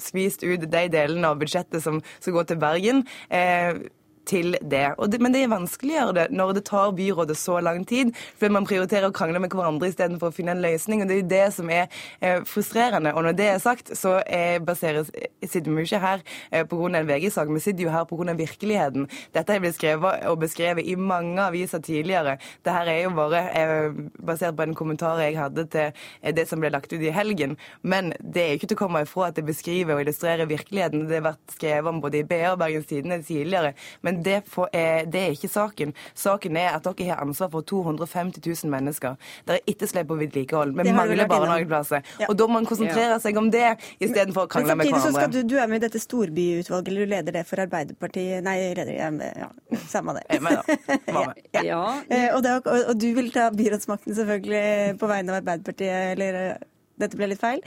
skvist 0.00 0.42
ut 0.44 0.64
de 0.70 0.82
delene 0.92 1.28
av 1.28 1.40
budsjettet 1.40 1.82
som 1.84 2.00
skal 2.18 2.36
gå 2.36 2.44
til 2.48 2.60
Bergen. 2.62 3.04
Eh, 3.30 3.82
til 4.26 4.56
det. 4.60 4.84
det. 5.12 5.20
Men 5.20 5.34
det 5.34 5.42
er 5.42 5.52
vanskeligere 5.52 6.14
det 6.16 6.26
når 6.32 6.54
det 6.58 6.64
tar 6.68 6.94
byrådet 6.96 7.36
så 7.38 7.60
lang 7.60 7.84
tid, 7.88 8.12
fordi 8.38 8.52
man 8.54 8.66
prioriterer 8.68 9.08
å 9.08 9.14
krangle 9.14 9.40
med 9.42 9.52
hverandre 9.52 9.90
istedenfor 9.90 10.30
å 10.30 10.36
finne 10.36 10.56
en 10.56 10.62
løsning. 10.64 11.02
og 11.02 11.08
Det 11.08 11.16
er 11.16 11.22
jo 11.22 11.28
det 11.32 11.46
som 11.56 11.70
er 11.70 11.86
eh, 12.20 12.42
frustrerende. 12.48 13.14
Og 13.14 13.26
når 13.26 13.38
det 13.38 13.48
er 13.50 13.62
sagt, 13.62 13.94
så 13.98 14.18
eh, 14.26 14.58
baseres, 14.62 15.10
sitter 15.42 15.70
vi 15.70 15.86
ikke 15.86 16.02
her 16.02 16.22
eh, 16.50 16.64
pga. 16.68 16.90
en 16.98 17.08
VG-sak, 17.08 17.50
vi 17.52 17.60
sitter 17.60 17.86
jo 17.86 17.94
her 17.94 18.06
pga. 18.08 18.36
virkeligheten. 18.38 19.08
Dette 19.34 19.52
har 19.52 19.62
blitt 19.62 19.76
skrevet 19.76 20.26
og 20.30 20.40
beskrevet 20.42 20.86
i 20.86 20.96
mange 20.96 21.42
aviser 21.42 21.82
tidligere. 21.82 22.38
Dette 22.64 22.86
er 22.92 23.02
jo 23.04 23.14
bare 23.16 23.44
eh, 23.58 24.00
basert 24.22 24.56
på 24.56 24.66
en 24.66 24.76
kommentar 24.78 25.20
jeg 25.22 25.38
hadde 25.38 25.66
til 25.72 25.90
eh, 25.90 26.34
det 26.34 26.48
som 26.48 26.60
ble 26.62 26.72
lagt 26.72 26.92
ut 26.92 27.00
i 27.00 27.12
helgen. 27.14 27.56
Men 27.82 28.12
det 28.18 28.42
er 28.42 28.52
jo 28.52 28.60
ikke 28.60 28.72
til 28.72 28.80
å 28.80 28.82
komme 28.84 29.04
ifra 29.06 29.30
at 29.30 29.38
det 29.38 29.46
beskriver 29.48 29.96
og 29.96 30.04
illustrerer 30.04 30.50
virkeligheten. 30.50 31.06
Det 31.08 31.20
har 31.20 31.28
vært 31.32 31.56
skrevet 31.56 31.90
om 31.90 32.00
både 32.02 32.22
i 32.22 32.26
BA 32.26 32.52
og 32.52 32.60
Bergens 32.62 32.88
Tidende 32.90 33.22
tidligere. 33.22 33.74
men 34.02 34.11
men 34.12 34.22
det, 34.22 34.42
for, 34.46 34.68
eh, 34.72 35.08
det, 35.08 35.20
er 35.20 35.36
ikke 35.36 35.48
saken. 35.48 35.94
Saken 36.14 36.56
er 36.60 36.76
at 36.76 36.84
dere 36.84 37.08
har 37.14 37.22
ansvar 37.24 37.48
for 37.52 37.64
250 37.64 38.42
000 38.44 38.70
mennesker. 38.72 39.16
Det 39.48 39.56
er 39.56 39.72
etterslep 39.72 40.08
på 40.10 40.18
vedlikehold. 40.20 40.74
Vi 40.76 40.92
mangler 40.92 41.28
barnehageplasser. 41.30 42.04
Ja. 42.20 42.28
Og 42.28 42.36
da 42.36 42.48
må 42.48 42.58
man 42.60 42.68
konsentrere 42.68 43.16
seg 43.22 43.38
om 43.40 43.48
det 43.52 43.64
istedenfor 43.98 44.46
å 44.46 44.50
krangle 44.52 44.76
med 44.76 44.90
hverandre. 44.90 45.12
Så 45.12 45.16
skal 45.16 45.32
du, 45.32 45.40
du, 45.48 45.56
er 45.62 45.70
med 45.70 45.80
i 45.80 45.86
dette 45.86 46.02
storbyutvalget, 46.02 46.92
eller 46.92 47.06
du 47.06 47.14
leder 47.14 47.38
det 47.38 47.46
for 47.48 47.62
Arbeiderpartiet 47.64 48.44
Nei, 48.44 48.58
leder, 48.76 48.92
ja, 48.98 49.48
samme 49.88 50.16
det. 50.18 50.26
Jeg 50.28 50.44
med, 50.44 50.60
ja. 51.56 51.64
ja. 51.64 51.80
Eh, 52.08 52.28
og, 52.34 52.42
det, 52.44 52.58
og, 52.60 52.76
og, 52.76 52.92
du 53.00 53.08
vil 53.16 53.32
ta 53.32 53.48
byrådsmakten 53.54 54.18
selvfølgelig 54.18 54.98
på 55.00 55.10
vegne 55.10 55.32
av 55.32 55.40
Arbeiderpartiet, 55.40 56.12
eller 56.16 56.40
eh, 56.42 56.68
dette 57.00 57.18
ble 57.18 57.32
litt 57.32 57.40
feil, 57.40 57.62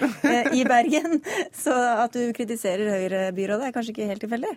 i 0.54 0.64
Bergen. 0.68 1.20
Så 1.66 1.74
at 1.74 2.14
du 2.16 2.30
kritiserer 2.38 2.94
Høyre-byrådet 2.94 3.70
er 3.70 3.76
kanskje 3.76 3.96
ikke 3.96 4.10
helt 4.14 4.24
tilfeldig? 4.24 4.54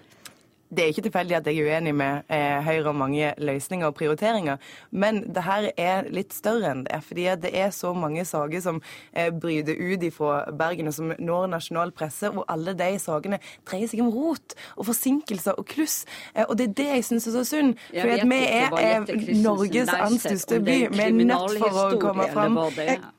Det 0.68 0.84
er 0.84 0.92
ikke 0.92 1.06
tilfeldig 1.06 1.36
at 1.38 1.46
jeg 1.48 1.58
er 1.62 1.68
uenig 1.68 1.94
med 1.96 2.28
eh, 2.28 2.58
Høyre 2.64 2.92
om 2.92 3.00
mange 3.00 3.32
løsninger 3.38 3.88
og 3.88 3.94
prioriteringer, 3.96 4.58
men 4.90 5.22
det 5.34 5.44
her 5.46 5.70
er 5.80 6.08
litt 6.12 6.34
større 6.36 6.72
enn 6.74 6.84
det. 6.84 7.00
Fordi 7.06 7.26
det 7.42 7.52
er 7.56 7.70
så 7.74 7.94
mange 7.96 8.24
saker 8.28 8.60
som 8.64 8.82
eh, 9.12 9.30
bryter 9.32 9.78
ut 9.78 10.04
fra 10.14 10.42
Bergen, 10.52 10.90
og 10.90 10.94
som 10.94 11.12
når 11.18 11.46
nasjonal 11.54 11.92
presse. 11.96 12.30
Og 12.30 12.44
alle 12.52 12.74
de 12.76 12.90
sakene 13.00 13.40
dreier 13.68 13.88
seg 13.90 14.02
om 14.04 14.12
rot 14.12 14.56
og 14.76 14.88
forsinkelser 14.90 15.58
og 15.58 15.66
kluss. 15.70 16.02
Eh, 16.34 16.44
og 16.48 16.58
det 16.58 16.68
er 16.70 16.74
det 16.82 16.88
jeg 16.92 17.06
syns 17.10 17.28
er 17.30 17.38
så 17.38 17.44
synd. 17.48 17.76
Fordi 17.92 18.28
vi 18.28 18.42
er 18.46 18.80
eh, 18.82 19.14
Norges 19.42 19.94
største 20.20 20.60
by. 20.60 20.80
Vi 20.92 21.06
er 21.06 21.16
nødt 21.16 21.62
for 21.62 21.84
å 21.86 22.02
komme 22.02 22.28
fram. 22.34 22.60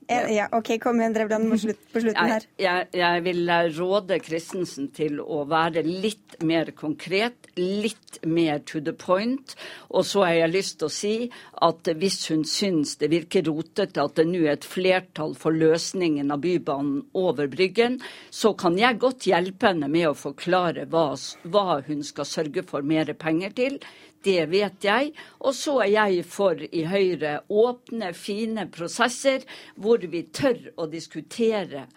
Ja, 0.09 0.47
OK, 0.57 0.71
kom 0.81 0.97
igjen, 1.01 1.13
Drevland, 1.13 1.51
på 1.51 1.57
slutten 2.01 2.17
her. 2.17 2.45
Jeg, 2.57 2.87
jeg, 2.89 3.01
jeg 3.01 3.23
vil 3.27 3.51
råde 3.77 4.17
Christensen 4.25 4.87
til 4.95 5.19
å 5.21 5.43
være 5.49 5.83
litt 5.85 6.39
mer 6.41 6.71
konkret 6.77 7.49
litt 7.59 8.19
mer 8.25 8.59
to 8.59 8.79
the 8.79 8.93
point. 8.93 9.55
Og 9.89 10.05
så 10.05 10.23
har 10.25 10.35
jeg 10.37 10.53
lyst 10.53 10.79
til 10.79 10.89
å 10.89 10.93
si 10.93 11.13
at 11.67 11.91
hvis 11.99 12.19
hun 12.31 12.43
syns 12.47 12.95
det 13.01 13.11
virker 13.13 13.45
rotete 13.47 14.03
at 14.03 14.17
det 14.19 14.27
nå 14.29 14.43
er 14.45 14.55
et 14.55 14.67
flertall 14.67 15.35
for 15.39 15.55
løsningen 15.55 16.31
av 16.33 16.43
Bybanen 16.43 17.03
over 17.17 17.49
Bryggen, 17.51 17.99
så 18.29 18.53
kan 18.57 18.77
jeg 18.79 18.99
godt 19.01 19.29
hjelpe 19.29 19.71
henne 19.71 19.91
med 19.91 20.09
å 20.11 20.17
forklare 20.17 20.87
hva, 20.89 21.11
hva 21.43 21.81
hun 21.87 22.03
skal 22.05 22.29
sørge 22.29 22.65
for 22.67 22.85
mer 22.85 23.13
penger 23.19 23.55
til. 23.57 23.79
Det 24.23 24.45
vet 24.51 24.83
jeg. 24.83 25.13
Og 25.39 25.55
så 25.55 25.77
er 25.85 25.93
jeg 25.93 26.25
for 26.27 26.59
i 26.59 26.83
Høyre 26.89 27.39
åpne, 27.47 28.11
fine 28.17 28.67
prosesser 28.71 29.45
hvor 29.79 30.03
vi 30.03 30.25
tør 30.35 30.71
å 30.77 30.89
diskutere 30.91 31.87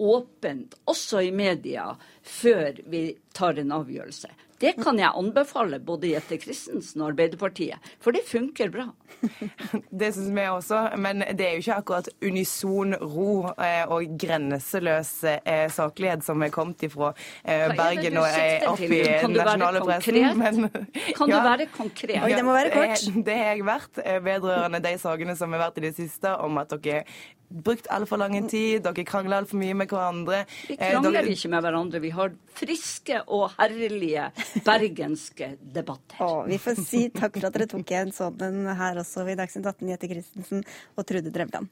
åpent, 0.00 0.78
også 0.88 1.20
i 1.26 1.32
media, 1.32 1.90
før 2.22 2.80
vi 2.88 3.04
tar 3.36 3.60
en 3.60 3.74
avgjørelse. 3.76 4.30
Det 4.60 4.74
kan 4.76 4.98
jeg 5.00 5.08
anbefale 5.16 5.78
både 5.80 6.10
Jette 6.12 6.36
Christensen 6.40 7.00
og 7.00 7.14
Arbeiderpartiet, 7.14 7.80
for 8.00 8.12
det 8.12 8.26
funker 8.28 8.72
bra. 8.72 8.90
Det 10.00 10.12
syns 10.14 10.30
vi 10.32 10.44
også, 10.48 10.80
men 11.00 11.24
det 11.36 11.46
er 11.46 11.56
jo 11.56 11.62
ikke 11.64 11.78
akkurat 11.80 12.08
unison 12.22 12.94
ro 13.00 13.50
eh, 13.52 13.82
og 13.90 14.14
grenseløs 14.20 15.10
eh, 15.28 15.66
saklighet 15.72 16.24
som 16.24 16.40
er 16.44 16.52
kommet 16.54 16.84
ifra 16.86 17.10
eh, 17.42 17.72
Bergen 17.76 18.20
og 18.20 18.28
er 18.28 18.68
opp 18.70 18.84
i 18.84 19.00
nasjonale 19.34 19.82
pressen. 19.84 20.38
Men, 20.40 20.70
kan 21.16 21.32
ja, 21.32 21.40
du 21.40 21.48
være 21.48 21.68
konkret? 21.74 22.20
Oi, 22.22 22.32
det 22.36 22.46
må 22.46 22.54
være 22.56 22.72
kort. 22.76 23.10
Det 23.26 23.36
har 23.40 23.52
jeg 23.52 23.66
vært 23.66 24.00
vedrørende 24.24 24.80
de 24.84 24.96
sakene 25.00 25.36
som 25.36 25.52
har 25.56 25.66
vært 25.66 25.82
i 25.82 25.88
det 25.88 25.94
siste, 25.98 26.36
om 26.40 26.60
at 26.62 26.72
dere 26.76 27.04
brukt 27.50 27.88
altfor 27.90 28.20
lang 28.20 28.36
tid, 28.48 28.84
dere 28.84 29.04
krangler 29.06 29.42
altfor 29.42 29.58
mye 29.60 29.74
med 29.74 29.90
hverandre. 29.90 30.44
Vi 30.68 30.76
krangler 30.78 31.18
dere... 31.18 31.34
ikke 31.34 31.50
med 31.50 31.64
hverandre, 31.66 32.00
vi 32.02 32.12
har 32.14 32.32
friske 32.60 33.22
og 33.26 33.50
herlige 33.56 34.28
bergenske 34.66 35.52
debatter. 35.60 36.22
Å, 36.24 36.46
vi 36.48 36.58
får 36.62 36.80
si 36.80 37.04
takk 37.14 37.38
for 37.38 37.50
at 37.50 37.58
dere 37.58 37.68
tok 37.70 37.94
en 37.98 38.14
sånn 38.14 38.72
her 38.80 39.00
også 39.02 39.26
i 39.28 39.36
Dagsnytt 39.38 39.68
18, 39.68 39.92
Jette 39.94 40.10
Christensen 40.10 40.66
og 40.96 41.06
Trude 41.08 41.32
Drevland. 41.34 41.70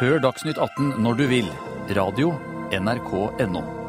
Hør 0.00 0.20
Dagsnytt 0.20 0.60
18 0.60 1.00
når 1.00 1.22
du 1.22 1.26
vil. 1.30 1.50
Radio 1.96 2.34
NRK.no. 2.74 3.85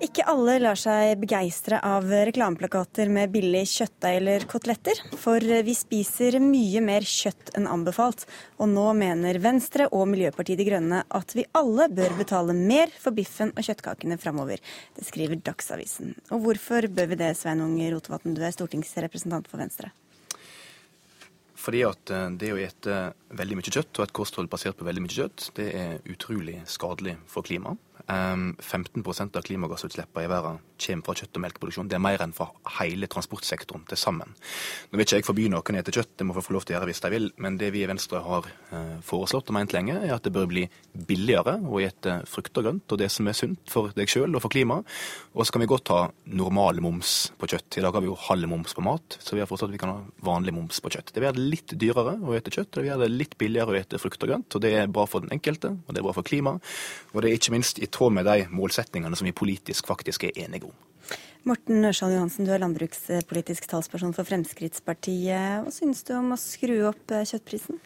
Ikke 0.00 0.24
alle 0.24 0.54
lar 0.62 0.78
seg 0.80 1.18
begeistre 1.20 1.76
av 1.84 2.06
reklameplakater 2.08 3.10
med 3.12 3.34
billig 3.34 3.66
kjøttdeig 3.68 4.14
eller 4.16 4.46
koteletter, 4.48 4.96
for 5.20 5.44
vi 5.44 5.74
spiser 5.76 6.38
mye 6.40 6.80
mer 6.80 7.04
kjøtt 7.04 7.52
enn 7.58 7.68
anbefalt. 7.68 8.24
Og 8.56 8.70
nå 8.72 8.86
mener 8.96 9.36
Venstre 9.44 9.90
og 9.92 10.06
Miljøpartiet 10.08 10.56
De 10.56 10.64
Grønne 10.70 11.02
at 11.04 11.34
vi 11.36 11.44
alle 11.52 11.90
bør 11.92 12.16
betale 12.16 12.56
mer 12.56 12.88
for 12.96 13.12
biffen 13.12 13.52
og 13.52 13.66
kjøttkakene 13.66 14.16
framover. 14.22 14.64
Det 14.96 15.04
skriver 15.04 15.42
Dagsavisen. 15.44 16.14
Og 16.32 16.46
hvorfor 16.46 16.88
bør 16.88 17.12
vi 17.12 17.20
det, 17.20 17.34
Svein 17.36 17.60
Unge 17.60 17.92
Rotevatn, 17.92 18.32
du 18.32 18.40
er 18.40 18.56
stortingsrepresentant 18.56 19.52
for 19.52 19.60
Venstre? 19.60 19.92
Fordi 21.60 21.84
at 21.84 22.14
eh, 22.16 22.26
det 22.40 22.54
å 22.54 22.62
ete 22.64 23.02
veldig 23.36 23.60
mye 23.60 23.76
kjøtt 23.76 24.00
og 24.00 24.08
et 24.08 24.16
kosthold 24.16 24.48
basert 24.48 24.80
på 24.80 24.88
veldig 24.88 25.04
mye 25.04 25.18
kjøtt, 25.18 25.50
det 25.60 25.68
er 25.76 26.00
utrolig 26.08 26.56
skadelig 26.64 27.18
for 27.28 27.44
klimaet. 27.44 27.76
15% 28.10 29.36
av 29.36 29.44
klimagassutslippene 29.46 30.24
i 30.26 30.30
verden 30.30 30.60
kommer 30.80 31.04
fra 31.04 31.14
kjøtt- 31.14 31.36
og 31.36 31.42
melkeproduksjon. 31.44 31.88
Det 31.88 31.98
er 31.98 32.02
mer 32.02 32.22
enn 32.24 32.32
fra 32.32 32.48
hele 32.78 33.08
transportsektoren 33.10 33.84
til 33.88 33.98
sammen. 34.00 34.32
Nå 34.90 34.96
vil 34.98 35.04
ikke 35.04 35.20
jeg 35.20 35.26
forby 35.26 35.48
noen 35.52 35.60
å 35.60 35.82
spise 35.82 35.96
kjøtt, 35.98 36.16
det 36.16 36.26
må 36.26 36.34
få 36.34 36.54
lov 36.56 36.64
til 36.64 36.74
å 36.74 36.78
gjøre 36.78 36.88
hvis 36.90 37.02
de 37.04 37.10
vil, 37.12 37.30
men 37.36 37.58
det 37.60 37.70
vi 37.74 37.84
i 37.84 37.90
Venstre 37.90 38.22
har 38.24 38.48
eh, 38.48 38.96
foreslått 39.04 39.50
og 39.52 39.56
ment 39.58 39.74
lenge, 39.76 39.98
er 40.00 40.14
at 40.14 40.24
det 40.24 40.32
bør 40.32 40.48
bli 40.50 40.66
billigere 40.94 41.58
å 41.60 41.82
spise 41.82 42.16
frukt 42.30 42.60
og 42.60 42.66
grønt 42.66 42.94
og 42.94 43.00
det 43.00 43.10
som 43.12 43.28
er 43.28 43.36
sunt 43.36 43.70
for 43.70 43.92
deg 43.96 44.10
sjøl 44.10 44.34
og 44.34 44.44
for 44.44 44.52
klimaet. 44.52 44.88
Og 45.34 45.44
så 45.44 45.54
kan 45.54 45.62
vi 45.62 45.70
godt 45.70 45.92
ha 45.92 46.00
normal 46.26 46.80
moms 46.82 47.30
på 47.38 47.50
kjøtt. 47.50 47.78
I 47.78 47.84
dag 47.84 47.94
har 47.94 48.02
vi 48.02 48.10
jo 48.10 48.18
halv 48.26 48.48
moms 48.50 48.74
på 48.76 48.84
mat, 48.84 49.18
så 49.20 49.36
vi 49.36 49.44
har 49.44 49.50
foreslått 49.50 49.70
at 49.70 49.76
vi 49.76 49.82
kan 49.82 49.92
ha 49.92 50.26
vanlig 50.26 50.54
moms 50.56 50.80
på 50.82 50.90
kjøtt. 50.90 51.12
Det 51.12 51.20
vil 51.20 51.28
gjøre 51.28 51.38
det 51.38 51.48
litt 51.52 51.76
dyrere 51.84 52.16
å 52.18 52.34
spise 52.34 52.56
kjøtt, 52.56 52.70
og 52.70 52.78
det 52.78 52.84
vil 52.84 52.92
gjøre 52.92 53.04
det 53.04 53.14
litt 53.14 53.36
billigere 53.40 53.74
å 53.74 53.82
spise 53.84 54.02
frukt 54.02 54.26
og 54.26 54.32
grønt. 54.32 54.56
Og 54.56 54.64
det 54.64 54.72
er 54.80 54.90
bra 54.90 55.06
for 55.10 55.24
den 55.24 55.34
enkelte, 55.36 55.74
og 55.76 55.94
det 55.94 56.02
er 56.02 56.08
bra 56.08 56.16
for 56.16 56.26
klimaet, 56.26 56.74
og 57.12 57.22
det 57.22 57.30
er 57.30 57.38
ikke 57.38 57.54
minst 57.54 57.82
i 57.82 57.90
tråd 58.00 58.16
med 58.16 58.24
de 58.24 58.48
målsettingene 58.48 59.16
som 59.16 59.28
vi 59.28 59.36
politisk 59.36 59.86
faktisk 59.90 60.24
er 60.24 60.46
enige 60.46 60.70
om. 60.70 60.76
Morten 61.48 61.84
Ørsal 61.84 62.12
Johansen, 62.12 62.44
du 62.44 62.52
er 62.52 62.60
landbrukspolitisk 62.60 63.68
talsperson 63.68 64.12
for 64.16 64.28
Fremskrittspartiet. 64.28 65.64
Hva 65.64 65.72
synes 65.72 66.04
du 66.04 66.12
om 66.18 66.34
å 66.34 66.40
skru 66.40 66.82
opp 66.88 67.12
eh, 67.16 67.24
kjøttprisen? 67.28 67.80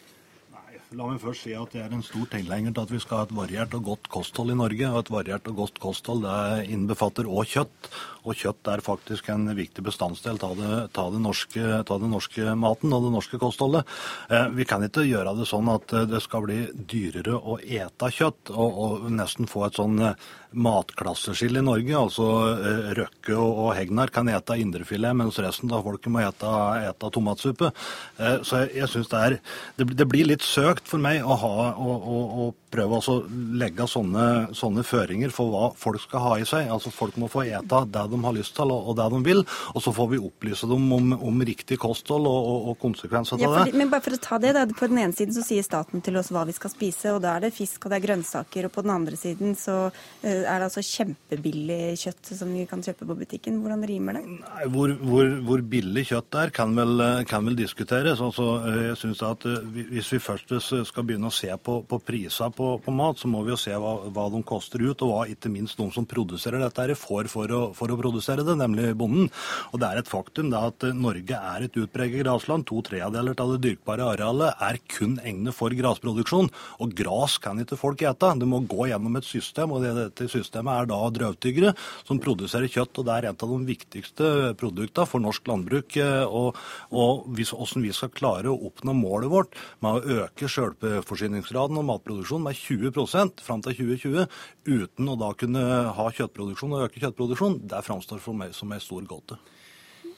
La 0.95 1.07
meg 1.09 1.19
først 1.19 1.43
si 1.43 1.51
at 1.57 1.73
jeg 1.75 1.83
er 1.83 1.93
en 1.95 2.03
stor 2.05 2.27
tilhenger 2.31 2.71
til 2.71 2.83
at 2.85 2.91
vi 2.93 2.99
skal 3.03 3.17
ha 3.17 3.25
et 3.25 3.33
variert 3.35 3.73
og 3.75 3.87
godt 3.87 4.09
kosthold 4.11 4.53
i 4.53 4.57
Norge. 4.59 4.91
Og 4.91 4.99
et 5.01 5.11
variert 5.11 5.47
og 5.51 5.57
godt 5.63 5.79
kosthold 5.83 6.23
det 6.23 6.67
innbefatter 6.71 7.27
òg 7.27 7.49
kjøtt. 7.51 7.89
Og 8.25 8.37
kjøtt 8.37 8.71
er 8.73 8.83
faktisk 8.85 9.29
en 9.33 9.47
viktig 9.55 9.85
bestandsdel 9.85 10.39
av 10.45 10.55
det, 10.59 10.71
det, 10.97 11.85
det 11.85 12.11
norske 12.11 12.55
maten 12.59 12.95
og 12.95 13.05
det 13.05 13.13
norske 13.13 13.39
kostholdet. 13.41 13.85
Eh, 14.29 14.47
vi 14.57 14.67
kan 14.67 14.83
ikke 14.85 15.05
gjøre 15.05 15.35
det 15.37 15.49
sånn 15.49 15.69
at 15.71 15.93
det 16.09 16.21
skal 16.25 16.45
bli 16.47 16.61
dyrere 16.73 17.37
å 17.37 17.59
ete 17.61 18.11
kjøtt, 18.11 18.51
og, 18.53 18.81
og 18.85 19.05
nesten 19.13 19.49
få 19.49 19.67
et 19.67 19.79
sånn 19.79 20.01
eh, 20.11 20.17
matklasseskille 20.55 21.59
i 21.59 21.65
Norge. 21.65 21.95
Altså 21.99 22.27
eh, 22.55 22.91
Røkke 22.99 23.35
og, 23.35 23.61
og 23.65 23.71
Hegnar 23.77 24.11
kan 24.13 24.29
ete 24.31 24.57
indrefilet, 24.61 25.15
mens 25.17 25.39
resten 25.43 25.71
av 25.75 25.85
folket 25.85 26.11
må 26.13 26.23
ete, 26.23 26.51
ete 26.89 27.11
tomatsuppe. 27.13 27.71
Eh, 28.17 28.37
så 28.47 28.63
jeg, 28.63 28.71
jeg 28.81 28.91
syns 28.93 29.11
det 29.11 29.23
er 29.23 29.37
det, 29.79 29.89
det, 29.93 30.07
blir 30.09 30.29
litt 30.29 30.45
søkt 30.45 30.87
for 30.89 31.01
meg 31.01 31.23
å, 31.23 31.37
ha, 31.41 31.71
å, 31.75 31.95
å, 31.95 32.21
å 32.45 32.49
prøve 32.75 32.99
å 32.99 33.15
legge 33.59 33.87
sånne, 33.89 34.25
sånne, 34.55 34.83
føringer 34.85 35.33
for 35.33 35.51
hva 35.53 35.69
folk 35.79 36.03
skal 36.03 36.23
ha 36.23 36.33
i 36.41 36.47
seg. 36.47 36.69
Altså 36.71 36.91
Folk 36.93 37.17
må 37.21 37.29
få 37.31 37.45
ete 37.47 37.81
det 37.91 38.05
de 38.11 38.19
har 38.23 38.35
lyst 38.35 38.55
til 38.57 38.71
og, 38.73 38.93
det 38.97 39.07
de 39.13 39.21
vil, 39.25 39.43
og 39.73 39.83
så 39.83 39.93
får 39.95 40.11
vi 40.13 40.21
opplyse 40.21 40.69
dem 40.69 40.85
om, 40.95 41.13
om 41.15 41.43
riktig 41.47 41.77
kosthold 41.81 42.27
og, 42.29 42.49
og, 42.51 42.69
og 42.71 42.79
konsekvenser 42.81 43.37
av 43.39 43.43
ja, 43.43 43.65
det. 43.65 43.75
Men 43.77 43.91
bare 43.91 44.05
for 44.05 44.17
å 44.17 44.21
ta 44.21 44.39
det, 44.41 44.53
da, 44.57 44.65
På 44.75 44.89
den 44.91 45.01
ene 45.03 45.15
siden 45.15 45.35
så 45.35 45.43
sier 45.45 45.65
staten 45.65 46.03
til 46.05 46.17
oss 46.19 46.31
hva 46.33 46.45
vi 46.47 46.55
skal 46.55 46.73
spise, 46.73 47.13
og 47.15 47.21
da 47.25 47.35
er 47.35 47.47
det 47.47 47.53
fisk 47.55 47.85
og 47.85 47.93
det 47.93 47.99
er 47.99 48.05
grønnsaker. 48.07 48.67
Og 48.67 48.75
på 48.75 48.85
den 48.85 48.93
andre 48.95 49.19
siden 49.19 49.55
så 49.59 49.77
eh, 49.87 50.43
er 50.43 50.59
det 50.59 50.69
altså 50.69 50.83
kjempebillig 50.85 51.95
kjøtt 52.01 52.33
som 52.39 52.53
vi 52.55 52.65
kan 52.69 52.83
kjøpe 52.85 53.07
på 53.07 53.19
butikken. 53.21 53.59
Hvordan 53.63 53.85
rimer 53.87 54.19
det? 54.19 54.25
Nei, 54.39 54.67
hvor, 54.73 54.95
hvor, 55.01 55.31
hvor 55.47 55.65
billig 55.75 56.07
kjøtt 56.11 56.39
er, 56.41 56.53
kan 56.55 56.75
vel, 56.77 57.05
kan 57.29 57.45
vel 57.47 57.57
diskuteres. 57.59 58.23
Altså, 58.23 58.49
jeg 58.89 58.99
synes 59.01 59.23
at 59.25 59.47
eh, 59.49 59.61
Hvis 59.95 60.11
vi 60.15 60.21
først 60.23 60.53
skal 60.89 61.05
begynne 61.07 61.29
å 61.29 61.35
se 61.35 61.51
på, 61.61 61.79
på 61.87 61.99
priser 62.05 62.51
på, 62.55 62.64
på, 62.83 62.93
mat, 62.95 63.19
så 63.21 63.29
må 63.31 63.43
vi 63.45 63.53
jo 63.53 63.59
se 63.59 63.73
hva, 63.79 63.93
hva, 64.13 64.27
de 64.33 64.41
koster 64.47 64.83
ut, 64.83 65.03
og 65.05 65.11
hva 65.11 65.21
ikke 65.31 65.51
minst 65.53 65.79
de 65.79 65.87
som 65.93 66.07
produserer 66.09 66.61
dette, 66.63 66.81
her 66.81 66.97
får 66.99 67.29
for 67.31 67.51
å, 67.53 67.61
for 67.77 67.91
å 67.91 67.97
produsere 67.99 68.45
det, 68.47 68.57
nemlig 68.59 68.93
bonden. 68.97 69.29
Og 69.71 69.81
Det 69.81 69.89
er 69.89 70.01
et 70.01 70.11
faktum 70.11 70.51
det 70.51 70.61
at 70.71 70.87
Norge 70.97 71.39
er 71.39 71.65
et 71.65 71.79
utpreget 71.79 72.23
grasland. 72.23 72.65
To 72.69 72.81
tredeler 72.85 73.37
av 73.41 73.53
det 73.53 73.61
dyrkbare 73.65 74.09
arealet 74.15 74.61
er 74.67 74.79
kun 74.91 75.17
egnet 75.23 75.55
for 75.55 75.73
grasproduksjon. 75.75 76.49
Og 76.83 76.95
gras 76.97 77.37
kan 77.41 77.59
ikke 77.61 77.79
folk 77.79 78.03
ete. 78.05 78.31
Det 78.39 78.49
må 78.49 78.61
gå 78.65 78.89
gjennom 78.89 79.19
et 79.19 79.27
system, 79.27 79.75
og 79.75 79.85
dette 79.85 80.29
systemet 80.31 80.81
er 80.81 80.89
da 80.91 80.99
drøvtyggere 81.19 81.75
som 82.07 82.21
produserer 82.23 82.71
kjøtt. 82.71 83.01
og 83.01 83.07
Det 83.07 83.15
er 83.15 83.29
et 83.29 83.45
av 83.45 83.53
de 83.53 83.61
viktigste 83.69 84.31
produktene 84.59 85.09
for 85.09 85.23
norsk 85.23 85.51
landbruk. 85.51 85.99
Og, 86.25 86.61
og 86.95 87.25
hvordan 87.29 87.85
vi 87.85 87.93
skal 87.95 88.13
klare 88.15 88.51
å 88.51 88.59
oppnå 88.69 88.95
målet 88.97 89.31
vårt 89.31 89.59
med 89.83 89.99
å 89.99 90.21
øke 90.23 90.49
selvforsyningsgraden 90.51 91.79
og 91.79 91.87
matproduksjonen 91.89 92.47
med 92.49 92.54
20 92.55 93.41
fram 93.45 93.61
til 93.65 93.77
2020, 93.81 94.25
uten 94.65 95.11
å 95.11 95.17
da 95.19 95.33
kunne 95.37 95.65
ha 95.97 96.07
kjøttproduksjon 96.17 96.77
og 96.77 96.87
øke 96.87 97.03
kjøttproduksjon, 97.03 97.59
det 97.69 97.83
framstår 97.85 98.23
for 98.23 98.37
meg 98.37 98.55
som 98.57 98.71
en 98.71 98.83
stor 98.83 99.05
gåte. 99.09 99.37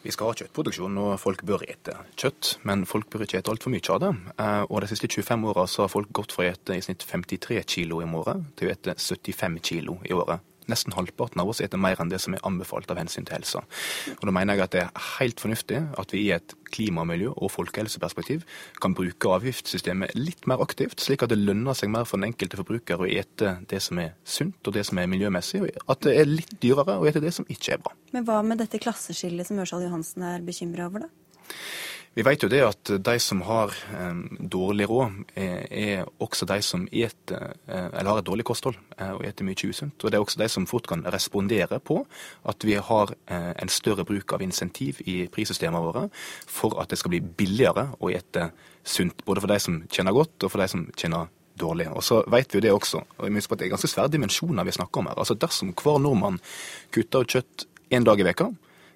Vi 0.06 0.14
skal 0.14 0.30
ha 0.30 0.38
kjøttproduksjon, 0.40 0.98
og 1.04 1.16
folk 1.20 1.42
bør 1.48 1.66
ete 1.68 1.98
kjøtt. 2.16 2.54
Men 2.70 2.86
folk 2.88 3.10
bør 3.12 3.26
ikke 3.26 3.42
ete 3.42 3.52
altfor 3.52 3.74
mye 3.74 3.90
av 3.92 4.04
det. 4.04 4.12
Eh, 4.40 4.64
og 4.70 4.84
De 4.84 4.92
siste 4.92 5.10
25 5.10 5.48
åra 5.52 5.66
har 5.68 5.92
folk 5.92 6.14
gått 6.16 6.36
fra 6.36 6.46
å 6.46 6.52
ete 6.54 6.78
i 6.78 6.84
snitt 6.86 7.04
53 7.04 7.60
kilo 7.68 8.00
i 8.04 8.08
måret 8.08 8.46
til 8.56 8.70
å 8.70 8.76
ete 8.76 8.96
75 8.96 9.58
kilo 9.68 9.98
i 10.08 10.16
året 10.16 10.47
nesten 10.72 10.96
halvparten 10.96 11.42
av 11.42 11.50
oss 11.52 11.62
spiser 11.62 11.82
mer 11.82 12.00
enn 12.02 12.12
det 12.12 12.20
som 12.24 12.36
er 12.36 12.44
anbefalt 12.48 12.92
av 12.92 13.00
hensyn 13.02 13.26
til 13.28 13.38
helsa. 13.38 13.64
Og 14.18 14.26
Da 14.28 14.32
mener 14.32 14.56
jeg 14.56 14.64
at 14.64 14.72
det 14.76 14.82
er 14.84 15.06
helt 15.18 15.40
fornuftig 15.40 15.82
at 15.98 16.14
vi 16.14 16.28
i 16.28 16.32
et 16.36 16.54
klima-, 16.72 17.06
miljø- 17.08 17.34
og 17.36 17.52
folkehelseperspektiv 17.52 18.44
kan 18.82 18.94
bruke 18.94 19.32
avgiftssystemet 19.32 20.16
litt 20.16 20.48
mer 20.48 20.62
aktivt, 20.64 21.00
slik 21.00 21.24
at 21.24 21.30
det 21.30 21.40
lønner 21.40 21.78
seg 21.78 21.90
mer 21.90 22.06
for 22.06 22.18
den 22.18 22.32
enkelte 22.32 22.60
forbruker 22.60 23.02
å 23.02 23.10
ete 23.10 23.58
det 23.70 23.82
som 23.84 24.00
er 24.00 24.16
sunt 24.26 24.68
og 24.68 24.76
det 24.76 24.86
som 24.88 25.00
er 25.00 25.10
miljømessig, 25.12 25.64
og 25.64 25.94
at 25.96 26.08
det 26.08 26.18
er 26.20 26.30
litt 26.30 26.58
dyrere 26.62 27.00
å 27.00 27.08
ete 27.08 27.24
det 27.24 27.34
som 27.36 27.48
ikke 27.48 27.78
er 27.78 27.84
bra. 27.84 27.94
Men 28.16 28.28
hva 28.28 28.42
med 28.46 28.62
dette 28.62 28.82
klasseskillet 28.82 29.48
som 29.48 29.60
Ørsal 29.64 29.86
Johansen 29.88 30.26
er 30.28 30.44
bekymra 30.46 30.90
over, 30.90 31.08
da? 31.08 31.56
Vi 32.16 32.24
vet 32.26 32.42
jo 32.42 32.50
det 32.50 32.64
at 32.66 32.92
de 33.06 33.16
som 33.22 33.44
har 33.46 33.74
eh, 33.94 34.22
dårlig 34.40 34.88
råd, 34.90 35.20
er, 35.38 35.68
er, 35.70 36.08
også 36.24 36.48
de 36.50 36.58
som 36.66 36.88
eter, 36.90 37.54
eh, 37.68 37.90
eller 37.92 38.10
har 38.10 38.22
et 38.22 38.30
dårlig 38.30 38.46
kosthold 38.48 38.78
eh, 38.98 39.12
og 39.14 39.26
eter 39.28 39.46
mye 39.46 39.70
usunt. 39.70 40.02
Og 40.02 40.12
det 40.12 40.18
er 40.18 40.26
også 40.26 40.42
de 40.42 40.50
som 40.50 40.66
fort 40.70 40.90
kan 40.90 41.06
respondere 41.14 41.80
på 41.80 42.00
at 42.50 42.66
vi 42.66 42.78
har 42.80 43.14
eh, 43.28 43.54
en 43.54 43.70
større 43.70 44.06
bruk 44.08 44.34
av 44.34 44.42
insentiv 44.42 45.04
i 45.06 45.28
prissystemene 45.30 45.84
våre 45.84 46.08
for 46.50 46.80
at 46.82 46.90
det 46.90 46.98
skal 47.02 47.14
bli 47.14 47.22
billigere 47.22 47.92
å 48.02 48.10
ete 48.10 48.50
sunt. 48.88 49.22
Både 49.28 49.44
for 49.44 49.54
de 49.54 49.62
som 49.62 49.82
tjener 49.92 50.16
godt, 50.16 50.40
og 50.42 50.54
for 50.54 50.64
de 50.64 50.72
som 50.74 50.88
tjener 50.98 51.30
dårlig. 51.58 51.90
Og 51.94 52.04
så 52.06 52.22
vet 52.30 52.54
vi 52.54 52.60
jo 52.60 52.66
det 52.66 52.74
også, 52.74 53.02
og 53.18 53.26
jeg 53.26 53.46
på 53.46 53.56
at 53.56 53.62
det 53.62 53.68
er 53.68 53.74
ganske 53.74 53.90
svære 53.92 54.14
dimensjoner 54.14 54.66
vi 54.66 54.76
snakker 54.78 55.02
om 55.02 55.10
her. 55.10 55.18
Altså 55.18 55.38
Dersom 55.38 55.74
hver 55.74 56.00
nordmann 56.02 56.40
kutter 56.94 57.26
ut 57.26 57.34
kjøtt 57.34 57.68
én 57.94 58.06
dag 58.06 58.20
i 58.20 58.26
veka, 58.28 58.52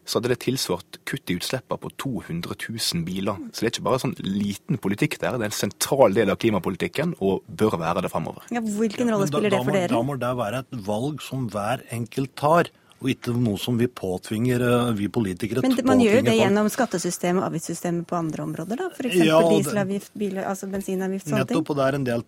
så 0.05 0.17
hadde 0.17 0.31
det 0.33 0.39
tilsvart 0.43 0.99
kutt 1.07 1.31
i 1.31 1.37
utslippene 1.37 1.79
på 1.81 1.91
200 2.01 2.57
000 2.57 3.05
biler. 3.07 3.39
Så 3.51 3.63
det 3.63 3.69
er 3.69 3.73
ikke 3.75 3.85
bare 3.87 4.01
sånn 4.03 4.15
liten 4.25 4.79
politikk 4.81 5.19
der, 5.21 5.37
det 5.37 5.47
er 5.47 5.51
en 5.51 5.59
sentral 5.61 6.15
del 6.17 6.33
av 6.33 6.39
klimapolitikken 6.41 7.15
og 7.21 7.45
bør 7.47 7.77
være 7.81 8.05
det 8.05 8.11
framover. 8.13 8.47
Ja, 8.53 8.63
hvilken 8.65 9.11
rolle 9.13 9.29
spiller 9.29 9.53
det 9.53 9.61
for 9.61 9.77
dere? 9.77 9.93
Da 9.93 10.03
må 10.05 10.17
det 10.21 10.31
være 10.41 10.63
et 10.65 10.79
valg 10.87 11.21
som 11.25 11.47
hver 11.53 11.85
enkelt 11.93 12.33
tar 12.39 12.71
og 13.01 13.09
ikke 13.09 13.33
noe 13.33 13.57
som 13.57 13.77
vi 13.79 13.87
påtvinger, 13.89 14.61
eh, 14.61 14.91
vi 14.97 15.07
politikere. 15.09 15.63
Men 15.65 15.77
man 15.89 16.01
gjør 16.03 16.19
jo 16.19 16.25
det 16.27 16.35
gjennom 16.37 16.69
skattesystemet 16.69 17.41
og 17.41 17.47
avgiftssystemet 17.49 18.05
på 18.07 18.17
andre 18.17 18.45
områder, 18.45 18.77
da? 18.77 18.89
F.eks. 18.93 19.15
Ja, 19.25 19.39
dieselavgift, 19.49 20.13
bil, 20.21 20.37
altså 20.37 20.69
bensinavgift, 20.69 21.25
sånne 21.25 21.47
ting? 21.49 21.57
Nettopp, 21.57 21.71
og 21.73 21.79
det 21.79 21.87
er 21.87 21.97
en 21.97 22.05
del 22.05 22.25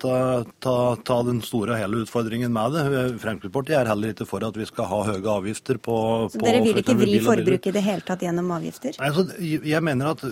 av 1.14 1.28
den 1.30 1.40
store 1.46 1.76
og 1.76 1.78
hele 1.78 2.02
utfordringen 2.02 2.54
med 2.54 2.74
det. 2.74 2.84
Fremskrittspartiet 3.22 3.78
er 3.78 3.92
heller 3.92 4.16
ikke 4.16 4.26
for 4.26 4.48
at 4.48 4.58
vi 4.58 4.66
skal 4.70 4.90
ha 4.90 5.00
høye 5.12 5.36
avgifter 5.36 5.78
på, 5.78 5.96
Så 6.34 6.42
på 6.42 6.48
dere 6.48 6.64
vil 6.66 6.82
ikke 6.82 6.98
vri 6.98 7.20
forbruket 7.22 7.70
i 7.70 7.76
det 7.78 7.84
hele 7.86 8.06
tatt 8.10 8.26
gjennom 8.26 8.50
avgifter? 8.58 8.98
Nei, 8.98 9.12
Altså, 9.14 9.28
jeg 9.44 9.82
mener 9.86 10.10
at 10.16 10.26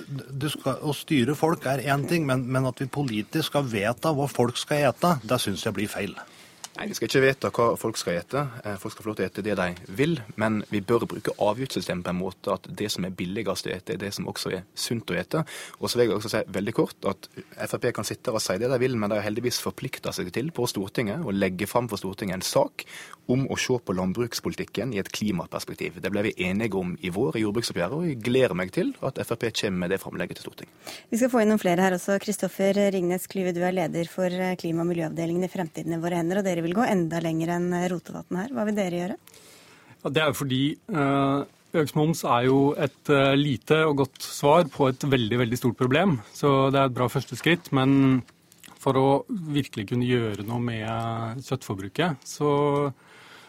skal, 0.51 0.82
å 0.82 0.97
styre 0.97 1.38
folk 1.38 1.70
er 1.70 1.86
én 1.86 2.09
ting, 2.11 2.26
men, 2.26 2.49
men 2.51 2.66
at 2.66 2.82
vi 2.82 2.90
politisk 2.90 3.53
skal 3.53 3.66
vedta 3.70 4.11
hva 4.16 4.26
folk 4.30 4.59
skal 4.59 4.90
ete, 4.90 5.16
det 5.22 5.38
syns 5.43 5.62
jeg 5.68 5.76
blir 5.76 5.90
feil. 5.90 6.16
Nei, 6.73 6.87
Vi 6.89 6.95
skal 6.97 7.11
ikke 7.11 7.20
vedta 7.20 7.49
hva 7.53 7.66
folk 7.77 7.99
skal 8.01 8.16
ete. 8.16 8.43
Eh, 8.64 8.79
folk 8.81 8.95
skal 8.95 9.05
få 9.05 9.11
lov 9.11 9.16
til 9.18 9.27
å 9.27 9.29
ete 9.29 9.45
det 9.45 9.57
de 9.59 9.97
vil. 9.99 10.14
Men 10.41 10.62
vi 10.70 10.81
bør 10.81 11.05
bruke 11.05 11.35
avgiftssystemet 11.37 12.07
på 12.07 12.14
en 12.14 12.20
måte 12.23 12.55
at 12.55 12.68
det 12.81 12.89
som 12.95 13.05
er 13.05 13.12
billigst 13.16 13.68
å 13.68 13.75
ete, 13.75 13.93
er 13.93 14.01
det 14.01 14.12
som 14.16 14.29
også 14.31 14.55
er 14.57 14.62
sunt 14.73 15.12
å 15.12 15.18
ete. 15.20 15.43
Og 15.81 15.91
så 15.93 16.01
vil 16.01 16.09
jeg 16.09 16.16
også 16.16 16.33
si 16.33 16.43
veldig 16.57 16.75
kort 16.79 17.09
at 17.12 17.29
Frp 17.68 17.91
kan 17.93 18.09
sitte 18.09 18.33
og 18.33 18.41
si 18.41 18.57
det 18.57 18.73
de 18.73 18.79
vil, 18.81 18.97
men 18.97 19.12
de 19.12 19.20
har 19.20 19.27
heldigvis 19.29 19.61
forplikta 19.61 20.14
seg 20.16 20.33
til 20.33 20.49
på 20.55 20.64
Stortinget 20.70 21.20
å 21.20 21.37
legge 21.37 21.68
fram 21.68 21.93
for 21.93 22.01
Stortinget 22.01 22.41
en 22.41 22.47
sak 22.47 22.87
om 23.31 23.45
å 23.51 23.57
se 23.61 23.77
på 23.79 23.95
landbrukspolitikken 23.95 24.93
i 24.95 25.01
et 25.03 25.11
klimaperspektiv. 25.14 26.01
Det 26.03 26.11
ble 26.12 26.25
vi 26.27 26.33
enige 26.49 26.79
om 26.79 26.97
i 27.01 27.12
vår 27.14 27.39
i 27.39 27.45
jordbruksoppgjøret, 27.45 27.95
og 27.95 28.09
jeg 28.09 28.18
gleder 28.25 28.57
meg 28.59 28.73
til 28.75 28.93
at 29.05 29.20
Frp 29.23 29.47
kommer 29.61 29.85
med 29.85 29.95
det 29.95 30.01
framlegget 30.03 30.41
til 30.41 30.49
Stortinget. 30.49 30.91
Vi 31.12 31.20
skal 31.20 31.31
få 31.33 31.43
inn 31.43 31.53
noen 31.53 31.62
flere 31.62 31.87
her 31.87 31.97
også. 31.97 32.18
Kristoffer 32.23 32.83
Ringnes 32.95 33.29
Klyve, 33.31 33.55
du 33.55 33.62
er 33.62 33.77
leder 33.77 34.11
for 34.11 34.43
klima- 34.61 34.85
og 34.85 34.91
miljøavdelingen 34.91 35.47
i 35.47 35.53
Fremtiden 35.53 35.95
i 35.95 36.03
våre 36.03 36.18
hender. 36.18 36.43
og 36.43 36.47
dere 36.49 36.66
vil 36.66 36.77
gå 36.77 36.87
enda 36.89 37.23
lenger 37.23 37.57
enn 37.57 37.73
Rotevatn 37.95 38.43
her. 38.43 38.53
Hva 38.53 38.66
vil 38.68 38.79
dere 38.79 39.03
gjøre? 39.03 39.18
Ja, 40.03 40.11
det 40.11 40.23
er 40.23 40.31
jo 40.33 40.39
fordi 40.43 40.62
uh, 40.91 41.47
økt 41.79 41.97
moms 41.97 42.25
er 42.27 42.51
jo 42.51 42.61
et 42.75 43.14
lite 43.39 43.85
og 43.87 44.03
godt 44.03 44.23
svar 44.27 44.66
på 44.66 44.91
et 44.91 45.07
veldig, 45.07 45.39
veldig 45.47 45.61
stort 45.61 45.79
problem. 45.79 46.18
Så 46.35 46.73
det 46.75 46.81
er 46.81 46.91
et 46.91 46.99
bra 46.99 47.07
første 47.12 47.39
skritt. 47.39 47.70
Men 47.73 48.25
for 48.83 48.99
å 48.99 49.09
virkelig 49.29 49.87
kunne 49.93 50.09
gjøre 50.09 50.45
noe 50.47 50.61
med 50.62 51.43
kjøttforbruket, 51.47 52.27
så, 52.27 52.51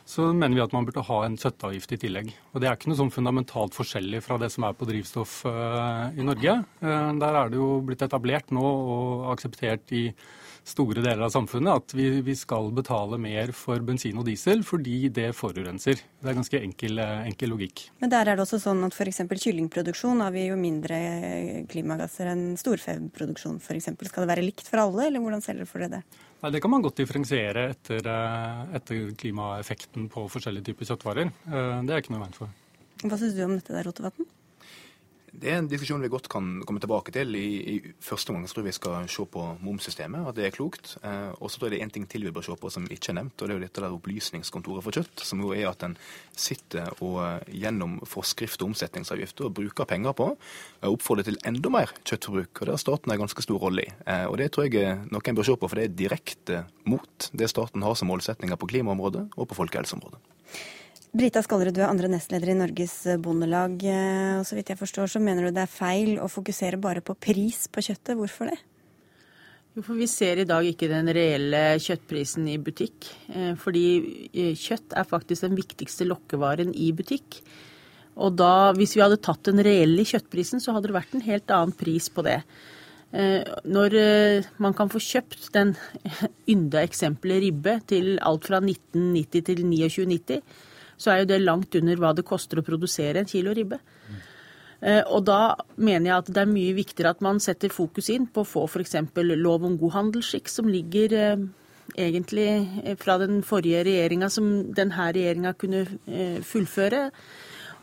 så 0.06 0.28
mener 0.36 0.58
vi 0.58 0.64
at 0.64 0.74
man 0.76 0.86
burde 0.88 1.06
ha 1.08 1.18
en 1.24 1.38
kjøttavgift 1.40 1.96
i 1.96 2.00
tillegg. 2.02 2.32
Og 2.52 2.62
Det 2.62 2.68
er 2.68 2.78
ikke 2.78 2.92
noe 2.92 3.00
sånn 3.00 3.14
fundamentalt 3.14 3.78
forskjellig 3.78 4.20
fra 4.26 4.38
det 4.42 4.50
som 4.54 4.68
er 4.68 4.76
på 4.76 4.88
drivstoff 4.90 5.40
uh, 5.48 6.12
i 6.12 6.26
Norge. 6.28 6.58
der 6.82 7.38
er 7.40 7.52
det 7.52 7.60
jo 7.62 7.70
blitt 7.88 8.04
etablert 8.04 8.52
nå 8.52 8.64
og 8.64 9.30
akseptert 9.34 9.96
i 9.96 10.10
store 10.64 11.04
deler 11.04 11.26
av 11.26 11.32
samfunnet 11.34 11.82
at 11.82 11.94
vi, 11.96 12.08
vi, 12.24 12.36
skal 12.40 12.72
betale 12.76 13.20
mer 13.22 13.52
for 13.56 13.84
bensin 13.84 14.20
og 14.20 14.28
diesel 14.28 14.64
fordi 14.66 15.10
det 15.14 15.30
forurenser. 15.36 16.00
Det 16.22 16.32
er 16.32 16.38
ganske 16.38 16.62
enkel, 16.64 17.02
enkel 17.04 17.52
logikk. 17.54 17.86
Men 18.04 18.14
der 18.14 18.32
er 18.32 18.40
det 18.40 18.46
også 18.46 18.62
sånn 18.64 18.84
at 18.88 18.96
f.eks. 18.96 19.24
kyllingproduksjon 19.28 20.24
har 20.24 20.34
vi 20.36 20.48
jo 20.48 20.60
mindre 20.60 21.00
klimagasser 21.72 22.32
enn 22.32 22.46
storfeproduksjon 22.60 23.60
f.eks. 23.60 23.92
Skal 24.08 24.26
det 24.26 24.32
være 24.32 24.46
likt 24.46 24.68
for 24.70 24.86
alle, 24.86 25.10
eller 25.10 25.24
hvordan 25.24 25.44
selger 25.44 25.68
dere 25.74 25.92
det? 25.98 26.04
Nei, 26.44 26.52
Det 26.52 26.62
kan 26.64 26.74
man 26.74 26.84
godt 26.84 27.00
differensiere 27.00 27.70
etter, 27.72 28.08
eh, 28.08 28.64
etter 28.80 29.12
klimaeffekten 29.20 30.10
på 30.12 30.26
forskjellige 30.32 30.72
typer 30.72 30.90
kjøttvarer. 30.92 31.32
Eh, 31.48 31.84
det 31.88 31.96
er 31.96 32.04
ikke 32.04 32.16
noe 32.16 32.24
veien 32.26 32.36
for. 32.36 32.52
Hva 33.04 33.20
syns 33.20 33.36
du 33.36 33.44
om 33.46 33.56
dette 33.56 33.72
der, 33.72 33.88
Rotevatn? 33.88 34.28
Det 35.34 35.50
er 35.50 35.58
en 35.58 35.68
diskusjon 35.68 36.04
vi 36.04 36.12
godt 36.14 36.28
kan 36.30 36.60
komme 36.62 36.82
tilbake 36.82 37.12
til. 37.14 37.34
I, 37.34 37.48
i 37.74 37.94
første 38.04 38.30
omgang 38.30 38.46
tror 38.46 38.62
jeg 38.62 38.70
vi 38.70 38.76
skal 38.78 39.08
se 39.10 39.24
på 39.34 39.46
momssystemet, 39.66 40.28
at 40.30 40.38
det 40.38 40.46
er 40.46 40.54
klokt. 40.54 40.94
Eh, 41.02 41.32
og 41.34 41.50
så 41.50 41.58
tror 41.58 41.72
jeg 41.72 41.74
det 41.74 41.80
er 41.80 41.88
én 41.88 41.94
ting 41.96 42.06
til 42.10 42.28
vi 42.28 42.34
bør 42.36 42.46
se 42.46 42.58
på 42.60 42.70
som 42.74 42.86
ikke 42.86 43.10
er 43.12 43.18
nevnt, 43.18 43.42
og 43.42 43.50
det 43.50 43.56
er 43.56 43.58
jo 43.58 43.64
dette 43.66 43.82
der 43.82 43.96
opplysningskontoret 43.96 44.86
for 44.86 45.00
kjøtt. 45.00 45.24
Som 45.26 45.42
jo 45.42 45.50
er 45.58 45.72
at 45.72 45.86
en 45.88 45.98
sitter 46.38 46.94
og 47.00 47.18
eh, 47.26 47.56
gjennom 47.64 47.98
forskrift 48.06 48.62
og 48.62 48.74
omsetningsavgifter 48.74 49.50
og 49.50 49.58
bruker 49.58 49.90
penger 49.90 50.14
på 50.22 50.30
å 50.36 50.94
oppfordre 50.94 51.26
til 51.26 51.42
enda 51.50 51.74
mer 51.74 51.96
kjøttforbruk. 52.04 52.54
Og 52.54 52.70
det 52.70 52.78
har 52.78 52.86
staten 52.86 53.16
en 53.16 53.24
ganske 53.26 53.48
stor 53.48 53.66
rolle 53.66 53.88
i. 53.88 53.98
Eh, 54.06 54.28
og 54.30 54.38
det 54.38 54.52
tror 54.54 54.70
jeg 54.70 55.02
noe 55.10 55.26
en 55.34 55.42
bør 55.42 55.50
se 55.50 55.58
på, 55.58 55.72
for 55.72 55.82
det 55.82 55.90
er 55.90 55.98
direkte 56.06 56.64
mot 56.86 57.32
det 57.34 57.50
staten 57.50 57.82
har 57.82 57.98
som 57.98 58.14
målsetninger 58.14 58.62
på 58.62 58.70
klimaområdet 58.76 59.32
og 59.34 59.50
på 59.50 59.58
folkehelseområdet. 59.64 60.22
Brita 61.14 61.44
Skallerud, 61.46 61.76
du 61.78 61.84
er 61.84 61.92
andre 61.92 62.08
nestleder 62.10 62.50
i 62.50 62.58
Norges 62.58 62.96
Bondelag. 63.22 63.76
Eh, 63.86 64.40
og 64.40 64.48
så 64.50 64.56
vidt 64.58 64.72
jeg 64.72 64.80
forstår, 64.80 65.12
så 65.14 65.20
mener 65.22 65.46
du 65.46 65.52
det 65.54 65.62
er 65.62 65.70
feil 65.70 66.16
å 66.18 66.26
fokusere 66.26 66.80
bare 66.82 67.04
på 67.06 67.14
pris 67.14 67.68
på 67.70 67.84
kjøttet. 67.86 68.16
Hvorfor 68.18 68.50
det? 68.50 68.58
Jo, 69.78 69.84
for 69.84 69.94
Vi 69.94 70.08
ser 70.10 70.42
i 70.42 70.48
dag 70.50 70.66
ikke 70.66 70.90
den 70.90 71.12
reelle 71.14 71.78
kjøttprisen 71.86 72.50
i 72.50 72.58
butikk. 72.58 73.12
Eh, 73.30 73.54
fordi 73.62 73.86
eh, 74.32 74.58
kjøtt 74.58 74.98
er 74.98 75.06
faktisk 75.06 75.46
den 75.46 75.60
viktigste 75.62 76.10
lokkevaren 76.10 76.74
i 76.74 76.90
butikk. 76.98 77.44
Og 78.18 78.34
da, 78.42 78.74
hvis 78.74 78.98
vi 78.98 79.06
hadde 79.06 79.22
tatt 79.22 79.46
den 79.46 79.62
reelle 79.62 80.10
kjøttprisen, 80.10 80.66
så 80.66 80.74
hadde 80.74 80.90
det 80.90 80.98
vært 80.98 81.14
en 81.14 81.28
helt 81.30 81.54
annen 81.54 81.78
pris 81.78 82.10
på 82.10 82.26
det. 82.26 82.42
Når 83.14 83.94
man 84.58 84.74
kan 84.74 84.90
få 84.90 84.98
kjøpt 84.98 85.52
den 85.54 85.76
ynda 86.54 86.82
eksempelet 86.82 87.44
ribbe 87.44 87.76
til 87.90 88.16
alt 88.26 88.50
fra 88.50 88.58
1990 88.58 89.46
til 89.46 89.62
2990, 89.62 90.72
så 91.04 91.12
er 91.12 91.24
jo 91.24 91.32
det 91.34 91.42
langt 91.44 91.76
under 91.80 92.00
hva 92.00 92.14
det 92.16 92.26
koster 92.28 92.62
å 92.62 92.66
produsere 92.66 93.22
en 93.22 93.30
kilo 93.30 93.54
ribbe. 93.56 93.80
Og 94.84 95.22
da 95.24 95.54
mener 95.80 96.10
jeg 96.10 96.16
at 96.18 96.30
det 96.36 96.42
er 96.42 96.50
mye 96.52 96.74
viktigere 96.76 97.14
at 97.14 97.22
man 97.24 97.38
setter 97.40 97.72
fokus 97.72 98.10
inn 98.12 98.26
på 98.28 98.44
å 98.44 98.48
få 98.48 98.66
f.eks. 98.68 98.98
lov 99.40 99.64
om 99.64 99.78
god 99.80 99.94
handelsskikk, 99.96 100.52
som 100.52 100.68
ligger 100.68 101.16
egentlig 101.96 102.48
fra 103.00 103.16
den 103.22 103.40
forrige 103.48 103.86
regjeringa, 103.88 104.28
som 104.28 104.50
denne 104.76 105.08
regjeringa 105.16 105.54
kunne 105.56 105.86
fullføre 106.44 107.06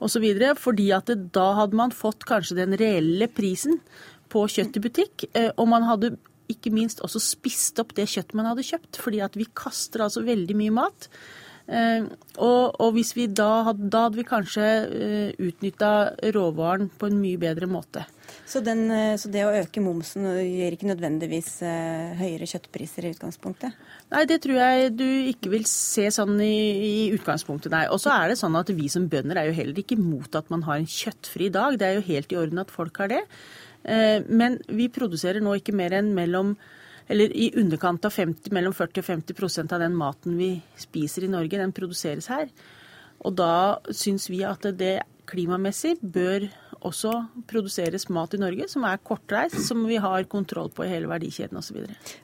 osv. 0.04 0.26
Fordi 0.60 0.88
at 0.96 1.10
det, 1.10 1.18
da 1.36 1.52
hadde 1.60 1.78
man 1.78 1.94
fått 1.94 2.26
kanskje 2.28 2.58
den 2.60 2.76
reelle 2.80 3.28
prisen 3.32 3.80
på 4.30 4.46
kjøtt 4.50 4.78
i 4.78 4.84
butikk. 4.84 5.28
Eh, 5.34 5.50
og 5.56 5.68
man 5.70 5.86
hadde 5.88 6.14
ikke 6.50 6.72
minst 6.74 7.02
også 7.04 7.22
spist 7.22 7.78
opp 7.82 7.94
det 7.98 8.08
kjøttet 8.10 8.36
man 8.38 8.50
hadde 8.50 8.66
kjøpt. 8.66 8.98
fordi 8.98 9.20
at 9.22 9.36
vi 9.38 9.46
kaster 9.54 10.06
altså 10.06 10.24
veldig 10.26 10.56
mye 10.58 10.74
mat. 10.80 11.10
Eh, 11.70 12.06
og, 12.42 12.80
og 12.82 12.96
hvis 12.96 13.12
vi 13.14 13.28
da, 13.30 13.62
hadde, 13.68 13.86
da 13.92 14.06
hadde 14.08 14.18
vi 14.18 14.26
kanskje 14.26 14.64
eh, 14.66 15.28
utnytta 15.38 15.90
råvaren 16.34 16.88
på 16.98 17.10
en 17.10 17.20
mye 17.20 17.38
bedre 17.38 17.68
måte. 17.70 18.02
Så, 18.46 18.62
den, 18.62 18.88
så, 19.18 19.30
det 19.30 19.42
å 19.46 19.52
øke 19.54 19.82
momsen 19.82 20.26
gir 20.38 20.74
ikke 20.74 20.88
nødvendigvis 20.88 21.48
høyere 22.18 22.46
kjøttpriser 22.50 23.06
i 23.06 23.10
utgangspunktet? 23.14 23.74
Nei, 24.10 24.22
det 24.30 24.40
tror 24.42 24.58
jeg 24.58 24.92
du 24.98 25.06
ikke 25.30 25.50
vil 25.50 25.66
se 25.66 26.06
sånn 26.14 26.36
i, 26.42 26.54
i 26.86 26.92
utgangspunktet, 27.14 27.70
nei. 27.74 27.84
Og 27.90 27.98
så 28.02 28.14
er 28.14 28.30
det 28.30 28.38
sånn 28.38 28.58
at 28.58 28.70
vi 28.74 28.86
som 28.90 29.08
bønder 29.10 29.38
er 29.38 29.50
jo 29.50 29.56
heller 29.58 29.82
ikke 29.82 29.98
imot 29.98 30.38
at 30.38 30.50
man 30.50 30.62
har 30.66 30.78
en 30.78 30.90
kjøttfri 30.90 31.50
dag. 31.54 31.78
Det 31.78 31.88
er 31.88 31.98
jo 31.98 32.06
helt 32.06 32.34
i 32.34 32.38
orden 32.38 32.62
at 32.62 32.74
folk 32.74 33.02
har 33.02 33.10
det. 33.10 33.22
Men 34.30 34.60
vi 34.68 34.90
produserer 34.94 35.42
nå 35.42 35.56
ikke 35.58 35.74
mer 35.74 35.94
enn 35.98 36.14
mellom 36.14 36.54
eller 37.10 37.32
i 37.34 37.50
underkant 37.58 38.04
av 38.06 38.14
50, 38.14 38.52
mellom 38.54 38.74
40 38.76 39.02
og 39.02 39.08
50 39.08 39.38
prosent 39.38 39.72
av 39.74 39.82
den 39.82 39.96
maten 39.98 40.36
vi 40.38 40.52
spiser 40.78 41.26
i 41.26 41.32
Norge, 41.32 41.58
den 41.58 41.74
produseres 41.74 42.30
her. 42.30 42.46
Og 43.26 43.34
da 43.34 43.80
syns 43.90 44.28
vi 44.30 44.44
at 44.46 44.68
det 44.78 45.00
klimamessig 45.30 45.96
bør 46.00 46.46
også 46.86 47.12
produseres 47.50 48.08
mat 48.12 48.34
i 48.34 48.40
Norge 48.40 48.68
som 48.70 48.84
er 48.88 49.00
kortreist, 49.04 49.58
som 49.66 49.82
vi 49.88 49.98
har 50.00 50.26
kontroll 50.30 50.70
på 50.74 50.84
i 50.86 50.90
hele 50.90 51.10
verdikjeden 51.10 51.58
osv. 51.60 51.82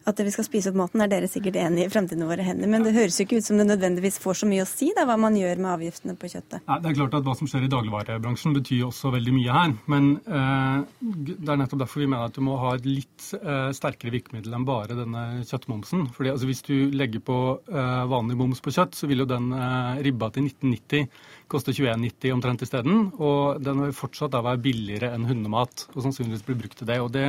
At 0.08 0.20
vi 0.22 0.32
skal 0.34 0.46
spise 0.46 0.72
opp 0.72 0.78
maten 0.80 1.04
er 1.04 1.10
dere 1.12 1.30
sikkert 1.30 1.58
enig 1.60 1.86
i 1.86 1.90
fremtiden 1.92 2.26
våre 2.28 2.44
hender, 2.46 2.70
men 2.70 2.86
det 2.86 2.94
høres 2.96 3.18
jo 3.18 3.26
ikke 3.26 3.40
ut 3.40 3.48
som 3.48 3.60
det 3.60 3.68
nødvendigvis 3.68 4.18
får 4.22 4.40
så 4.42 4.50
mye 4.50 4.64
å 4.64 4.70
si 4.70 4.92
da, 4.96 5.06
hva 5.08 5.18
man 5.20 5.36
gjør 5.38 5.60
med 5.62 5.72
avgiftene 5.74 6.16
på 6.18 6.30
kjøttet? 6.32 6.64
Nei, 6.66 6.78
det 6.82 6.92
er 6.92 6.98
klart 7.00 7.18
at 7.18 7.26
Hva 7.26 7.34
som 7.34 7.48
skjer 7.50 7.66
i 7.66 7.70
dagligvarebransjen 7.72 8.54
betyr 8.54 8.86
også 8.86 9.10
veldig 9.14 9.34
mye 9.34 9.56
her. 9.56 9.72
Men 9.90 10.12
eh, 10.24 10.76
det 11.00 11.52
er 11.52 11.60
nettopp 11.60 11.82
derfor 11.82 12.04
vi 12.04 12.08
mener 12.10 12.30
at 12.30 12.36
du 12.36 12.44
må 12.46 12.58
ha 12.62 12.76
et 12.76 12.86
litt 12.86 13.30
eh, 13.40 13.70
sterkere 13.76 14.14
virkemiddel 14.14 14.54
enn 14.56 14.66
bare 14.68 14.98
denne 14.98 15.24
kjøttmomsen. 15.48 16.06
Fordi 16.14 16.32
altså, 16.32 16.48
Hvis 16.50 16.62
du 16.66 16.74
legger 16.94 17.24
på 17.26 17.40
eh, 17.66 18.04
vanlig 18.12 18.38
moms 18.38 18.62
på 18.62 18.74
kjøtt, 18.74 18.94
så 18.96 19.10
vil 19.10 19.24
jo 19.24 19.28
den 19.30 19.50
eh, 19.56 20.02
ribba 20.06 20.30
til 20.34 20.46
1990 20.46 21.10
koster 21.50 21.74
21,90 21.76 22.34
omtrent 22.34 22.62
isteden. 22.66 23.08
Og 23.22 23.62
den 23.62 23.82
vil 23.84 23.96
fortsatt 23.96 24.34
da 24.34 24.42
være 24.44 24.62
billigere 24.64 25.12
enn 25.14 25.26
hundemat, 25.28 25.88
og 25.94 26.04
sannsynligvis 26.04 26.46
bli 26.46 26.58
brukt 26.62 26.78
til 26.80 26.90
det. 26.90 27.00
Og 27.02 27.12
det, 27.14 27.26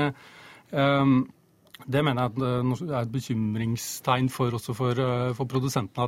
um, 0.71 1.19
det 1.85 2.03
mener 2.05 2.31
jeg 2.33 2.89
er 2.89 3.03
et 3.03 3.13
bekymringstegn 3.13 4.31
for, 4.33 4.57
også 4.57 4.73
for, 4.77 4.97
eh, 4.97 5.29
for 5.37 5.49
produsentene 5.49 6.07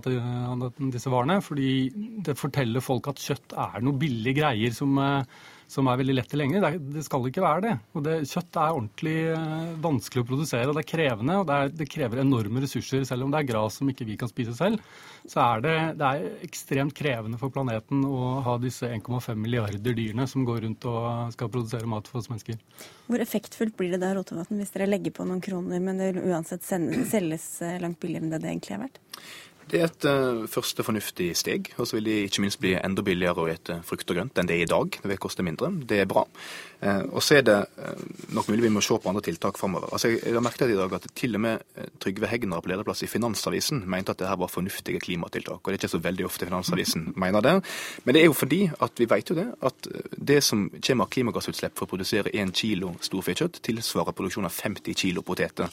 av 0.50 0.66
disse 0.96 1.14
varene. 1.14 1.40
Fordi 1.46 1.72
det 2.26 2.38
forteller 2.40 2.84
folk 2.84 3.12
at 3.12 3.22
kjøtt 3.22 3.54
er 3.54 3.86
noe 3.86 4.02
billige 4.02 4.42
greier 4.42 4.74
som 4.76 4.98
uh, 4.98 5.46
som 5.70 5.88
er 5.88 6.00
veldig 6.02 6.16
lett 6.18 6.30
tilgjengelig. 6.32 6.62
Det, 6.64 6.94
det 6.96 7.04
skal 7.06 7.28
ikke 7.30 7.44
være 7.44 7.62
det. 7.68 7.74
Og 7.94 8.06
det, 8.06 8.16
Kjøtt 8.30 8.58
er 8.58 8.74
ordentlig 8.74 9.16
eh, 9.36 9.68
vanskelig 9.84 10.24
å 10.24 10.28
produsere, 10.32 10.70
og 10.72 10.78
det 10.78 10.82
er 10.82 10.90
krevende. 10.90 11.36
og 11.38 11.46
det, 11.46 11.58
er, 11.58 11.74
det, 11.82 11.88
krever 11.94 12.24
enorme 12.24 12.64
ressurser. 12.64 13.06
Selv 13.06 13.28
om 13.28 13.34
det 13.34 13.44
er 13.44 13.50
gras 13.52 13.78
som 13.78 13.92
ikke 13.92 14.08
vi 14.10 14.18
kan 14.20 14.32
spise 14.32 14.56
selv, 14.58 14.82
så 15.30 15.44
er 15.46 15.66
det, 15.66 15.76
det 16.00 16.10
er 16.10 16.48
ekstremt 16.48 16.96
krevende 16.98 17.38
for 17.42 17.54
planeten 17.54 18.02
å 18.08 18.40
ha 18.48 18.56
disse 18.62 18.90
1,5 18.90 19.38
milliarder 19.38 19.94
dyrene 19.94 20.26
som 20.30 20.48
går 20.48 20.64
rundt 20.66 20.90
og 20.90 21.36
skal 21.36 21.52
produsere 21.54 21.90
mat 21.90 22.10
for 22.10 22.24
oss 22.24 22.32
mennesker. 22.32 22.58
Hvor 23.06 23.22
effektfullt 23.22 23.78
blir 23.78 23.94
det 23.94 24.02
da, 24.02 24.16
Rotevatn, 24.18 24.58
hvis 24.58 24.74
dere 24.74 24.90
legger 24.90 25.14
på 25.14 25.28
noen 25.30 25.44
kroner, 25.44 25.84
men 25.84 26.02
det 26.02 26.16
uansett 26.18 26.66
selges 26.66 27.52
eh, 27.66 27.78
langt 27.84 28.02
billigere 28.02 28.26
enn 28.26 28.34
det 28.34 28.42
det 28.42 28.56
egentlig 28.56 28.78
er 28.80 28.84
verdt? 28.88 29.00
Det 29.70 29.80
er 29.80 29.90
et 29.90 30.06
uh, 30.10 30.48
første 30.50 30.86
fornuftig 30.86 31.30
steg. 31.38 31.70
Og 31.78 31.88
så 31.88 31.98
vil 31.98 32.10
de 32.10 32.18
ikke 32.26 32.42
minst 32.42 32.62
bli 32.62 32.74
enda 32.80 33.06
billigere 33.06 33.44
å 33.44 33.50
spise 33.52 33.82
frukt 33.86 34.10
og 34.10 34.18
grønt 34.18 34.42
enn 34.42 34.50
det 34.50 34.58
er 34.58 34.66
i 34.66 34.72
dag. 34.72 34.98
Det 35.04 35.12
vil 35.12 35.22
koste 35.22 35.46
mindre. 35.46 35.70
Det 35.86 36.02
er 36.02 36.10
bra. 36.10 36.26
Uh, 36.80 37.04
og 37.12 37.24
så 37.24 37.40
er 37.40 37.44
det 37.44 37.58
uh, 37.76 38.04
nok 38.32 38.48
mulig 38.48 38.64
vi 38.64 38.72
må 38.72 38.82
se 38.84 38.96
på 38.96 39.12
andre 39.12 39.24
tiltak 39.26 39.58
framover. 39.60 39.90
Altså, 39.92 40.14
jeg, 40.14 40.22
jeg, 40.24 40.36
har 40.38 40.44
merket 40.46 40.72
i 40.72 40.78
dag 40.78 40.94
at 40.96 41.08
til 41.12 41.36
og 41.36 41.42
med 41.44 41.88
Trygve 42.00 42.30
Hegnar 42.32 42.62
på 42.64 42.72
lederplass 42.72 43.04
i 43.04 43.10
Finansavisen 43.12 43.82
mente 43.84 44.14
at 44.16 44.22
det 44.22 44.30
her 44.30 44.40
var 44.40 44.48
fornuftige 44.48 45.02
klimatiltak. 45.04 45.60
Og 45.60 45.68
det 45.68 45.76
er 45.76 45.82
ikke 45.82 45.92
så 45.92 46.00
veldig 46.06 46.28
ofte 46.30 46.48
Finansavisen 46.48 47.10
mener 47.24 47.44
det. 47.44 47.56
Men 48.06 48.16
det 48.16 48.22
er 48.22 48.30
jo 48.30 48.38
fordi 48.38 48.62
at 48.80 49.02
vi 49.02 49.10
vet 49.12 49.34
jo 49.34 49.36
det, 49.36 49.48
at 49.60 49.90
det 50.16 50.40
som 50.46 50.70
kommer 50.78 51.10
av 51.10 51.12
klimagassutslipp 51.12 51.76
for 51.76 51.88
å 51.88 51.92
produsere 51.92 52.32
1 52.32 52.56
kilo 52.56 52.94
storfekjøtt, 53.04 53.60
tilsvarer 53.66 54.16
produksjon 54.16 54.48
av 54.48 54.56
50 54.56 54.96
kilo 54.96 55.26
poteter. 55.28 55.68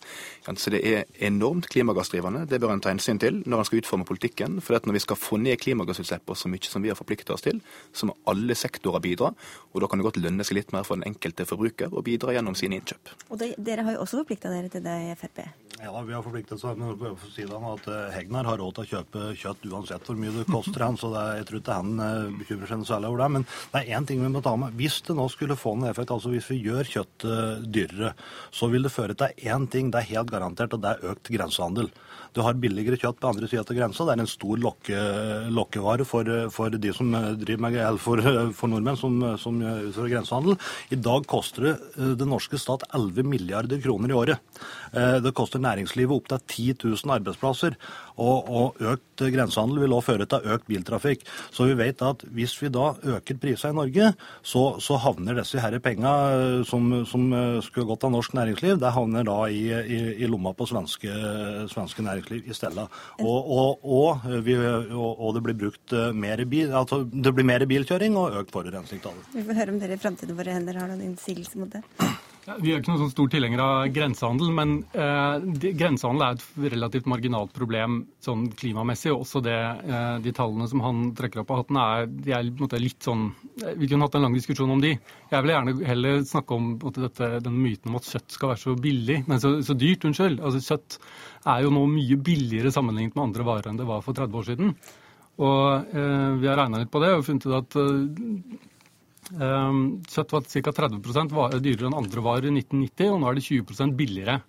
Så 0.57 0.75
det 0.75 0.83
er 0.91 1.07
enormt 1.31 1.71
klimagassdrivende. 1.71 2.49
Det 2.51 2.59
bør 2.63 2.75
en 2.75 2.83
ta 2.83 2.91
hensyn 2.91 3.23
til 3.23 3.45
når 3.47 3.63
en 3.63 3.71
skal 3.71 3.85
utforme 3.85 4.09
politikken. 4.09 4.59
For 4.59 4.75
når 4.83 4.99
vi 4.99 5.07
skal 5.07 5.23
få 5.23 5.39
ned 5.39 5.61
klimagassutslippene 5.63 6.43
så 6.43 6.51
mye 6.51 6.67
som 6.67 6.83
vi 6.83 6.91
har 6.91 6.99
forplikta 6.99 7.37
oss 7.37 7.47
til, 7.47 7.63
så 7.95 8.11
må 8.11 8.19
alle 8.27 8.59
sektorer 8.59 9.03
bidra. 9.05 9.31
Og 9.75 9.83
da 9.83 9.89
kan 9.91 10.01
det 10.01 10.09
godt 10.09 10.21
lønne 10.23 10.45
seg 10.47 10.59
litt 10.59 10.75
mer 10.75 10.87
for 10.89 10.96
den 10.97 11.07
enkelte 11.07 11.47
forbruker 11.49 11.93
å 11.93 12.05
bidra 12.07 12.35
gjennom 12.37 12.57
sine 12.59 12.81
innkjøp. 12.81 13.15
Og 13.31 13.41
det, 13.43 13.53
Dere 13.63 13.87
har 13.87 13.97
jo 13.97 14.03
også 14.05 14.23
forplikta 14.23 14.53
dere 14.53 14.73
til 14.73 14.85
det 14.85 14.97
i 15.07 15.15
Frp? 15.19 15.45
Ja, 15.83 16.03
vi 16.03 16.15
har 16.15 16.23
forpliktet 16.25 16.57
oss. 16.57 16.65
Men 16.77 16.97
for 16.97 17.33
si 17.35 17.45
at 17.45 17.89
eh, 17.91 18.15
Hegnar 18.15 18.49
har 18.49 18.61
råd 18.61 18.79
til 18.79 18.87
å 18.87 18.91
kjøpe 18.95 19.25
kjøtt 19.37 19.67
uansett 19.69 20.09
hvor 20.09 20.17
mye 20.19 20.33
det 20.33 20.47
koster 20.49 20.85
han, 20.87 20.97
så 21.01 21.11
det, 21.13 21.25
jeg 21.41 21.49
tror 21.51 21.61
ikke 21.61 21.77
han 21.77 22.01
eh, 22.01 22.37
bekymrer 22.41 22.71
seg 22.73 22.87
særlig 22.89 23.11
over 23.11 23.23
det. 23.23 23.29
Men 23.37 23.47
det 23.75 23.83
er 23.83 23.99
én 23.99 24.09
ting 24.09 24.23
vi 24.25 24.33
må 24.33 24.43
ta 24.45 24.55
med. 24.61 24.77
Hvis 24.81 25.03
det 25.07 25.17
nå 25.19 25.29
skulle 25.33 25.59
få 25.61 25.77
en 25.77 25.89
effekt, 25.91 26.15
altså 26.15 26.33
hvis 26.33 26.49
vi 26.53 26.63
gjør 26.65 26.93
kjøttet 26.97 27.69
dyrere, 27.77 28.15
så 28.55 28.71
vil 28.73 28.89
det 28.89 28.95
føre 28.95 29.19
til 29.19 29.49
én 29.53 29.69
ting, 29.73 29.93
det 29.93 30.01
er 30.01 30.13
helt 30.15 30.33
garantert, 30.33 30.77
og 30.77 30.85
det 30.85 30.95
er 30.95 31.13
økt 31.13 31.33
grensehandel. 31.35 31.93
Du 32.37 32.43
har 32.45 32.57
billigere 32.61 32.99
kjøtt 33.01 33.21
på 33.21 33.31
andre 33.31 33.49
sida 33.49 33.63
av 33.65 33.77
grensa. 33.79 34.05
Det 34.05 34.13
er 34.13 34.23
en 34.23 34.29
stor 34.29 34.59
lokke, 34.61 35.05
lokkevare 35.57 36.05
for, 36.05 36.29
for, 36.53 36.73
de 36.73 36.93
som 36.93 37.15
driver 37.41 37.63
med, 37.65 37.79
eller 37.81 38.01
for, 38.01 38.21
for 38.57 38.69
nordmenn 38.73 38.99
som, 39.01 39.17
som 39.41 39.61
utfører 39.63 40.13
grensehandel. 40.13 40.59
I 40.89 40.97
dag 40.97 41.27
koster 41.27 41.67
det 41.67 41.75
eh, 41.99 42.13
den 42.19 42.31
norske 42.31 42.59
stat 42.61 42.85
11 42.95 43.27
milliarder 43.27 43.81
kroner 43.83 44.13
i 44.13 44.17
året. 44.17 44.63
Eh, 44.97 45.19
det 45.23 45.35
koster 45.37 45.61
næringslivet 45.61 46.17
opptil 46.17 46.41
10 46.41 46.75
000 46.85 47.15
arbeidsplasser. 47.19 47.77
Og, 48.17 48.49
og 48.49 48.81
økt 48.81 49.25
grensehandel 49.35 49.83
vil 49.83 49.93
også 49.93 50.13
føre 50.13 50.27
til 50.31 50.53
økt 50.55 50.69
biltrafikk. 50.71 51.27
Så 51.53 51.69
vi 51.69 51.77
vet 51.77 52.01
at 52.05 52.25
hvis 52.33 52.55
vi 52.63 52.71
da 52.73 52.95
øker 53.17 53.41
prisene 53.41 53.75
i 53.75 53.77
Norge, 53.77 54.13
så, 54.41 54.65
så 54.81 54.97
havner 55.05 55.37
disse 55.41 55.61
her 55.61 55.77
penga 55.85 56.15
eh, 56.33 56.63
som, 56.69 56.89
som, 57.09 57.27
skulle 57.67 57.89
gått 57.89 58.07
av 58.07 58.15
norsk 58.15 58.37
næringsliv, 58.37 58.79
det 58.81 58.93
havner 58.95 59.27
da 59.27 59.37
i, 59.53 59.65
i, 59.69 59.99
i 60.25 60.31
lomma 60.31 60.55
på 60.57 60.69
svenske, 60.71 61.13
svenske, 61.73 62.05
næringsliv 62.07 62.49
i 62.49 62.57
stedet. 62.57 62.87
Og, 63.21 63.51
og, 63.59 63.85
og, 63.85 64.29
vi, 64.47 64.57
og, 64.57 65.29
det 65.37 65.45
blir 65.45 65.59
brukt 65.67 65.97
eh, 65.97 66.13
mer 66.17 66.45
bil, 66.49 66.73
altså 66.73 67.03
det 67.05 67.35
blir 67.37 67.49
mer 67.49 67.67
bilkjøring 67.69 68.17
og 68.21 68.41
økt 68.41 68.55
forurensning. 68.55 69.03
Vi 69.35 69.45
får 69.45 69.61
høre 69.61 69.75
om 69.75 69.83
dere 69.83 69.99
i 69.99 70.01
framtiden 70.01 70.39
våre 70.39 70.57
hender 70.57 70.81
har 70.81 70.89
noen 70.89 71.05
innsigelse 71.11 71.61
mot 71.61 71.73
det. 71.73 71.85
Vi 72.47 72.71
er 72.71 72.79
ikke 72.79 72.93
noen 72.93 73.01
sånn 73.01 73.11
stor 73.11 73.31
tilhenger 73.33 73.61
av 73.63 73.89
grensehandel, 73.91 74.53
men 74.55 74.75
eh, 74.95 75.47
de, 75.59 75.73
grensehandel 75.75 76.23
er 76.23 76.37
et 76.37 76.75
relativt 76.77 77.09
marginalt 77.11 77.51
problem 77.57 77.97
sånn 78.23 78.45
klimamessig. 78.55 79.11
og 79.11 79.25
Også 79.25 79.43
det, 79.43 79.57
eh, 79.57 80.13
de 80.23 80.35
tallene 80.37 80.69
som 80.71 80.85
han 80.85 81.01
trekker 81.19 81.43
opp 81.43 81.51
av 81.51 81.65
hatten, 81.65 81.81
er, 81.83 82.07
de 82.07 82.35
er 82.37 82.53
måte, 82.61 82.79
litt 82.79 83.03
sånn 83.03 83.25
eh, 83.65 83.73
Vi 83.81 83.89
kunne 83.91 84.07
hatt 84.07 84.19
en 84.19 84.29
lang 84.29 84.37
diskusjon 84.39 84.71
om 84.77 84.85
de. 84.85 84.93
Jeg 85.33 85.43
vil 85.43 85.55
gjerne 85.57 85.75
heller 85.89 86.23
snakke 86.29 86.55
om 86.55 86.69
måte, 86.77 87.03
dette, 87.09 87.33
den 87.43 87.59
myten 87.65 87.91
om 87.91 87.99
at 87.99 88.13
kjøtt 88.13 88.39
skal 88.39 88.53
være 88.53 88.63
så 88.63 88.77
billig, 88.87 89.19
men 89.27 89.43
så, 89.43 89.57
så 89.67 89.75
dyrt. 89.75 90.07
Unnskyld. 90.07 90.39
Altså, 90.39 90.63
kjøtt 90.63 91.01
er 91.51 91.67
jo 91.67 91.75
nå 91.75 91.83
mye 91.91 92.21
billigere 92.31 92.71
sammenlignet 92.75 93.19
med 93.19 93.27
andre 93.27 93.49
varer 93.49 93.73
enn 93.73 93.83
det 93.83 93.89
var 93.91 94.07
for 94.07 94.15
30 94.15 94.39
år 94.39 94.49
siden. 94.53 94.73
Og 95.43 95.93
eh, 95.99 96.31
vi 96.41 96.49
har 96.49 96.63
regna 96.63 96.81
litt 96.81 96.95
på 96.95 97.03
det 97.03 97.13
og 97.17 97.27
funnet 97.27 97.51
ut 97.51 97.59
at 97.59 97.77
eh, 97.83 98.71
kjøtt 99.27 100.33
var 100.35 100.45
ca. 100.47 100.73
30% 100.77 101.33
dyrere 101.59 101.89
enn 101.89 101.99
andre 101.99 102.23
varer 102.23 102.51
i 102.51 102.55
1990, 102.61 103.11
og 103.11 103.21
nå 103.21 103.31
er 103.31 103.39
det 103.39 103.47
20% 103.49 103.97
billigere. 103.99 104.41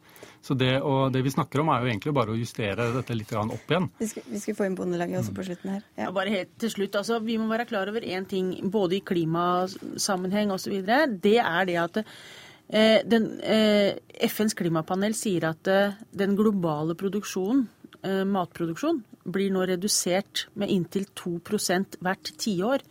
Så 0.42 0.54
det, 0.54 0.70
det, 1.12 1.22
vi 1.26 1.34
snakker 1.34 1.62
om, 1.62 1.70
er 1.74 1.84
jo 1.84 1.90
egentlig 1.92 2.14
bare 2.16 2.32
å 2.32 2.38
justere 2.38 2.88
dette 2.94 3.16
litt 3.18 3.34
opp 3.36 3.72
igjen. 3.72 3.90
Vi 4.00 4.08
skal, 4.12 4.26
vi 4.32 4.42
skal 4.42 4.58
få 4.58 4.68
inn 4.68 4.78
Bondelaget 4.78 5.20
også 5.20 5.34
på 5.36 5.46
slutten 5.48 5.74
her. 5.74 5.82
Ja. 5.98 6.06
ja. 6.06 6.12
bare 6.16 6.34
helt 6.34 6.54
til 6.62 6.72
slutt, 6.72 6.96
altså, 7.00 7.20
Vi 7.26 7.36
må 7.42 7.50
være 7.52 7.68
klar 7.70 7.90
over 7.92 8.06
én 8.06 8.28
ting, 8.30 8.54
både 8.72 9.00
i 9.00 9.04
klimasammenheng 9.04 10.54
osv. 10.56 10.78
Det 10.86 11.38
er 11.42 11.68
det 11.68 11.78
at 11.82 12.00
eh, 12.04 13.02
den, 13.04 13.28
eh, 13.42 13.98
FNs 14.30 14.56
klimapanel 14.58 15.18
sier 15.18 15.50
at 15.52 15.68
eh, 15.74 15.98
den 16.16 16.38
globale 16.40 16.96
produksjonen, 17.00 17.66
eh, 18.04 18.24
matproduksjon, 18.28 19.04
blir 19.28 19.52
nå 19.52 19.66
redusert 19.68 20.48
med 20.56 20.72
inntil 20.72 21.10
2% 21.18 22.00
hvert 22.00 22.32
tiår 22.40 22.86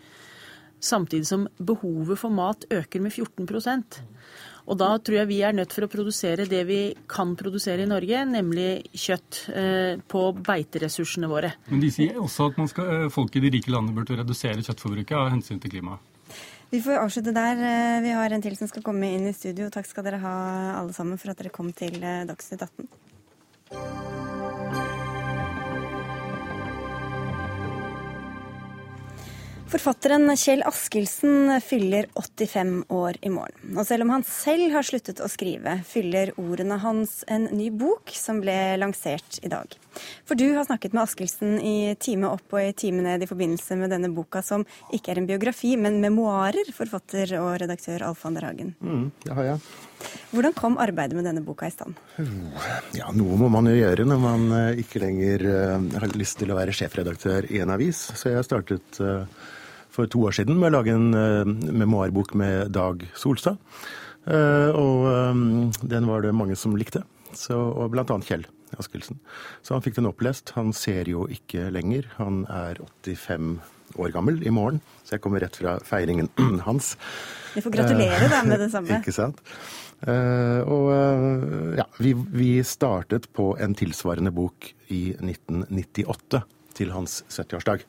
samtidig 0.87 1.29
som 1.29 1.47
behovet 1.59 2.21
for 2.21 2.35
mat 2.35 2.67
øker 2.73 3.03
med 3.03 3.13
14% 3.13 4.01
Og 4.67 4.79
da 4.81 4.89
tror 4.99 5.21
jeg 5.21 5.29
vi 5.31 5.41
er 5.47 5.55
nødt 5.55 5.75
for 5.75 5.87
å 5.87 5.91
produsere 5.91 6.49
det 6.51 6.65
vi 6.67 6.81
kan 7.11 7.37
produsere 7.39 7.85
i 7.85 7.91
Norge, 7.91 8.25
nemlig 8.27 8.71
kjøtt 8.99 9.45
eh, 9.55 10.01
på 10.11 10.23
beiteressursene 10.35 11.31
våre. 11.31 11.53
Men 11.71 11.85
de 11.85 11.93
sier 11.95 12.19
også 12.19 12.49
at 12.51 12.59
skal, 12.73 12.91
eh, 12.97 13.13
folk 13.15 13.39
i 13.39 13.45
de 13.45 13.53
rike 13.55 13.71
landene 13.71 13.95
burde 13.95 14.19
redusere 14.19 14.65
kjøttforbruket 14.67 15.15
av 15.21 15.31
hensyn 15.37 15.63
til 15.63 15.77
klimaet. 15.77 16.03
Vi 16.73 16.81
får 16.83 16.99
avslutte 16.99 17.37
der. 17.37 17.63
Eh, 17.63 18.01
vi 18.03 18.17
har 18.19 18.35
en 18.35 18.43
til 18.43 18.59
som 18.59 18.67
skal 18.67 18.83
komme 18.83 19.13
inn 19.15 19.31
i 19.31 19.37
studio. 19.39 19.71
Takk 19.71 19.87
skal 19.87 20.09
dere 20.09 20.19
ha 20.25 20.35
alle 20.81 20.99
sammen 20.99 21.23
for 21.23 21.31
at 21.31 21.39
dere 21.39 21.55
kom 21.55 21.71
til 21.71 22.03
Dagsnytt 22.03 22.67
18. 22.67 24.06
Forfatteren 29.77 30.31
Kjell 30.41 30.63
Askildsen 30.65 31.51
fyller 31.61 32.07
85 32.15 32.87
år 32.89 33.19
i 33.21 33.29
morgen. 33.29 33.75
Og 33.77 33.85
selv 33.85 34.07
om 34.07 34.13
han 34.15 34.23
selv 34.25 34.73
har 34.73 34.87
sluttet 34.89 35.19
å 35.21 35.27
skrive, 35.29 35.75
fyller 35.85 36.31
ordene 36.41 36.79
hans 36.81 37.19
en 37.29 37.45
ny 37.53 37.67
bok 37.69 38.09
som 38.17 38.39
ble 38.41 38.55
lansert 38.81 39.37
i 39.45 39.51
dag. 39.53 39.75
For 40.25 40.39
du 40.41 40.47
har 40.57 40.65
snakket 40.65 40.97
med 40.97 41.03
Askildsen 41.03 41.59
i 41.61 41.93
time 42.01 42.31
opp 42.33 42.57
og 42.57 42.63
i 42.63 42.73
time 42.73 43.05
ned 43.05 43.27
i 43.27 43.29
forbindelse 43.29 43.77
med 43.77 43.93
denne 43.93 44.09
boka, 44.17 44.41
som 44.41 44.65
ikke 44.97 45.13
er 45.13 45.21
en 45.21 45.29
biografi, 45.29 45.75
men 45.77 46.01
memoarer, 46.01 46.73
forfatter 46.73 47.35
og 47.43 47.59
redaktør 47.61 48.07
Alf 48.09 48.25
van 48.25 48.39
der 48.39 48.49
Hagen. 48.49 48.73
Mm, 48.81 49.11
det 49.27 49.37
har 49.37 49.51
jeg. 49.51 49.61
Hvordan 50.33 50.57
kom 50.57 50.81
arbeidet 50.81 51.19
med 51.21 51.29
denne 51.29 51.45
boka 51.45 51.69
i 51.69 51.75
stand? 51.75 52.01
Ja, 52.97 53.11
Noe 53.13 53.37
må 53.45 53.53
man 53.53 53.69
jo 53.69 53.77
gjøre 53.77 54.09
når 54.09 54.25
man 54.25 54.49
eh, 54.57 54.81
ikke 54.81 55.05
lenger 55.05 55.45
uh, 55.45 56.01
har 56.01 56.17
lyst 56.17 56.41
til 56.41 56.53
å 56.53 56.57
være 56.57 56.73
sjefredaktør 56.77 57.51
i 57.53 57.61
en 57.61 57.77
avis. 57.77 58.07
Så 58.17 58.33
jeg 58.33 58.49
startet 58.49 59.05
uh, 59.05 59.29
for 59.97 60.11
to 60.11 60.27
år 60.29 60.37
siden 60.37 60.59
med 60.61 60.71
å 60.71 60.79
lage 60.79 60.95
en 60.95 61.09
uh, 61.17 61.47
memoarbok 61.47 62.35
med 62.39 62.73
Dag 62.77 63.05
Solstad. 63.17 63.61
Uh, 64.27 64.75
og 64.75 65.07
um, 65.07 65.47
den 65.87 66.09
var 66.09 66.25
det 66.25 66.35
mange 66.37 66.59
som 66.59 66.77
likte, 66.77 67.05
så, 67.33 67.57
og 67.57 67.95
blant 67.95 68.13
annet 68.13 68.29
Kjell 68.29 68.45
Askildsen. 68.77 69.21
Så 69.65 69.77
han 69.77 69.85
fikk 69.85 70.01
den 70.01 70.11
opplest. 70.11 70.53
Han 70.59 70.75
ser 70.77 71.09
jo 71.09 71.25
ikke 71.33 71.71
lenger. 71.73 72.11
Han 72.19 72.45
er 72.51 72.83
85 73.07 73.57
år 74.03 74.13
gammel 74.13 74.43
i 74.45 74.53
morgen, 74.53 74.83
så 75.07 75.17
jeg 75.17 75.25
kommer 75.25 75.41
rett 75.45 75.57
fra 75.57 75.79
feiringen 75.87 76.29
hans. 76.67 76.97
Vi 77.55 77.63
får 77.65 77.77
gratulere 77.79 78.29
deg 78.33 78.51
med 78.51 78.65
det 78.67 78.71
samme. 78.75 78.99
ikke 79.01 79.15
sant. 79.15 79.41
Og 80.07 80.91
ja, 81.79 81.87
vi, 82.05 82.11
vi, 82.37 82.51
startet 82.69 83.31
på 83.33 83.47
en 83.63 83.73
tilsvarende 83.79 84.29
bok 84.35 84.69
i 84.93 85.15
1998 85.15 86.43
til 86.77 86.93
hans 86.93 87.23
70-årsdag. 87.33 87.87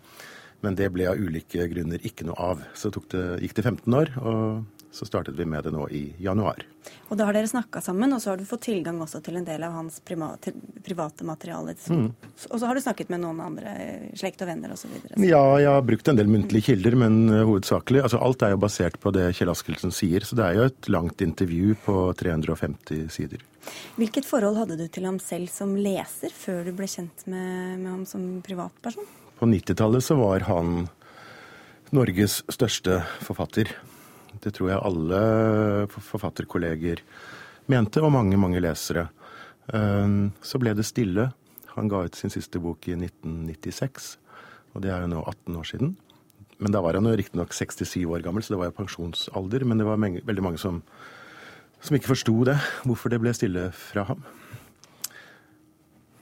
Men 0.66 0.78
det 0.78 0.90
ble 0.94 1.10
av 1.12 1.20
ulike 1.22 1.68
grunner 1.70 2.02
ikke 2.06 2.26
noe 2.28 2.38
av. 2.54 2.66
Så 2.78 2.90
det, 2.94 3.26
gikk 3.44 3.60
det 3.60 3.68
15 3.68 3.94
år, 3.94 4.14
og 4.24 4.88
så 4.98 5.06
startet 5.06 5.36
vi 5.36 5.46
med 5.46 5.64
det 5.64 5.72
nå 5.72 5.86
i 5.94 6.16
januar. 6.18 6.64
Og 7.12 7.18
da 7.20 7.28
har 7.28 7.36
dere 7.36 7.50
snakka 7.50 7.82
sammen, 7.84 8.14
og 8.16 8.22
så 8.24 8.32
har 8.32 8.40
du 8.40 8.46
fått 8.48 8.64
tilgang 8.68 9.00
også 9.04 9.20
til 9.24 9.38
en 9.38 9.46
del 9.46 9.64
av 9.68 9.76
hans 9.76 10.00
private, 10.04 11.26
materiale. 11.28 11.76
Mm. 11.92 12.08
Og 12.50 12.56
så 12.56 12.70
har 12.70 12.76
du 12.76 12.82
snakket 12.82 13.12
med 13.14 13.22
noen 13.22 13.42
andre, 13.44 13.74
slekt 14.18 14.42
og 14.44 14.50
venner 14.50 14.74
osv.? 14.74 14.96
Ja, 15.22 15.44
jeg 15.62 15.70
har 15.70 15.86
brukt 15.86 16.10
en 16.10 16.20
del 16.20 16.32
muntlige 16.32 16.72
kilder, 16.72 16.98
men 17.00 17.20
uh, 17.30 17.44
hovedsakelig 17.48 18.06
altså 18.08 18.22
Alt 18.24 18.48
er 18.48 18.56
jo 18.56 18.64
basert 18.64 18.98
på 19.04 19.14
det 19.16 19.30
Kjell 19.38 19.54
Askelsen 19.54 19.94
sier, 19.94 20.26
så 20.26 20.40
det 20.40 20.48
er 20.48 20.58
jo 20.58 20.72
et 20.72 20.90
langt 20.92 21.22
intervju 21.24 21.78
på 21.86 22.00
350 22.18 23.06
sider. 23.14 23.46
Hvilket 24.00 24.26
forhold 24.26 24.58
hadde 24.62 24.80
du 24.80 24.88
til 24.88 25.06
ham 25.08 25.20
selv 25.20 25.52
som 25.52 25.76
leser, 25.76 26.34
før 26.34 26.64
du 26.66 26.74
ble 26.76 26.88
kjent 26.90 27.28
med, 27.28 27.78
med 27.84 27.92
ham 27.92 28.04
som 28.10 28.28
privatperson? 28.46 29.08
På 29.38 29.46
90-tallet 29.46 30.04
så 30.04 30.16
var 30.18 30.48
han 30.50 30.88
Norges 31.94 32.40
største 32.50 33.04
forfatter. 33.22 33.70
Det 34.42 34.50
tror 34.56 34.72
jeg 34.72 34.82
alle 34.82 35.20
forfatterkolleger 35.94 37.04
mente, 37.70 38.02
og 38.02 38.16
mange, 38.16 38.40
mange 38.42 38.62
lesere. 38.64 39.08
Ehm, 39.78 40.32
så 40.42 40.58
ble 40.58 40.74
det 40.74 40.88
stille. 40.90 41.30
Han 41.76 41.92
ga 41.92 42.02
ut 42.08 42.18
sin 42.18 42.34
siste 42.34 42.58
bok 42.64 42.90
i 42.90 42.96
1996, 42.98 44.16
og 44.74 44.82
det 44.82 44.90
er 44.90 45.06
jo 45.06 45.14
nå 45.14 45.22
18 45.22 45.62
år 45.62 45.70
siden. 45.70 45.94
Men 46.58 46.74
da 46.74 46.82
var 46.82 46.98
han 46.98 47.06
jo 47.06 47.14
riktignok 47.14 47.54
67 47.54 48.08
år 48.10 48.26
gammel, 48.26 48.42
så 48.42 48.56
det 48.56 48.62
var 48.64 48.72
jo 48.72 48.80
pensjonsalder. 48.80 49.68
Men 49.70 49.78
det 49.78 49.86
var 49.86 50.02
veldig 50.02 50.44
mange 50.44 50.58
som, 50.58 50.82
som 51.78 51.94
ikke 51.94 52.16
forsto 52.16 52.40
det, 52.50 52.58
hvorfor 52.90 53.14
det 53.14 53.22
ble 53.22 53.38
stille 53.38 53.70
fra 53.78 54.08
ham. 54.10 54.26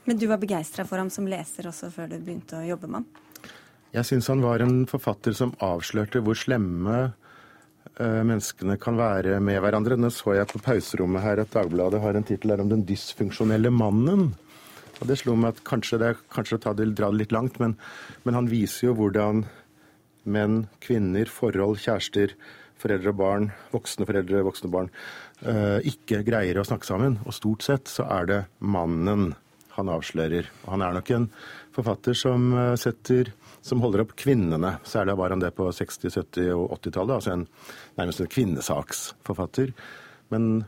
Men 0.06 0.18
du 0.18 0.28
var 0.30 0.38
begeistra 0.38 0.86
for 0.86 1.02
ham 1.02 1.10
som 1.10 1.26
leser 1.26 1.66
også 1.66 1.90
før 1.90 2.12
du 2.12 2.20
begynte 2.20 2.60
å 2.60 2.66
jobbe 2.66 2.86
med 2.86 3.02
ham? 3.02 3.52
Jeg 3.96 4.06
syns 4.06 4.28
han 4.30 4.42
var 4.44 4.62
en 4.62 4.84
forfatter 4.86 5.34
som 5.34 5.54
avslørte 5.62 6.20
hvor 6.22 6.38
slemme 6.38 6.96
uh, 7.06 8.22
menneskene 8.28 8.76
kan 8.82 8.98
være 8.98 9.40
med 9.42 9.58
hverandre. 9.64 9.98
Nå 9.98 10.10
så 10.14 10.36
jeg 10.36 10.50
på 10.50 10.60
pauserommet 10.62 11.24
her 11.24 11.42
at 11.42 11.54
Dagbladet 11.54 12.02
har 12.02 12.18
en 12.18 12.26
tittel 12.26 12.54
om 12.54 12.68
'Den 12.70 12.84
dysfunksjonelle 12.86 13.72
mannen'. 13.74 14.34
Og 15.00 15.08
Det 15.08 15.18
slo 15.18 15.34
meg 15.36 15.56
at 15.56 15.64
kanskje 15.64 15.98
det 16.00 16.08
er 16.08 16.20
kanskje 16.32 16.58
å 16.58 16.74
det, 16.74 16.94
dra 16.94 17.10
det 17.10 17.18
litt 17.18 17.32
langt, 17.32 17.58
men, 17.60 17.76
men 18.24 18.34
han 18.34 18.46
viser 18.48 18.88
jo 18.88 18.94
hvordan 18.94 19.44
menn, 20.24 20.68
kvinner, 20.80 21.26
forhold, 21.26 21.78
kjærester, 21.82 22.32
foreldre 22.80 23.10
og 23.12 23.18
barn, 23.18 23.50
voksne 23.72 24.06
foreldre, 24.06 24.44
voksne 24.46 24.70
barn, 24.70 24.88
uh, 25.42 25.80
ikke 25.84 26.22
greier 26.24 26.58
å 26.58 26.64
snakke 26.64 26.86
sammen. 26.88 27.18
Og 27.26 27.34
stort 27.34 27.66
sett 27.66 27.88
så 27.88 28.06
er 28.08 28.30
det 28.30 28.40
mannen 28.60 29.34
han 29.76 29.90
avslører. 29.92 30.48
Og 30.64 30.70
han 30.74 30.84
er 30.84 30.96
nok 30.96 31.12
en 31.14 31.28
forfatter 31.76 32.16
som, 32.16 32.48
eh, 32.56 32.74
setter, 32.80 33.32
som 33.60 33.82
holder 33.84 34.04
opp 34.04 34.16
kvinnene. 34.16 34.78
Særlig 34.84 35.16
var 35.16 35.30
han 35.30 35.42
det 35.42 35.54
på 35.54 35.68
60-, 35.68 36.10
70- 36.10 36.54
og 36.54 36.78
80-tallet. 36.78 37.14
Altså 37.14 37.32
en, 37.32 37.46
nærmest 37.98 38.20
en 38.20 38.32
kvinnesaksforfatter. 38.32 39.72
Men 40.30 40.66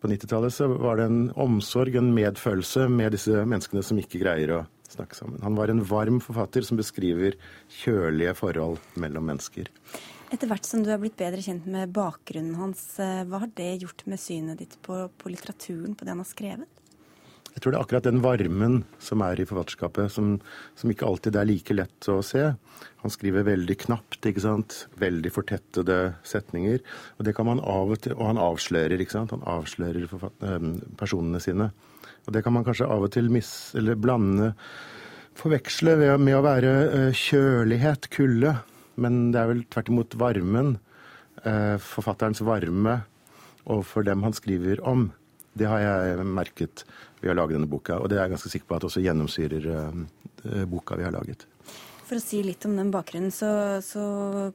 på 0.00 0.08
90-tallet 0.08 0.52
så 0.52 0.68
var 0.68 0.96
det 0.96 1.08
en 1.10 1.30
omsorg, 1.36 1.94
en 1.94 2.14
medfølelse 2.16 2.88
med 2.88 3.12
disse 3.12 3.44
menneskene 3.44 3.82
som 3.84 3.98
ikke 4.00 4.22
greier 4.22 4.54
å 4.56 4.62
snakke 4.90 5.14
sammen. 5.14 5.42
Han 5.44 5.58
var 5.58 5.70
en 5.70 5.84
varm 5.86 6.20
forfatter 6.24 6.64
som 6.66 6.80
beskriver 6.80 7.36
kjølige 7.82 8.34
forhold 8.38 8.80
mellom 9.00 9.28
mennesker. 9.30 9.68
Etter 10.30 10.46
hvert 10.46 10.66
som 10.66 10.82
du 10.86 10.92
er 10.94 11.00
blitt 11.02 11.18
bedre 11.18 11.42
kjent 11.42 11.66
med 11.66 11.90
bakgrunnen 11.94 12.54
hans, 12.58 12.82
eh, 13.02 13.24
hva 13.26 13.42
har 13.42 13.50
det 13.58 13.82
gjort 13.82 14.04
med 14.06 14.20
synet 14.22 14.60
ditt 14.62 14.76
på, 14.86 15.08
på 15.18 15.32
litteraturen, 15.32 15.96
på 15.98 16.06
det 16.06 16.14
han 16.14 16.22
har 16.22 16.28
skrevet? 16.28 16.84
Jeg 17.50 17.62
tror 17.62 17.72
det 17.72 17.78
er 17.78 17.84
akkurat 17.84 18.06
den 18.06 18.22
varmen 18.22 18.76
som 19.02 19.22
er 19.26 19.40
i 19.40 19.46
forfatterskapet, 19.48 20.12
som, 20.14 20.36
som, 20.78 20.90
ikke 20.92 21.08
alltid 21.08 21.36
er 21.36 21.48
like 21.48 21.74
lett 21.74 22.08
å 22.12 22.20
se. 22.24 22.44
Han 23.02 23.12
skriver 23.12 23.48
veldig 23.48 23.76
knapt, 23.86 24.20
ikke 24.28 24.44
sant. 24.44 24.76
Veldig 25.00 25.32
fortettede 25.34 25.98
setninger. 26.26 26.78
Og 27.18 27.26
det 27.26 27.34
kan 27.36 27.48
man 27.50 27.62
av 27.64 27.90
og 27.90 28.00
til 28.04 28.14
Og 28.16 28.28
han 28.28 28.40
avslører, 28.40 29.02
ikke 29.02 29.18
sant. 29.18 29.34
Han 29.34 29.44
avslører 29.48 30.06
personene 31.00 31.42
sine. 31.42 31.70
Og 32.26 32.32
det 32.36 32.44
kan 32.46 32.54
man 32.54 32.66
kanskje 32.66 32.88
av 32.88 33.08
og 33.08 33.12
til 33.16 33.30
mis, 33.32 33.74
eller 33.78 33.98
blande 33.98 34.54
Forveksle 35.40 35.94
med 36.20 36.34
å 36.36 36.42
være 36.44 36.72
kjølighet, 37.16 38.10
kulde. 38.12 38.56
Men 39.00 39.30
det 39.32 39.40
er 39.40 39.48
vel 39.48 39.62
tvert 39.72 39.88
imot 39.88 40.16
varmen, 40.20 40.74
forfatterens 41.80 42.42
varme 42.44 42.98
overfor 43.64 44.04
dem 44.04 44.26
han 44.26 44.36
skriver 44.36 44.82
om. 44.86 45.08
Det 45.52 45.68
har 45.68 45.82
jeg 45.82 46.26
merket 46.26 46.84
ved 47.20 47.32
å 47.32 47.38
lage 47.38 47.56
denne 47.56 47.70
boka, 47.70 47.98
og 48.00 48.10
det 48.10 48.18
er 48.18 48.28
jeg 48.28 48.36
ganske 48.36 48.52
sikker 48.52 48.70
på 48.70 48.78
at 48.78 48.86
også 48.88 49.02
gjennomsyrer 49.04 49.70
uh, 49.70 50.64
boka 50.70 50.98
vi 50.98 51.06
har 51.08 51.14
laget. 51.14 51.46
For 52.10 52.18
å 52.18 52.22
si 52.24 52.40
litt 52.42 52.64
om 52.66 52.72
den 52.74 52.88
bakgrunnen, 52.90 53.30
så, 53.30 53.48
så 53.86 54.02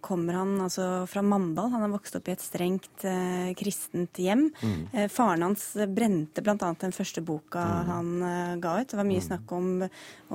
kommer 0.04 0.36
han 0.42 0.58
altså 0.66 1.06
fra 1.08 1.22
Mandal. 1.24 1.70
Han 1.72 1.86
har 1.86 1.94
vokst 1.94 2.18
opp 2.18 2.28
i 2.28 2.34
et 2.34 2.44
strengt 2.44 3.06
eh, 3.08 3.54
kristent 3.56 4.20
hjem. 4.20 4.50
Mm. 4.60 4.82
Eh, 4.92 5.06
faren 5.08 5.46
hans 5.46 5.64
brente 5.88 6.44
bl.a. 6.44 6.58
den 6.82 6.96
første 6.98 7.24
boka 7.24 7.64
mm. 7.64 7.88
han 7.94 8.10
eh, 8.28 8.52
ga 8.60 8.74
ut. 8.82 8.90
Det 8.92 9.00
var 9.00 9.08
mye 9.08 9.24
mm. 9.24 9.28
snakk 9.30 9.56
om, 9.56 9.70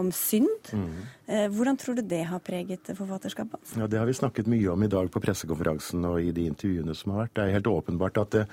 om 0.01 0.09
synd. 0.17 0.73
Mm. 0.73 0.95
Eh, 1.29 1.47
hvordan 1.53 1.81
tror 1.83 2.01
du 2.01 2.07
det 2.09 2.23
har 2.31 2.41
preget 2.41 2.89
forfatterskapet 2.89 3.59
hans? 3.59 3.77
Ja, 3.77 3.91
Det 3.93 4.01
har 4.01 4.09
vi 4.09 4.17
snakket 4.17 4.49
mye 4.49 4.73
om 4.73 4.89
i 4.89 4.93
dag 4.97 5.13
på 5.13 5.21
pressekonferansen 5.21 6.09
og 6.09 6.25
i 6.25 6.33
de 6.33 6.49
intervjuene 6.49 6.97
som 6.97 7.13
har 7.13 7.27
vært. 7.27 7.37
Det 7.37 7.45
er 7.45 7.59
helt 7.59 7.69
åpenbart 7.69 8.25
at 8.25 8.39
det 8.39 8.47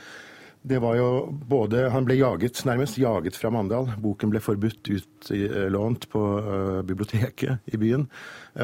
det 0.68 0.80
var 0.84 0.98
jo 0.98 1.10
både 1.50 1.88
Han 1.94 2.06
ble 2.08 2.18
jaget, 2.18 2.60
nærmest 2.68 2.98
jaget 3.00 3.38
fra 3.40 3.52
Mandal. 3.54 3.90
Boken 4.02 4.32
ble 4.34 4.42
forbudt 4.44 4.90
utlånt 4.92 6.08
på 6.12 6.24
uh, 6.44 6.82
biblioteket 6.88 7.72
i 7.72 7.80
byen. 7.80 8.08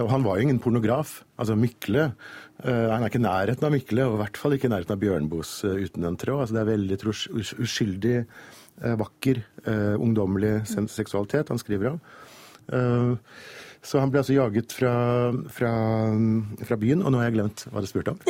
Og 0.01 0.09
han 0.11 0.25
var 0.25 0.37
jo 0.37 0.47
ingen 0.47 0.61
pornograf. 0.63 1.21
Altså 1.37 1.55
Mykle 1.59 2.09
uh, 2.09 2.87
Han 2.91 3.03
er 3.03 3.07
ikke 3.11 3.21
i 3.21 3.27
nærheten 3.27 3.67
av 3.67 3.75
Mykle, 3.75 4.07
og 4.07 4.17
i 4.17 4.21
hvert 4.23 4.41
fall 4.41 4.57
ikke 4.57 4.69
i 4.69 4.73
nærheten 4.73 4.97
av 4.97 5.03
Bjørnboes 5.03 5.53
uh, 5.67 5.77
uten 5.79 6.09
en 6.09 6.19
tråd. 6.19 6.43
Altså, 6.43 6.57
det 6.57 6.63
er 6.63 6.71
veldig 6.73 6.99
uskyldig, 7.63 8.17
vakker, 8.97 9.37
ungdommelig 10.01 10.63
seksualitet 10.89 11.51
han 11.53 11.59
skriver 11.61 11.91
om. 11.91 11.99
Så 13.83 13.99
han 13.99 14.11
ble 14.11 14.21
altså 14.21 14.35
jaget 14.37 14.71
fra, 14.71 14.93
fra, 15.51 15.71
fra 16.63 16.77
byen, 16.79 17.01
og 17.03 17.11
nå 17.11 17.19
har 17.19 17.27
jeg 17.27 17.35
glemt 17.35 17.65
hva 17.67 17.81
det 17.83 17.89
spurte 17.91 18.13
om. 18.13 18.21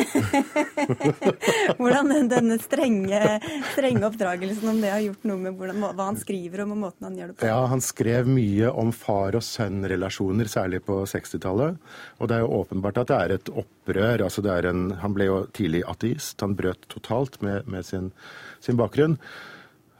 hvordan 1.80 2.10
denne 2.32 2.58
strenge, 2.62 3.20
strenge 3.76 4.08
oppdragelsen, 4.10 4.72
om 4.72 4.82
det 4.82 4.90
har 4.96 5.04
gjort 5.06 5.28
noe 5.30 5.44
med 5.44 5.60
hvordan, 5.60 5.86
hva 5.94 6.10
han 6.10 6.18
skriver 6.18 6.66
om 6.66 6.74
og 6.74 6.82
måten 6.88 7.08
han 7.08 7.20
gjør 7.20 7.32
det 7.32 7.38
på? 7.38 7.52
Ja, 7.52 7.62
han 7.70 7.86
skrev 7.86 8.32
mye 8.34 8.74
om 8.84 8.90
far 8.98 9.38
og 9.38 9.46
sønn-relasjoner, 9.46 10.50
særlig 10.50 10.82
på 10.90 11.04
60-tallet. 11.14 11.78
Og 12.18 12.32
det 12.32 12.40
er 12.40 12.46
jo 12.48 12.52
åpenbart 12.64 13.04
at 13.04 13.14
det 13.14 13.22
er 13.22 13.38
et 13.38 13.54
opprør. 13.54 14.26
altså 14.26 14.42
det 14.42 14.60
en, 14.72 14.86
Han 15.06 15.14
ble 15.14 15.30
jo 15.30 15.40
tidlig 15.54 15.86
ateist. 15.86 16.42
Han 16.42 16.58
brøt 16.58 16.90
totalt 16.90 17.42
med, 17.46 17.70
med 17.70 17.86
sin, 17.86 18.10
sin 18.60 18.80
bakgrunn. 18.80 19.20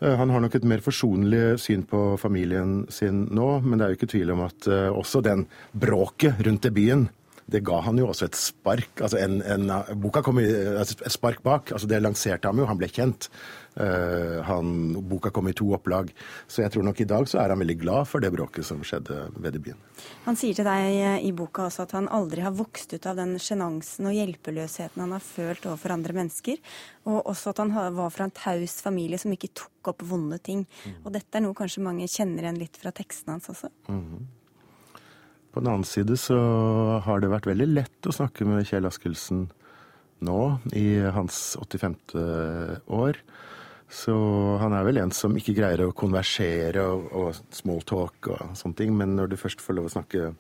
Eh, 0.02 0.16
han 0.20 0.32
har 0.34 0.44
nok 0.44 0.56
et 0.58 0.68
mer 0.68 0.84
forsonlig 0.84 1.60
syn 1.62 1.84
på 1.90 2.06
familien 2.22 2.84
sin 2.94 3.28
nå, 3.32 3.50
men 3.64 3.78
det 3.78 3.86
er 3.86 3.94
jo 3.94 4.00
ikke 4.02 4.14
tvil 4.16 4.34
om 4.36 4.46
at 4.48 4.70
uh, 4.72 4.90
også 4.96 5.22
den 5.26 5.46
bråket 5.74 6.42
rundt 6.46 6.70
i 6.70 6.74
byen 6.74 7.10
det 7.52 7.64
ga 7.68 7.82
han 7.84 7.98
jo 8.00 8.08
også 8.08 8.28
et 8.30 8.38
spark. 8.40 9.02
altså 9.02 9.20
en, 9.20 9.42
en, 9.44 9.72
Boka 10.00 10.22
kom 10.24 10.40
i 10.40 10.48
altså 10.48 10.96
et 11.02 11.12
spark 11.12 11.44
bak. 11.44 11.72
altså 11.72 11.88
Det 11.88 12.02
lanserte 12.02 12.48
ham 12.48 12.62
jo, 12.62 12.68
han 12.70 12.80
ble 12.80 12.88
kjent. 12.88 13.28
Uh, 13.74 14.42
han, 14.46 14.94
boka 15.10 15.32
kom 15.34 15.48
i 15.50 15.56
to 15.58 15.72
opplag. 15.74 16.12
Så 16.48 16.62
jeg 16.62 16.74
tror 16.74 16.86
nok 16.86 17.00
i 17.02 17.08
dag 17.10 17.26
så 17.30 17.40
er 17.42 17.54
han 17.54 17.62
veldig 17.64 17.78
glad 17.82 18.10
for 18.10 18.22
det 18.22 18.30
bråket 18.36 18.68
som 18.68 18.84
skjedde 18.86 19.18
ved 19.42 19.58
byen. 19.64 19.80
Han 20.28 20.38
sier 20.40 20.58
til 20.58 20.68
deg 20.68 20.90
eh, 20.94 21.26
i 21.26 21.32
boka 21.36 21.66
også 21.68 21.88
at 21.88 21.96
han 21.98 22.10
aldri 22.14 22.44
har 22.46 22.54
vokst 22.56 22.94
ut 22.94 23.08
av 23.10 23.18
den 23.18 23.36
sjenansen 23.42 24.10
og 24.10 24.16
hjelpeløsheten 24.18 25.02
han 25.02 25.16
har 25.16 25.24
følt 25.26 25.66
overfor 25.70 25.96
andre 25.96 26.18
mennesker. 26.20 26.62
Og 27.10 27.26
også 27.34 27.54
at 27.54 27.64
han 27.64 27.74
var 27.74 28.14
fra 28.14 28.28
en 28.28 28.36
taus 28.36 28.78
familie 28.86 29.20
som 29.22 29.34
ikke 29.34 29.52
tok 29.58 29.94
opp 29.94 30.06
vonde 30.08 30.38
ting. 30.44 30.64
Mm. 30.86 31.02
Og 31.04 31.12
dette 31.18 31.40
er 31.40 31.46
noe 31.46 31.58
kanskje 31.58 31.84
mange 31.86 32.08
kjenner 32.12 32.46
igjen 32.46 32.62
litt 32.62 32.80
fra 32.80 32.94
tekstene 32.96 33.38
hans 33.38 33.50
også. 33.52 33.72
Mm. 33.90 34.24
På 35.54 35.62
den 35.62 35.70
annen 35.70 35.86
side 35.86 36.18
så 36.18 36.38
har 37.06 37.22
det 37.22 37.30
vært 37.30 37.50
veldig 37.50 37.68
lett 37.70 38.10
å 38.10 38.16
snakke 38.16 38.46
med 38.50 38.66
Kjell 38.66 38.90
Askildsen 38.90 39.48
nå, 40.24 40.40
i 40.74 40.98
hans 41.14 41.58
85. 41.62 41.98
år. 42.88 43.20
Så 43.94 44.14
han 44.62 44.74
er 44.74 44.86
vel 44.88 45.00
en 45.04 45.14
som 45.14 45.36
ikke 45.38 45.56
greier 45.58 45.86
å 45.86 45.94
konversere 45.96 46.82
og, 46.90 47.10
og 47.14 47.54
smalltalk 47.54 48.32
og 48.34 48.56
sånne 48.58 48.80
ting. 48.80 48.94
Men 48.98 49.14
når 49.20 49.34
du 49.34 49.40
først 49.40 49.62
får 49.62 49.78
lov 49.78 49.90
å 49.90 49.94
snakke 49.94 50.32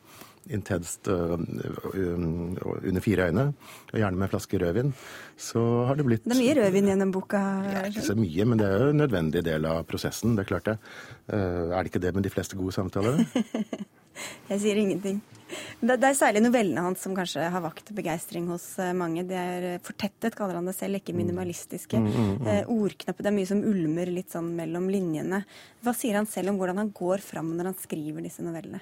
intenst 0.52 1.08
uh, 1.08 1.38
under 1.38 3.00
fire 3.00 3.30
øyne, 3.30 3.46
og 3.94 4.00
gjerne 4.00 4.18
med 4.18 4.28
en 4.28 4.32
flaske 4.34 4.60
rødvin, 4.60 4.92
så 5.40 5.62
har 5.88 5.96
det 6.00 6.08
blitt 6.08 6.26
Det 6.26 6.36
er 6.36 6.42
mye 6.42 6.58
rødvin 6.60 6.90
gjennom 6.92 7.14
boka? 7.16 7.44
Ja, 7.70 7.86
ikke 7.88 8.08
så 8.10 8.18
mye, 8.20 8.48
men 8.50 8.60
det 8.60 8.68
er 8.68 8.88
jo 8.88 8.94
en 8.96 9.04
nødvendig 9.06 9.46
del 9.46 9.70
av 9.70 9.84
prosessen. 9.88 10.36
Det 10.36 10.44
er 10.44 10.52
klart 10.52 10.72
det. 10.72 10.78
Uh, 11.32 11.72
er 11.72 11.78
det 11.78 11.94
ikke 11.94 12.04
det 12.04 12.16
med 12.18 12.28
de 12.28 12.34
fleste 12.34 12.60
gode 12.60 12.76
samtaler? 12.76 13.24
Jeg 14.52 14.64
sier 14.64 14.82
ingenting. 14.82 15.22
Det, 15.84 15.98
er 16.00 16.16
særlig 16.18 16.42
novellene 16.44 16.84
hans 16.86 17.04
som 17.04 17.14
kanskje 17.18 17.46
har 17.52 17.64
vakt 17.64 17.92
begeistring 17.96 18.48
hos 18.52 18.66
eh, 18.82 18.94
mange. 18.98 19.26
Det 19.28 19.38
er 19.38 19.68
eh, 19.74 19.82
fortettet, 19.84 20.38
kaller 20.38 20.58
han 20.58 20.70
det 20.70 20.76
selv, 20.78 21.00
ikke 21.00 21.16
minimalistiske. 21.18 22.00
Mm, 22.00 22.10
mm, 22.10 22.32
mm. 22.32 22.50
Eh, 22.54 22.72
ordknappe, 22.74 23.26
det 23.26 23.32
er 23.32 23.38
mye 23.38 23.52
som 23.52 23.62
ulmer 23.70 24.12
litt 24.14 24.34
sånn 24.34 24.50
mellom 24.58 24.90
linjene. 24.92 25.44
Hva 25.84 25.94
sier 25.98 26.18
han 26.20 26.30
selv 26.30 26.54
om 26.54 26.60
hvordan 26.62 26.82
han 26.82 26.92
går 26.96 27.24
fram 27.24 27.54
når 27.58 27.72
han 27.72 27.80
skriver 27.80 28.26
disse 28.26 28.46
novellene? 28.46 28.82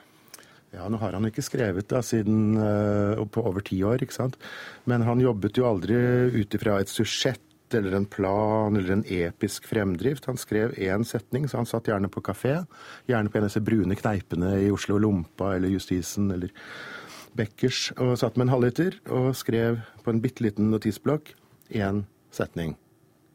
Ja, 0.71 0.86
Nå 0.88 1.01
har 1.01 1.17
han 1.17 1.27
ikke 1.27 1.43
skrevet 1.43 1.89
da 1.91 1.99
siden 2.05 2.55
uh, 2.55 3.19
på 3.27 3.41
over 3.43 3.59
ti 3.67 3.82
år, 3.84 4.05
ikke 4.05 4.15
sant. 4.15 4.38
Men 4.88 5.03
han 5.03 5.19
jobbet 5.19 5.59
jo 5.59 5.65
aldri 5.67 5.97
ut 6.32 6.55
ifra 6.55 6.77
et 6.79 6.91
eller 7.78 7.95
en 7.97 8.07
plan 8.09 8.76
eller 8.76 8.95
en 8.95 9.03
episk 9.05 9.67
fremdrift. 9.69 10.26
Han 10.30 10.39
skrev 10.39 10.74
én 10.78 11.05
setning, 11.07 11.47
så 11.49 11.61
han 11.61 11.69
satt 11.69 11.89
gjerne 11.89 12.09
på 12.11 12.24
kafé. 12.26 12.59
Gjerne 13.09 13.32
på 13.32 13.39
en 13.39 13.45
av 13.45 13.51
disse 13.51 13.63
brune 13.65 13.97
kneipene 13.97 14.53
i 14.61 14.72
Oslo 14.74 14.99
Lompa 15.01 15.55
eller 15.55 15.74
Justisen 15.74 16.32
eller 16.34 16.53
Bekkers. 17.38 17.91
Og 17.97 18.17
satt 18.19 18.38
med 18.38 18.47
en 18.47 18.55
halvliter 18.55 18.99
og 19.09 19.32
skrev 19.39 19.82
på 20.03 20.13
en 20.13 20.22
bitte 20.24 20.43
liten 20.45 20.72
notisblokk 20.74 21.34
én 21.72 22.05
setning. 22.36 22.76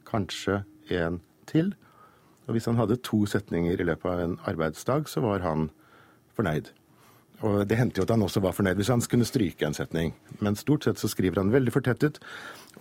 Kanskje 0.09 0.63
en 0.93 1.21
til. 1.51 1.75
Og 2.47 2.55
hvis 2.55 2.69
han 2.71 2.79
hadde 2.79 3.01
to 3.03 3.25
setninger 3.27 3.81
i 3.81 3.87
løpet 3.89 4.11
av 4.11 4.23
en 4.23 4.41
arbeidsdag, 4.47 5.09
så 5.11 5.23
var 5.25 5.43
han 5.43 5.71
fornøyd. 6.37 6.71
Og 7.45 7.67
det 7.69 7.77
hendte 7.77 8.01
jo 8.01 8.07
at 8.07 8.13
han 8.15 8.25
også 8.25 8.41
var 8.45 8.55
fornøyd 8.57 8.79
hvis 8.81 8.91
han 8.93 9.03
kunne 9.11 9.29
stryke 9.29 9.67
en 9.67 9.77
setning. 9.77 10.15
Men 10.41 10.57
stort 10.57 10.87
sett 10.87 11.01
så 11.01 11.11
skriver 11.13 11.43
han 11.43 11.53
veldig 11.53 11.75
fortettet, 11.75 12.21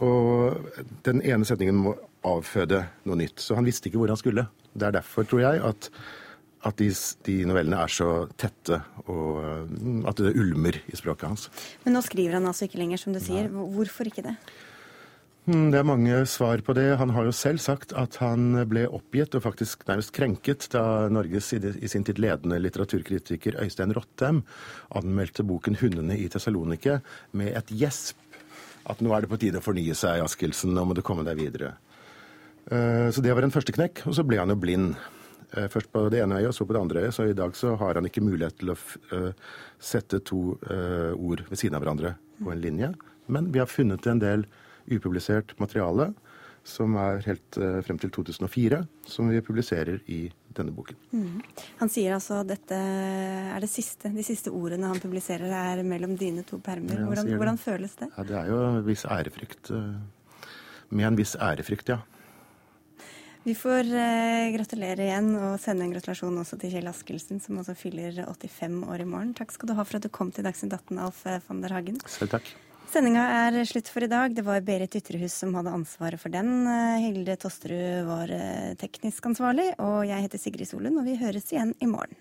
og 0.04 0.60
den 1.08 1.22
ene 1.24 1.48
setningen 1.48 1.82
må 1.88 1.96
avføde 2.28 2.86
noe 3.08 3.20
nytt. 3.20 3.42
Så 3.44 3.58
han 3.58 3.68
visste 3.68 3.90
ikke 3.90 4.02
hvor 4.02 4.14
han 4.14 4.20
skulle. 4.20 4.48
Det 4.76 4.88
er 4.88 4.96
derfor, 4.98 5.28
tror 5.28 5.44
jeg, 5.44 5.64
at, 5.64 5.90
at 6.68 6.80
de, 6.80 6.90
de, 7.28 7.38
novellene 7.48 7.82
er 7.84 7.92
så 7.92 8.10
tette, 8.40 8.80
og 9.12 10.08
at 10.08 10.24
det 10.24 10.36
ulmer 10.40 10.80
i 10.88 11.00
språket 11.00 11.30
hans. 11.32 11.50
Men 11.84 11.98
nå 11.98 12.04
skriver 12.06 12.40
han 12.40 12.48
altså 12.48 12.68
ikke 12.70 12.80
lenger, 12.82 13.04
som 13.04 13.16
du 13.16 13.22
sier. 13.24 13.52
Hvorfor 13.52 14.12
ikke 14.12 14.26
det? 14.30 14.38
Hmm, 15.46 15.68
det 15.70 15.78
er 15.78 15.86
mange 15.86 16.24
svar 16.26 16.58
på 16.66 16.74
det. 16.74 16.96
Han 16.98 17.12
har 17.14 17.28
jo 17.28 17.34
selv 17.36 17.62
sagt 17.62 17.92
at 17.94 18.16
han 18.18 18.64
ble 18.66 18.88
oppgitt 18.90 19.36
og 19.38 19.44
faktisk 19.46 19.84
nærmest 19.86 20.10
krenket 20.16 20.66
da 20.74 21.06
Norges 21.14 21.52
i 21.54 21.90
sin 21.92 22.06
tid 22.08 22.18
ledende 22.18 22.58
litteraturkritiker 22.64 23.60
Øystein 23.62 23.94
Rottem 23.94 24.42
anmeldte 24.90 25.46
boken 25.46 25.78
'Hundene 25.78 26.18
i 26.18 26.26
Tessalonike' 26.34 26.98
med 27.38 27.54
et 27.54 27.70
gjesp. 27.70 28.18
At 28.90 29.02
nå 29.06 29.14
er 29.14 29.22
det 29.22 29.30
på 29.30 29.38
tide 29.38 29.62
å 29.62 29.66
fornye 29.66 29.94
seg, 29.94 30.24
Askildsen, 30.26 30.74
nå 30.74 30.82
må 30.86 30.98
du 30.98 31.06
komme 31.06 31.24
deg 31.26 31.38
videre. 31.38 31.76
Eh, 32.72 33.12
så 33.14 33.22
det 33.22 33.34
var 33.34 33.46
en 33.46 33.54
første 33.54 33.74
knekk, 33.74 34.02
og 34.10 34.18
så 34.18 34.26
ble 34.26 34.42
han 34.42 34.50
jo 34.50 34.58
blind. 34.58 34.96
Eh, 35.54 35.70
først 35.70 35.92
på 35.94 36.10
det 36.10 36.24
ene 36.24 36.42
øyet, 36.42 36.50
og 36.50 36.58
så 36.58 36.66
på 36.66 36.74
det 36.74 36.82
andre 36.82 37.06
øyet. 37.06 37.14
Så 37.14 37.30
i 37.30 37.38
dag 37.38 37.54
så 37.54 37.78
har 37.78 37.94
han 37.94 38.06
ikke 38.06 38.26
mulighet 38.26 38.58
til 38.58 38.74
å 38.74 38.78
eh, 39.14 39.32
sette 39.78 40.26
to 40.26 40.58
ord 40.58 41.46
ved 41.50 41.58
siden 41.58 41.78
av 41.78 41.86
hverandre 41.86 42.16
på 42.42 42.52
en 42.52 42.62
linje. 42.62 42.96
Men 43.28 43.54
vi 43.54 43.62
har 43.62 43.70
funnet 43.70 44.06
en 44.08 44.20
del 44.20 44.46
upublisert 44.92 45.56
materiale 45.62 46.12
som 46.66 46.96
er 46.98 47.22
helt 47.28 47.60
uh, 47.62 47.78
frem 47.86 48.00
til 48.02 48.12
2004, 48.16 48.82
som 49.10 49.30
vi 49.30 49.42
publiserer 49.46 50.00
i 50.10 50.26
denne 50.56 50.74
boken. 50.74 50.98
Mm. 51.14 51.44
Han 51.82 51.92
sier 51.92 52.16
altså 52.16 52.40
at 52.42 52.50
dette 52.50 52.80
er 52.80 53.62
det 53.62 53.70
siste, 53.70 54.10
de 54.10 54.26
siste 54.26 54.54
ordene 54.54 54.90
han 54.90 55.02
publiserer 55.04 55.52
er 55.52 55.84
mellom 55.86 56.16
dine 56.18 56.46
to 56.48 56.58
permer. 56.64 56.98
Ja, 57.04 57.06
hvordan, 57.12 57.32
hvordan, 57.38 57.62
føles 57.62 57.96
det? 58.02 58.10
Ja, 58.18 58.26
Det 58.26 58.38
er 58.42 58.50
jo 58.50 58.60
en 58.72 58.82
viss 58.88 59.06
ærefrykt. 59.06 59.70
Uh, 59.70 60.50
med 60.90 61.12
en 61.12 61.22
viss 61.22 61.38
ærefrykt, 61.38 61.94
ja. 61.94 62.02
Vi 63.46 63.54
får 63.54 63.92
eh, 63.94 64.48
gratulere 64.56 65.06
igjen 65.06 65.28
og 65.38 65.60
sende 65.62 65.86
en 65.86 65.92
gratulasjon 65.94 66.40
også 66.42 66.58
til 66.58 66.72
Kjell 66.74 66.90
Askelsen, 66.90 67.38
som 67.44 67.60
også 67.62 67.76
fyller 67.78 68.24
85 68.26 68.80
år 68.90 69.04
i 69.04 69.06
morgen. 69.06 69.36
Takk 69.38 69.54
skal 69.54 69.70
du 69.70 69.76
ha 69.78 69.86
for 69.86 70.00
at 70.00 70.08
du 70.08 70.10
kom 70.10 70.32
til 70.34 70.48
Dagsnytt 70.48 70.74
18, 70.74 70.98
Alf 70.98 71.20
van 71.46 71.62
der 71.62 71.76
Hagen. 71.78 72.00
Selv 72.10 72.34
takk. 72.34 72.50
Sendinga 72.96 73.24
er 73.28 73.58
slutt 73.68 73.90
for 73.92 74.06
i 74.06 74.08
dag. 74.08 74.32
Det 74.32 74.44
var 74.48 74.62
Berit 74.64 74.94
Ytrehus 74.96 75.34
som 75.42 75.52
hadde 75.58 75.74
ansvaret 75.76 76.22
for 76.22 76.32
den. 76.32 76.64
Hilde 77.04 77.36
Tosterud 77.36 78.08
var 78.08 78.32
eh, 78.32 78.72
teknisk 78.80 79.28
ansvarlig, 79.28 79.68
og 79.84 80.06
jeg 80.08 80.24
heter 80.24 80.40
Sigrid 80.40 80.70
Solund, 80.70 81.02
og 81.02 81.10
vi 81.10 81.18
høres 81.20 81.52
igjen 81.52 81.76
i 81.84 81.92
morgen. 81.92 82.16